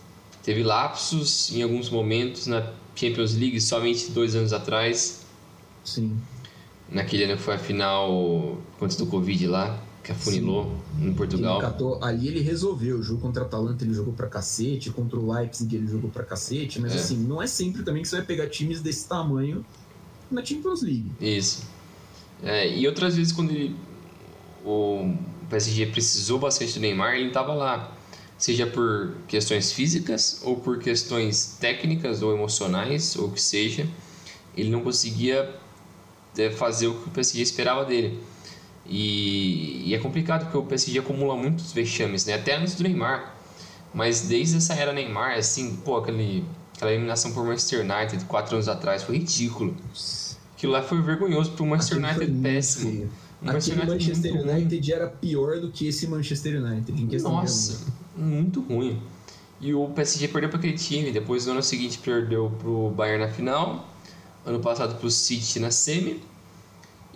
[0.44, 5.26] Teve lapsos em alguns momentos na Champions League, somente dois anos atrás.
[5.84, 6.18] Sim.
[6.90, 9.78] Naquele ano que foi a final contra do Covid lá.
[10.08, 11.10] Que afunilou Sim.
[11.10, 11.58] em Portugal.
[11.58, 12.98] Ele catou, ali ele resolveu.
[12.98, 16.24] O jogo contra a Atalanta ele jogou pra cacete, contra o Leipzig ele jogou pra
[16.24, 16.96] cacete, mas é.
[16.96, 19.66] assim, não é sempre também que você vai pegar times desse tamanho
[20.32, 21.12] na Champions League.
[21.20, 21.64] Isso.
[22.42, 23.76] É, e outras vezes quando ele,
[24.64, 25.14] o
[25.50, 27.94] PSG precisou bastante do Neymar, ele estava lá.
[28.38, 33.86] Seja por questões físicas ou por questões técnicas ou emocionais, ou o que seja,
[34.56, 35.54] ele não conseguia
[36.38, 38.22] é, fazer o que o PSG esperava dele.
[38.90, 42.36] E, e, é complicado porque o PSG acumula muitos vexames, né?
[42.36, 43.36] Até antes do Neymar.
[43.94, 46.46] Mas desde essa era Neymar, assim, pô, aquele,
[46.76, 49.76] aquela eliminação por Manchester United quatro anos atrás foi ridículo.
[50.56, 52.92] Aquilo lá foi vergonhoso pro Manchester Aquilo United péssimo.
[52.92, 53.10] Feio.
[53.46, 57.22] Aquele Manchester United, United era pior do que esse Manchester United.
[57.22, 57.86] Nossa,
[58.16, 59.00] muito ruim.
[59.60, 61.12] E o PSG perdeu para aquele time.
[61.12, 63.88] Depois, no ano seguinte, perdeu pro Bayern na final.
[64.46, 66.22] Ano passado pro City na semi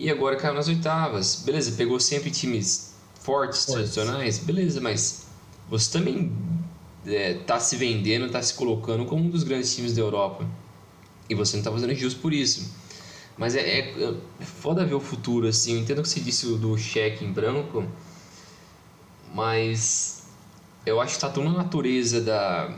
[0.01, 1.43] e agora caiu nas oitavas.
[1.45, 3.93] Beleza, pegou sempre times fortes, fortes.
[3.93, 5.27] tradicionais, beleza, mas
[5.69, 6.31] você também
[7.05, 10.49] é, tá se vendendo, tá se colocando como um dos grandes times da Europa.
[11.29, 12.73] E você não tá fazendo justo por isso.
[13.37, 15.73] Mas é, é, é foda ver o futuro, assim.
[15.75, 17.85] Eu entendo que você disse do cheque em branco,
[19.35, 20.23] mas
[20.83, 22.75] eu acho que tá tão na natureza da,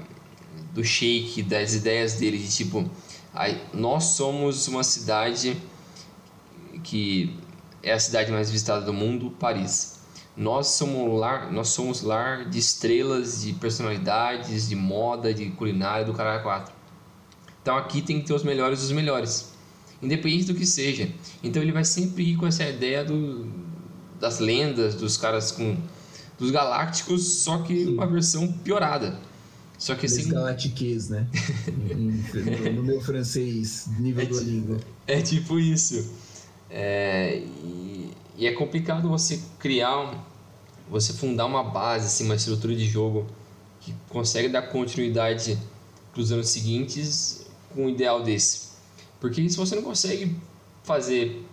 [0.73, 2.87] do shake, das ideias dele, de tipo,
[3.73, 5.57] nós somos uma cidade
[6.83, 7.35] que
[7.81, 9.99] é a cidade mais visitada do mundo, Paris.
[10.35, 16.13] Nós somos lar, nós somos lar de estrelas, de personalidades, de moda, de culinária do
[16.13, 16.73] Caralho 4.
[17.61, 19.53] Então aqui tem que ter os melhores dos melhores,
[20.01, 21.09] independente do que seja.
[21.43, 23.47] Então ele vai sempre ir com essa ideia do,
[24.19, 25.77] das lendas, dos caras com
[26.37, 27.93] dos galácticos, só que Sim.
[27.93, 29.17] uma versão piorada.
[29.77, 30.29] Só que assim.
[30.29, 31.27] Galactiques, né?
[32.73, 34.79] no, meu francês, nível é, do língua.
[35.05, 36.09] É tipo isso.
[36.75, 40.25] É, e, e, é complicado você criar,
[40.89, 43.27] você fundar uma base, assim, uma estrutura de jogo
[43.79, 45.59] que consegue dar continuidade
[46.11, 48.69] para os anos seguintes com um ideal desse.
[49.19, 50.35] Porque se você não consegue
[50.83, 51.45] fazer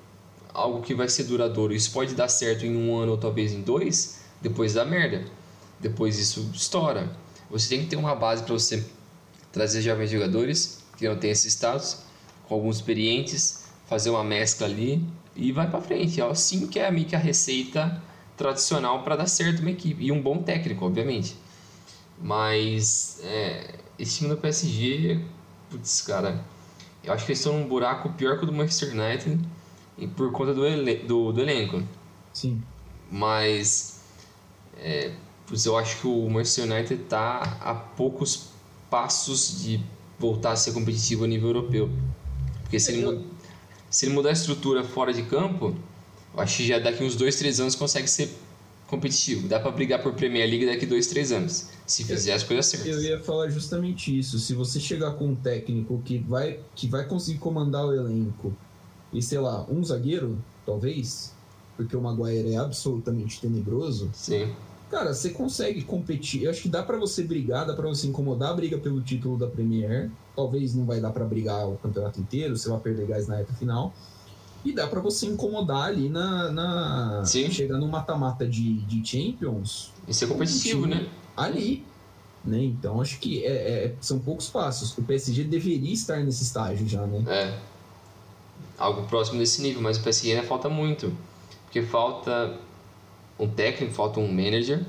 [0.55, 3.61] algo que vai ser duradouro, isso pode dar certo em um ano ou talvez em
[3.61, 5.25] dois, depois dá merda.
[5.79, 7.15] Depois isso estoura.
[7.51, 8.87] Você tem que ter uma base para você
[9.53, 11.99] trazer jovens jogadores que não têm esse status,
[12.49, 13.60] com alguns experientes,
[13.91, 15.05] fazer uma mescla ali
[15.35, 16.21] e vai para frente.
[16.21, 18.01] É assim que é meio que a receita
[18.37, 20.05] tradicional para dar certo uma equipe.
[20.05, 21.37] E um bom técnico, obviamente.
[22.23, 25.21] Mas é, esse time do PSG,
[25.69, 26.41] putz, cara,
[27.03, 29.41] eu acho que eles estão num buraco pior que o do Manchester United
[29.99, 31.83] e por conta do, ele do, do elenco.
[32.33, 32.63] Sim.
[33.11, 34.03] Mas
[34.79, 35.13] é,
[35.49, 38.51] putz, eu acho que o Manchester United está a poucos
[38.89, 39.83] passos de
[40.17, 41.91] voltar a ser competitivo a nível europeu.
[42.63, 43.27] Porque se ele,
[43.91, 45.75] se ele mudar a estrutura fora de campo,
[46.33, 48.31] eu acho que já daqui uns 2, 3 anos consegue ser
[48.87, 49.49] competitivo.
[49.49, 52.89] Dá para brigar por Premier League daqui 2, 3 anos, se fizer as coisas certas.
[52.89, 54.39] Eu ia falar justamente isso.
[54.39, 58.53] Se você chegar com um técnico que vai, que vai conseguir comandar o elenco
[59.13, 61.33] e, sei lá, um zagueiro, talvez,
[61.77, 64.11] porque o Maguire é absolutamente tenebroso.
[64.13, 64.53] Sim.
[64.91, 66.45] Cara, você consegue competir.
[66.45, 69.39] Eu acho que dá para você brigar, dá para você incomodar a briga pelo título
[69.39, 70.11] da Premier
[70.41, 73.53] talvez não vai dar para brigar o campeonato inteiro, você vai perder gás na reta
[73.53, 73.93] final.
[74.65, 76.51] E dá para você incomodar ali na.
[76.51, 77.51] na Sim.
[77.51, 79.93] Chegar no mata-mata de, de Champions.
[80.07, 81.09] E ser competitivo, né?
[81.37, 81.85] Ali.
[82.45, 82.65] Né?
[82.65, 84.97] Então acho que é, é, são poucos passos.
[84.97, 87.23] O PSG deveria estar nesse estágio já, né?
[87.27, 87.59] É.
[88.79, 91.15] Algo próximo desse nível, mas o PSG ainda falta muito.
[91.65, 92.59] Porque falta
[93.39, 94.85] um técnico, falta um manager,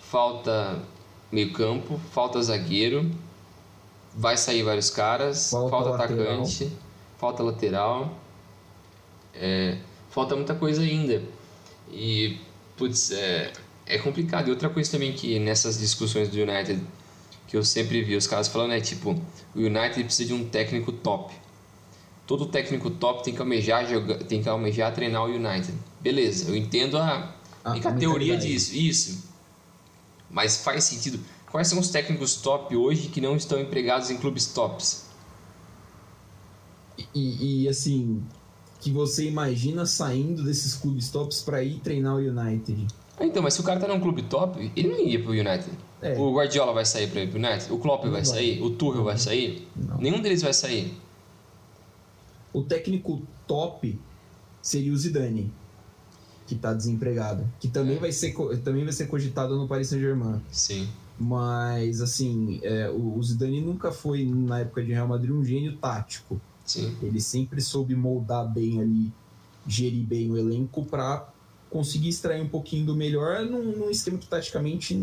[0.00, 0.80] falta
[1.30, 3.10] meio campo, falta zagueiro
[4.14, 6.70] vai sair vários caras, falta, falta atacante,
[7.18, 8.18] falta lateral,
[9.34, 9.78] é,
[10.10, 11.22] falta muita coisa ainda.
[11.90, 12.38] E,
[12.76, 13.52] putz, é,
[13.86, 14.48] é complicado.
[14.48, 16.80] E outra coisa também que nessas discussões do United,
[17.46, 19.20] que eu sempre vi os caras falando é tipo,
[19.54, 21.34] o United precisa de um técnico top.
[22.26, 25.74] Todo técnico top tem que almejar, jogar, tem que almejar treinar o United.
[26.00, 27.34] Beleza, eu entendo a,
[27.64, 29.28] a, a teoria disso, isso.
[30.30, 31.18] Mas faz sentido
[31.50, 35.06] Quais são os técnicos top hoje que não estão empregados em clubes tops?
[37.14, 38.22] E, e assim,
[38.80, 42.86] que você imagina saindo desses clubes tops para ir treinar o United?
[43.18, 45.70] Ah, então, mas se o cara tá num clube top, ele não ia pro United.
[46.00, 46.18] É.
[46.18, 47.72] O Guardiola vai sair para ir pro United?
[47.72, 48.62] O Klopp vai, vai, sair?
[48.62, 49.68] O Tuchel vai sair?
[49.76, 49.98] Não.
[49.98, 50.96] Nenhum deles vai sair.
[52.52, 53.98] O técnico top
[54.62, 55.52] seria o Zidane,
[56.46, 58.00] que tá desempregado, que também é.
[58.00, 60.40] vai ser também vai ser cogitado no Paris Saint-Germain.
[60.50, 60.88] Sim.
[61.20, 66.40] Mas, assim, é, o Zidane nunca foi, na época de Real Madrid, um gênio tático.
[66.64, 66.96] Sim.
[67.02, 69.12] Ele sempre soube moldar bem ali,
[69.66, 71.28] gerir bem o elenco para
[71.68, 74.94] conseguir extrair um pouquinho do melhor num, num esquema que taticamente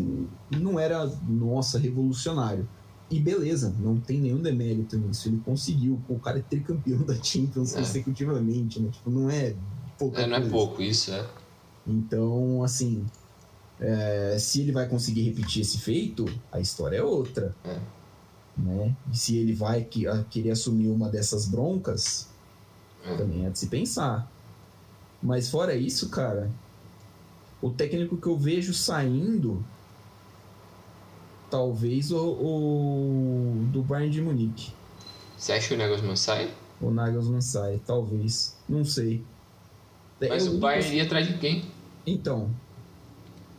[0.50, 2.68] não era, nossa, revolucionário.
[3.10, 5.28] E beleza, não tem nenhum demérito nisso.
[5.28, 6.00] Ele conseguiu.
[6.08, 7.78] O cara é tricampeão da Champions é.
[7.78, 8.90] consecutivamente, né?
[8.90, 9.54] Tipo, não é
[10.14, 11.26] é, Não é pouco, isso, é.
[11.86, 13.04] Então, assim,
[13.80, 17.54] é, se ele vai conseguir repetir esse feito, a história é outra.
[17.64, 17.78] É.
[18.56, 18.96] Né?
[19.12, 22.28] E se ele vai que, querer assumir uma dessas broncas,
[23.04, 23.16] é.
[23.16, 24.30] também é de se pensar.
[25.22, 26.50] Mas fora isso, cara,
[27.62, 29.64] o técnico que eu vejo saindo,
[31.50, 34.72] talvez o, o do Bayern de Munique.
[35.36, 36.52] Você acha que o Nagelsmann sai?
[36.80, 38.56] O Nagelsmann sai, talvez.
[38.68, 39.24] Não sei.
[40.20, 41.64] Mas eu, o Bayern iria atrás de quem?
[42.04, 42.50] Então,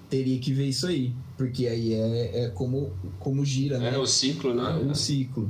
[0.10, 1.14] teria que ver isso aí.
[1.38, 3.94] Porque aí é, é como, como gira, né?
[3.94, 4.82] É o ciclo, né?
[4.82, 5.50] É o ciclo.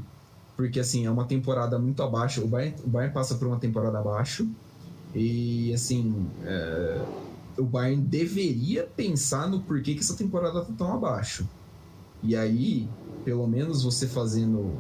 [0.55, 2.43] Porque assim, é uma temporada muito abaixo.
[2.43, 4.47] O Bayern, o Bayern passa por uma temporada abaixo.
[5.15, 7.01] E assim, é,
[7.57, 11.47] o Bayern deveria pensar no porquê que essa temporada tá tão abaixo.
[12.21, 12.87] E aí,
[13.23, 14.71] pelo menos você fazendo,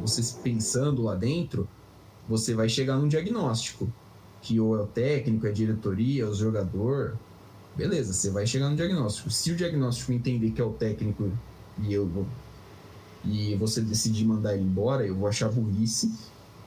[0.00, 1.68] você pensando lá dentro,
[2.28, 3.92] você vai chegar num diagnóstico.
[4.42, 7.18] Que ou é o técnico, é a diretoria, é o jogador.
[7.76, 9.30] Beleza, você vai chegar no diagnóstico.
[9.30, 11.30] Se o diagnóstico entender que é o técnico
[11.78, 12.26] e eu vou,
[13.24, 16.12] e você decidir mandar ele embora, eu vou achar burrice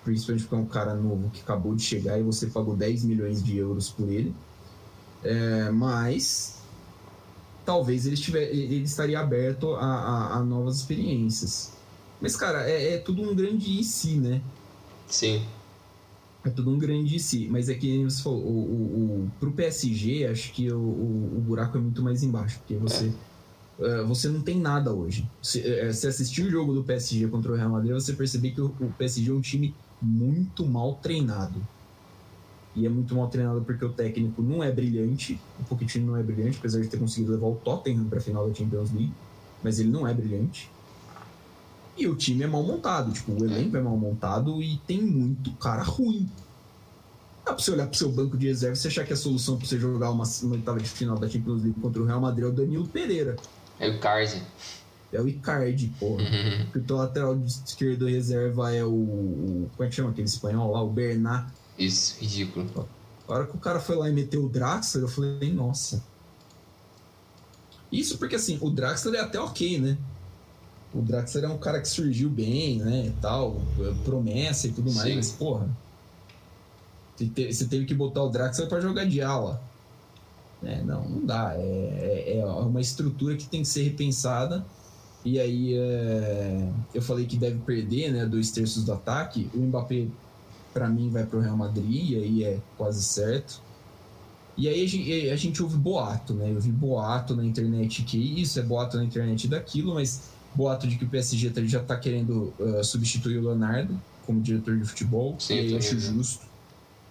[0.04, 3.42] principalmente porque é um cara novo que acabou de chegar e você pagou 10 milhões
[3.42, 4.34] de euros por ele.
[5.24, 6.62] É, mas
[7.66, 11.72] talvez ele, estiver, ele estaria aberto a, a, a novas experiências.
[12.20, 14.42] Mas, cara, é, é, tudo um grande e si, né?
[15.08, 15.46] Sim.
[16.46, 17.48] É tudo um grande si.
[17.50, 21.42] Mas é que você falou, o, o, o, pro PSG, acho que o, o, o
[21.42, 22.60] buraco é muito mais embaixo.
[22.60, 23.08] Porque você.
[23.08, 23.34] É
[24.04, 25.28] você não tem nada hoje.
[25.42, 28.62] Se, uh, se assistir o jogo do PSG contra o Real Madrid, você perceber que
[28.62, 31.60] o, o, PSG é um time muito mal treinado.
[32.76, 36.24] E é muito mal treinado porque o técnico não é brilhante, o Pochettino não é
[36.24, 39.14] brilhante, apesar de ter conseguido levar o Tottenham para a final da Champions League,
[39.64, 40.72] mas ele não é brilhante.
[41.96, 45.52] E o time é mal montado, tipo, o elenco é mal montado e tem muito
[45.54, 46.30] cara ruim.
[47.46, 49.68] Dá pra você olhar pro seu banco de reserva e achar que a solução pra
[49.68, 52.48] você jogar uma, uma oitava de final da Champions League contra o Real Madrid é
[52.48, 53.36] o Danilo Pereira.
[53.80, 54.42] É o Icardi.
[55.12, 56.24] É o Icardi, porra.
[56.24, 56.64] Uhum.
[56.64, 60.72] Porque o teu lateral esquerdo reserva é o, o, Como é que chama aquele espanhol
[60.72, 60.82] lá?
[60.82, 61.48] O Bernat.
[61.78, 62.88] Isso, ridículo.
[63.28, 66.04] A hora que o cara foi lá e meteu o Draxler, eu falei, nossa.
[67.92, 69.98] Isso porque assim, o Draxler é até ok, né?
[70.94, 73.08] O Draxler é um cara que surgiu bem, né?
[73.08, 73.58] E tal,
[74.06, 75.16] promessa e tudo mais, Sim.
[75.16, 75.68] mas porra.
[77.18, 79.62] Você teve que botar o Draxler para jogar de ala.
[80.64, 81.54] É, não, não dá.
[81.56, 81.60] É,
[82.28, 84.66] é, é, uma estrutura que tem que ser repensada.
[85.26, 89.50] E aí é, eu falei que deve perder né, dois terços do ataque.
[89.54, 90.08] O Mbappé,
[90.74, 93.62] para mim, vai para o Real Madrid, e aí é quase certo.
[94.56, 96.52] E aí a gente, a gente ouve boato, né?
[96.52, 100.22] Eu vi boato na internet que isso, é boato na internet daquilo, mas
[100.56, 104.78] boato de que o PSG tá, já está querendo uh, substituir o Leonardo como diretor
[104.78, 105.36] de futebol.
[105.40, 106.46] Sim, e acho justo.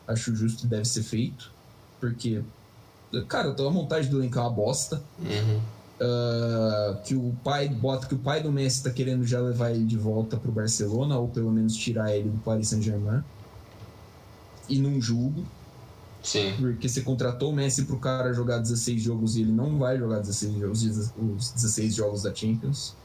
[0.06, 1.52] Acho justo e deve ser feito.
[2.00, 2.42] Porque
[3.28, 5.02] Cara, a montagem do elenco é uma bosta.
[5.20, 5.60] Uhum.
[6.00, 9.84] Uh, que o pai bota que o pai do Messi tá querendo já levar ele
[9.84, 13.22] de volta pro Barcelona ou pelo menos tirar ele do Paris Saint-Germain
[14.68, 15.44] e não julgo
[16.20, 16.54] Sim.
[16.58, 20.18] porque você contratou o Messi pro cara jogar 16 jogos e ele não vai jogar
[20.18, 22.96] 16 jogos, os 16 jogos da Champions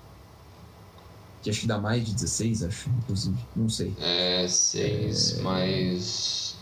[1.47, 5.41] que acho que dá mais de 16 acho, inclusive, não sei é 6 é...
[5.41, 6.55] mais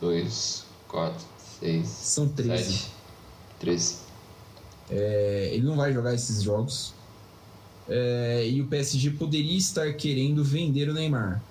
[0.00, 1.34] 2, 4
[1.64, 1.86] 6.
[1.88, 2.64] São 13.
[2.64, 2.90] 7,
[3.60, 3.96] 13.
[4.90, 6.92] É, ele não vai jogar esses jogos.
[7.88, 11.42] É, e o PSG poderia estar querendo vender o Neymar.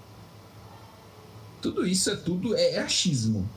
[1.62, 3.48] Tudo isso é tudo é, é achismo.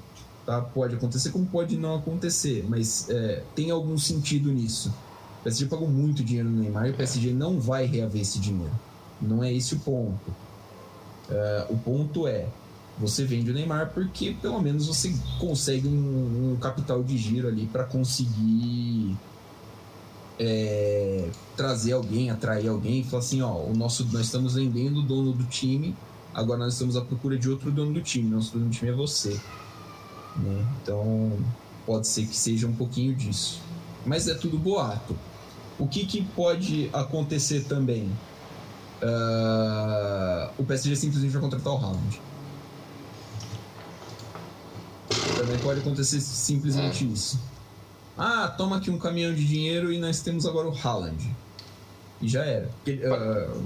[0.45, 0.61] Tá?
[0.63, 4.95] Pode acontecer como pode não acontecer, mas é, tem algum sentido nisso.
[5.41, 8.73] O PSG pagou muito dinheiro no Neymar e o PSG não vai reaver esse dinheiro.
[9.21, 10.35] Não é esse o ponto.
[11.31, 12.47] É, o ponto é
[12.99, 17.67] você vende o Neymar porque pelo menos você consegue um, um capital de giro ali
[17.67, 19.17] para conseguir
[20.39, 25.03] é, trazer alguém, atrair alguém e falar assim, ó, o nosso, nós estamos vendendo o
[25.03, 25.95] dono do time,
[26.33, 28.95] agora nós estamos à procura de outro dono do time, nosso dono do time é
[28.95, 29.39] você.
[30.37, 30.67] Né?
[30.83, 31.33] Então
[31.85, 33.61] pode ser que seja um pouquinho disso.
[34.05, 35.17] Mas é tudo boato.
[35.79, 38.11] O que, que pode acontecer também?
[39.03, 42.21] Uh, o PSG simplesmente vai contratar o Haaland.
[45.37, 47.39] Também pode acontecer simplesmente isso.
[48.17, 51.31] Ah, toma aqui um caminhão de dinheiro e nós temos agora o Haaland.
[52.21, 52.71] E já era.
[52.85, 53.63] Para uh...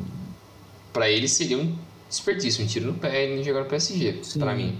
[0.92, 1.76] Pra ele seria um
[2.08, 4.76] desperdício, um tiro no pé ele jogar no PSG, pra mim.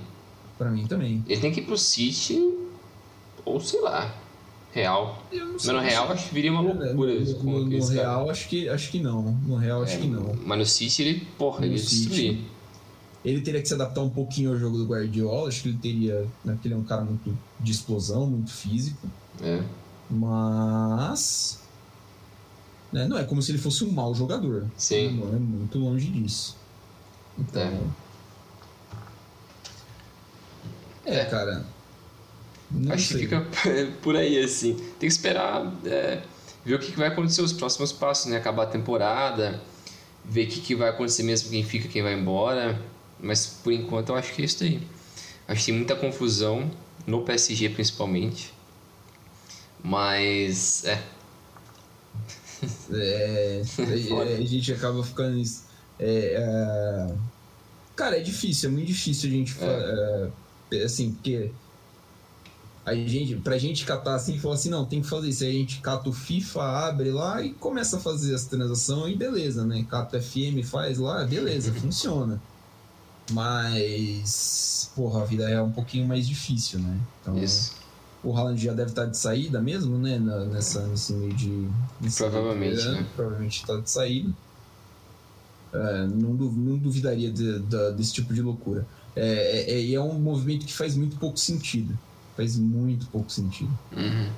[0.59, 1.24] Pra mim também.
[1.28, 2.43] Ele tem que ir pro City,
[3.44, 4.12] ou sei lá.
[4.72, 5.20] Real.
[5.32, 6.92] Mas no Real acho que viria uma loucura.
[6.94, 9.22] No, no, no Real acho que, acho que não.
[9.22, 10.34] No Real acho é, que não.
[10.44, 12.44] Mas no City ele, porra, no ele City,
[13.24, 15.48] Ele teria que se adaptar um pouquinho ao jogo do Guardiola.
[15.48, 16.20] Acho que ele teria.
[16.44, 19.09] Né, porque ele é um cara muito de explosão, muito físico.
[19.42, 19.60] É.
[20.09, 21.60] Mas.
[22.92, 24.66] Né, não é como se ele fosse um mau jogador.
[24.76, 25.18] Sim.
[25.18, 26.56] Não é muito longe disso.
[27.36, 27.80] Então.
[31.05, 31.64] É, é cara.
[32.70, 33.16] Não Acho sei.
[33.16, 33.47] que fica
[34.02, 34.74] por aí, assim.
[34.74, 36.22] Tem que esperar é,
[36.64, 38.36] ver o que vai acontecer os próximos passos, né?
[38.36, 39.60] Acabar a temporada,
[40.24, 42.80] ver o que vai acontecer mesmo, quem fica, quem vai embora.
[43.18, 44.80] Mas por enquanto eu acho que é isso aí.
[45.48, 46.70] Acho que tem muita confusão,
[47.06, 48.52] no PSG principalmente.
[49.82, 51.02] Mas, é.
[52.92, 55.42] É, é a gente acaba ficando.
[55.98, 57.14] É, é,
[57.97, 59.56] cara, é difícil, é muito difícil a gente.
[59.60, 60.30] É.
[60.72, 61.51] é assim, porque
[62.85, 65.44] a gente, pra gente catar assim, falou assim, não, tem que fazer isso.
[65.44, 69.16] Aí a gente cata o FIFA, abre lá e começa a fazer as transações e
[69.16, 69.85] beleza, né?
[69.89, 72.40] Cata o FM, faz lá, beleza, funciona.
[73.32, 76.98] Mas, porra, a vida é um pouquinho mais difícil, né?
[77.20, 77.78] Então, isso.
[78.23, 80.19] O Haaland já deve estar de saída mesmo, né?
[80.19, 81.69] Nessa, nesse meio de.
[82.16, 83.07] Provavelmente, né?
[83.15, 84.31] Provavelmente está de saída.
[85.73, 88.86] É, não, não duvidaria de, de, desse tipo de loucura.
[89.15, 91.97] É, é, é um movimento que faz muito pouco sentido
[92.40, 93.70] faz muito pouco sentido.
[93.94, 94.30] Uhum.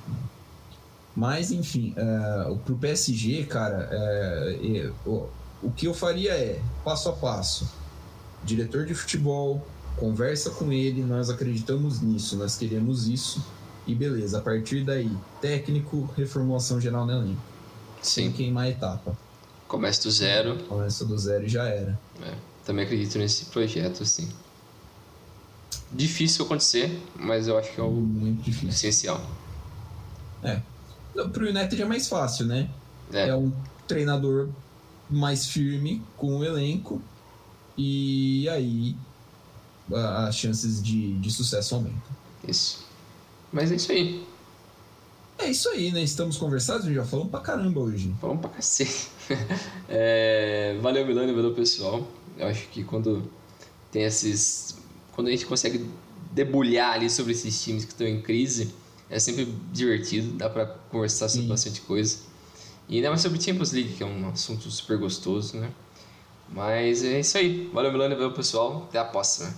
[1.15, 3.89] Mas, enfim, uh, pro PSG, cara,
[5.05, 5.29] uh, uh,
[5.61, 7.69] o que eu faria é, passo a passo,
[8.43, 9.65] diretor de futebol,
[9.95, 13.41] conversa com ele, nós acreditamos nisso, nós queremos isso,
[13.87, 17.41] e beleza, a partir daí, técnico, reformulação geral no elenco.
[18.01, 18.23] Sim.
[18.23, 19.17] Sem queimar a etapa.
[19.67, 20.57] Começa do zero.
[20.67, 21.97] Começa do zero e já era.
[22.21, 22.35] É,
[22.65, 24.27] também acredito nesse projeto, sim
[25.93, 28.69] difícil acontecer, mas eu acho que é o muito difícil.
[28.69, 29.21] essencial.
[30.43, 30.61] É.
[31.31, 32.69] Pro United é mais fácil, né?
[33.11, 33.29] É.
[33.29, 33.51] é um
[33.87, 34.49] treinador
[35.09, 37.01] mais firme com o elenco
[37.77, 38.95] e aí
[39.93, 42.01] as chances de, de sucesso aumentam.
[42.47, 42.85] Isso.
[43.51, 44.25] Mas é isso aí.
[45.37, 46.01] É isso aí, né?
[46.01, 48.13] Estamos conversados, já falamos pra caramba hoje.
[48.19, 49.09] Falamos pra cacete.
[49.89, 52.07] é, valeu, Milano, valeu, pessoal.
[52.37, 53.23] Eu acho que quando
[53.91, 54.75] tem esses
[55.15, 55.85] quando a gente consegue
[56.31, 58.73] debulhar ali sobre esses times que estão em crise,
[59.09, 61.49] é sempre divertido, dá para conversar sobre Sim.
[61.49, 62.17] bastante coisa.
[62.89, 65.69] E ainda mais sobre Champions League, que é um assunto super gostoso, né?
[66.49, 67.69] Mas é isso aí.
[67.73, 68.87] Valeu, Milano, valeu, pessoal.
[68.89, 69.53] Até a próxima.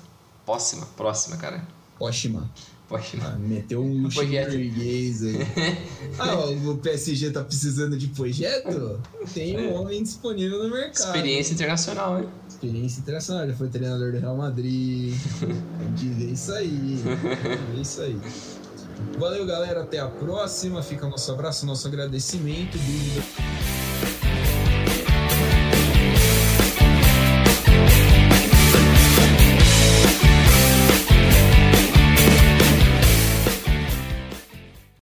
[0.46, 1.66] Próxima, próxima, cara.
[1.98, 2.50] Próxima.
[2.88, 3.30] Próxima.
[3.30, 5.38] Ah, meteu um português aí.
[6.20, 9.02] ah, o PSG tá precisando de projeto?
[9.34, 9.74] Tem um é.
[9.74, 11.08] homem disponível no mercado.
[11.08, 12.30] Experiência internacional, hein?
[12.66, 15.14] Experiência internacional, já foi treinador do Real Madrid.
[15.14, 17.00] Gente vê isso aí.
[17.80, 18.20] Isso aí.
[19.20, 19.82] Valeu, galera.
[19.82, 20.82] Até a próxima.
[20.82, 22.78] Fica nosso abraço, nosso agradecimento.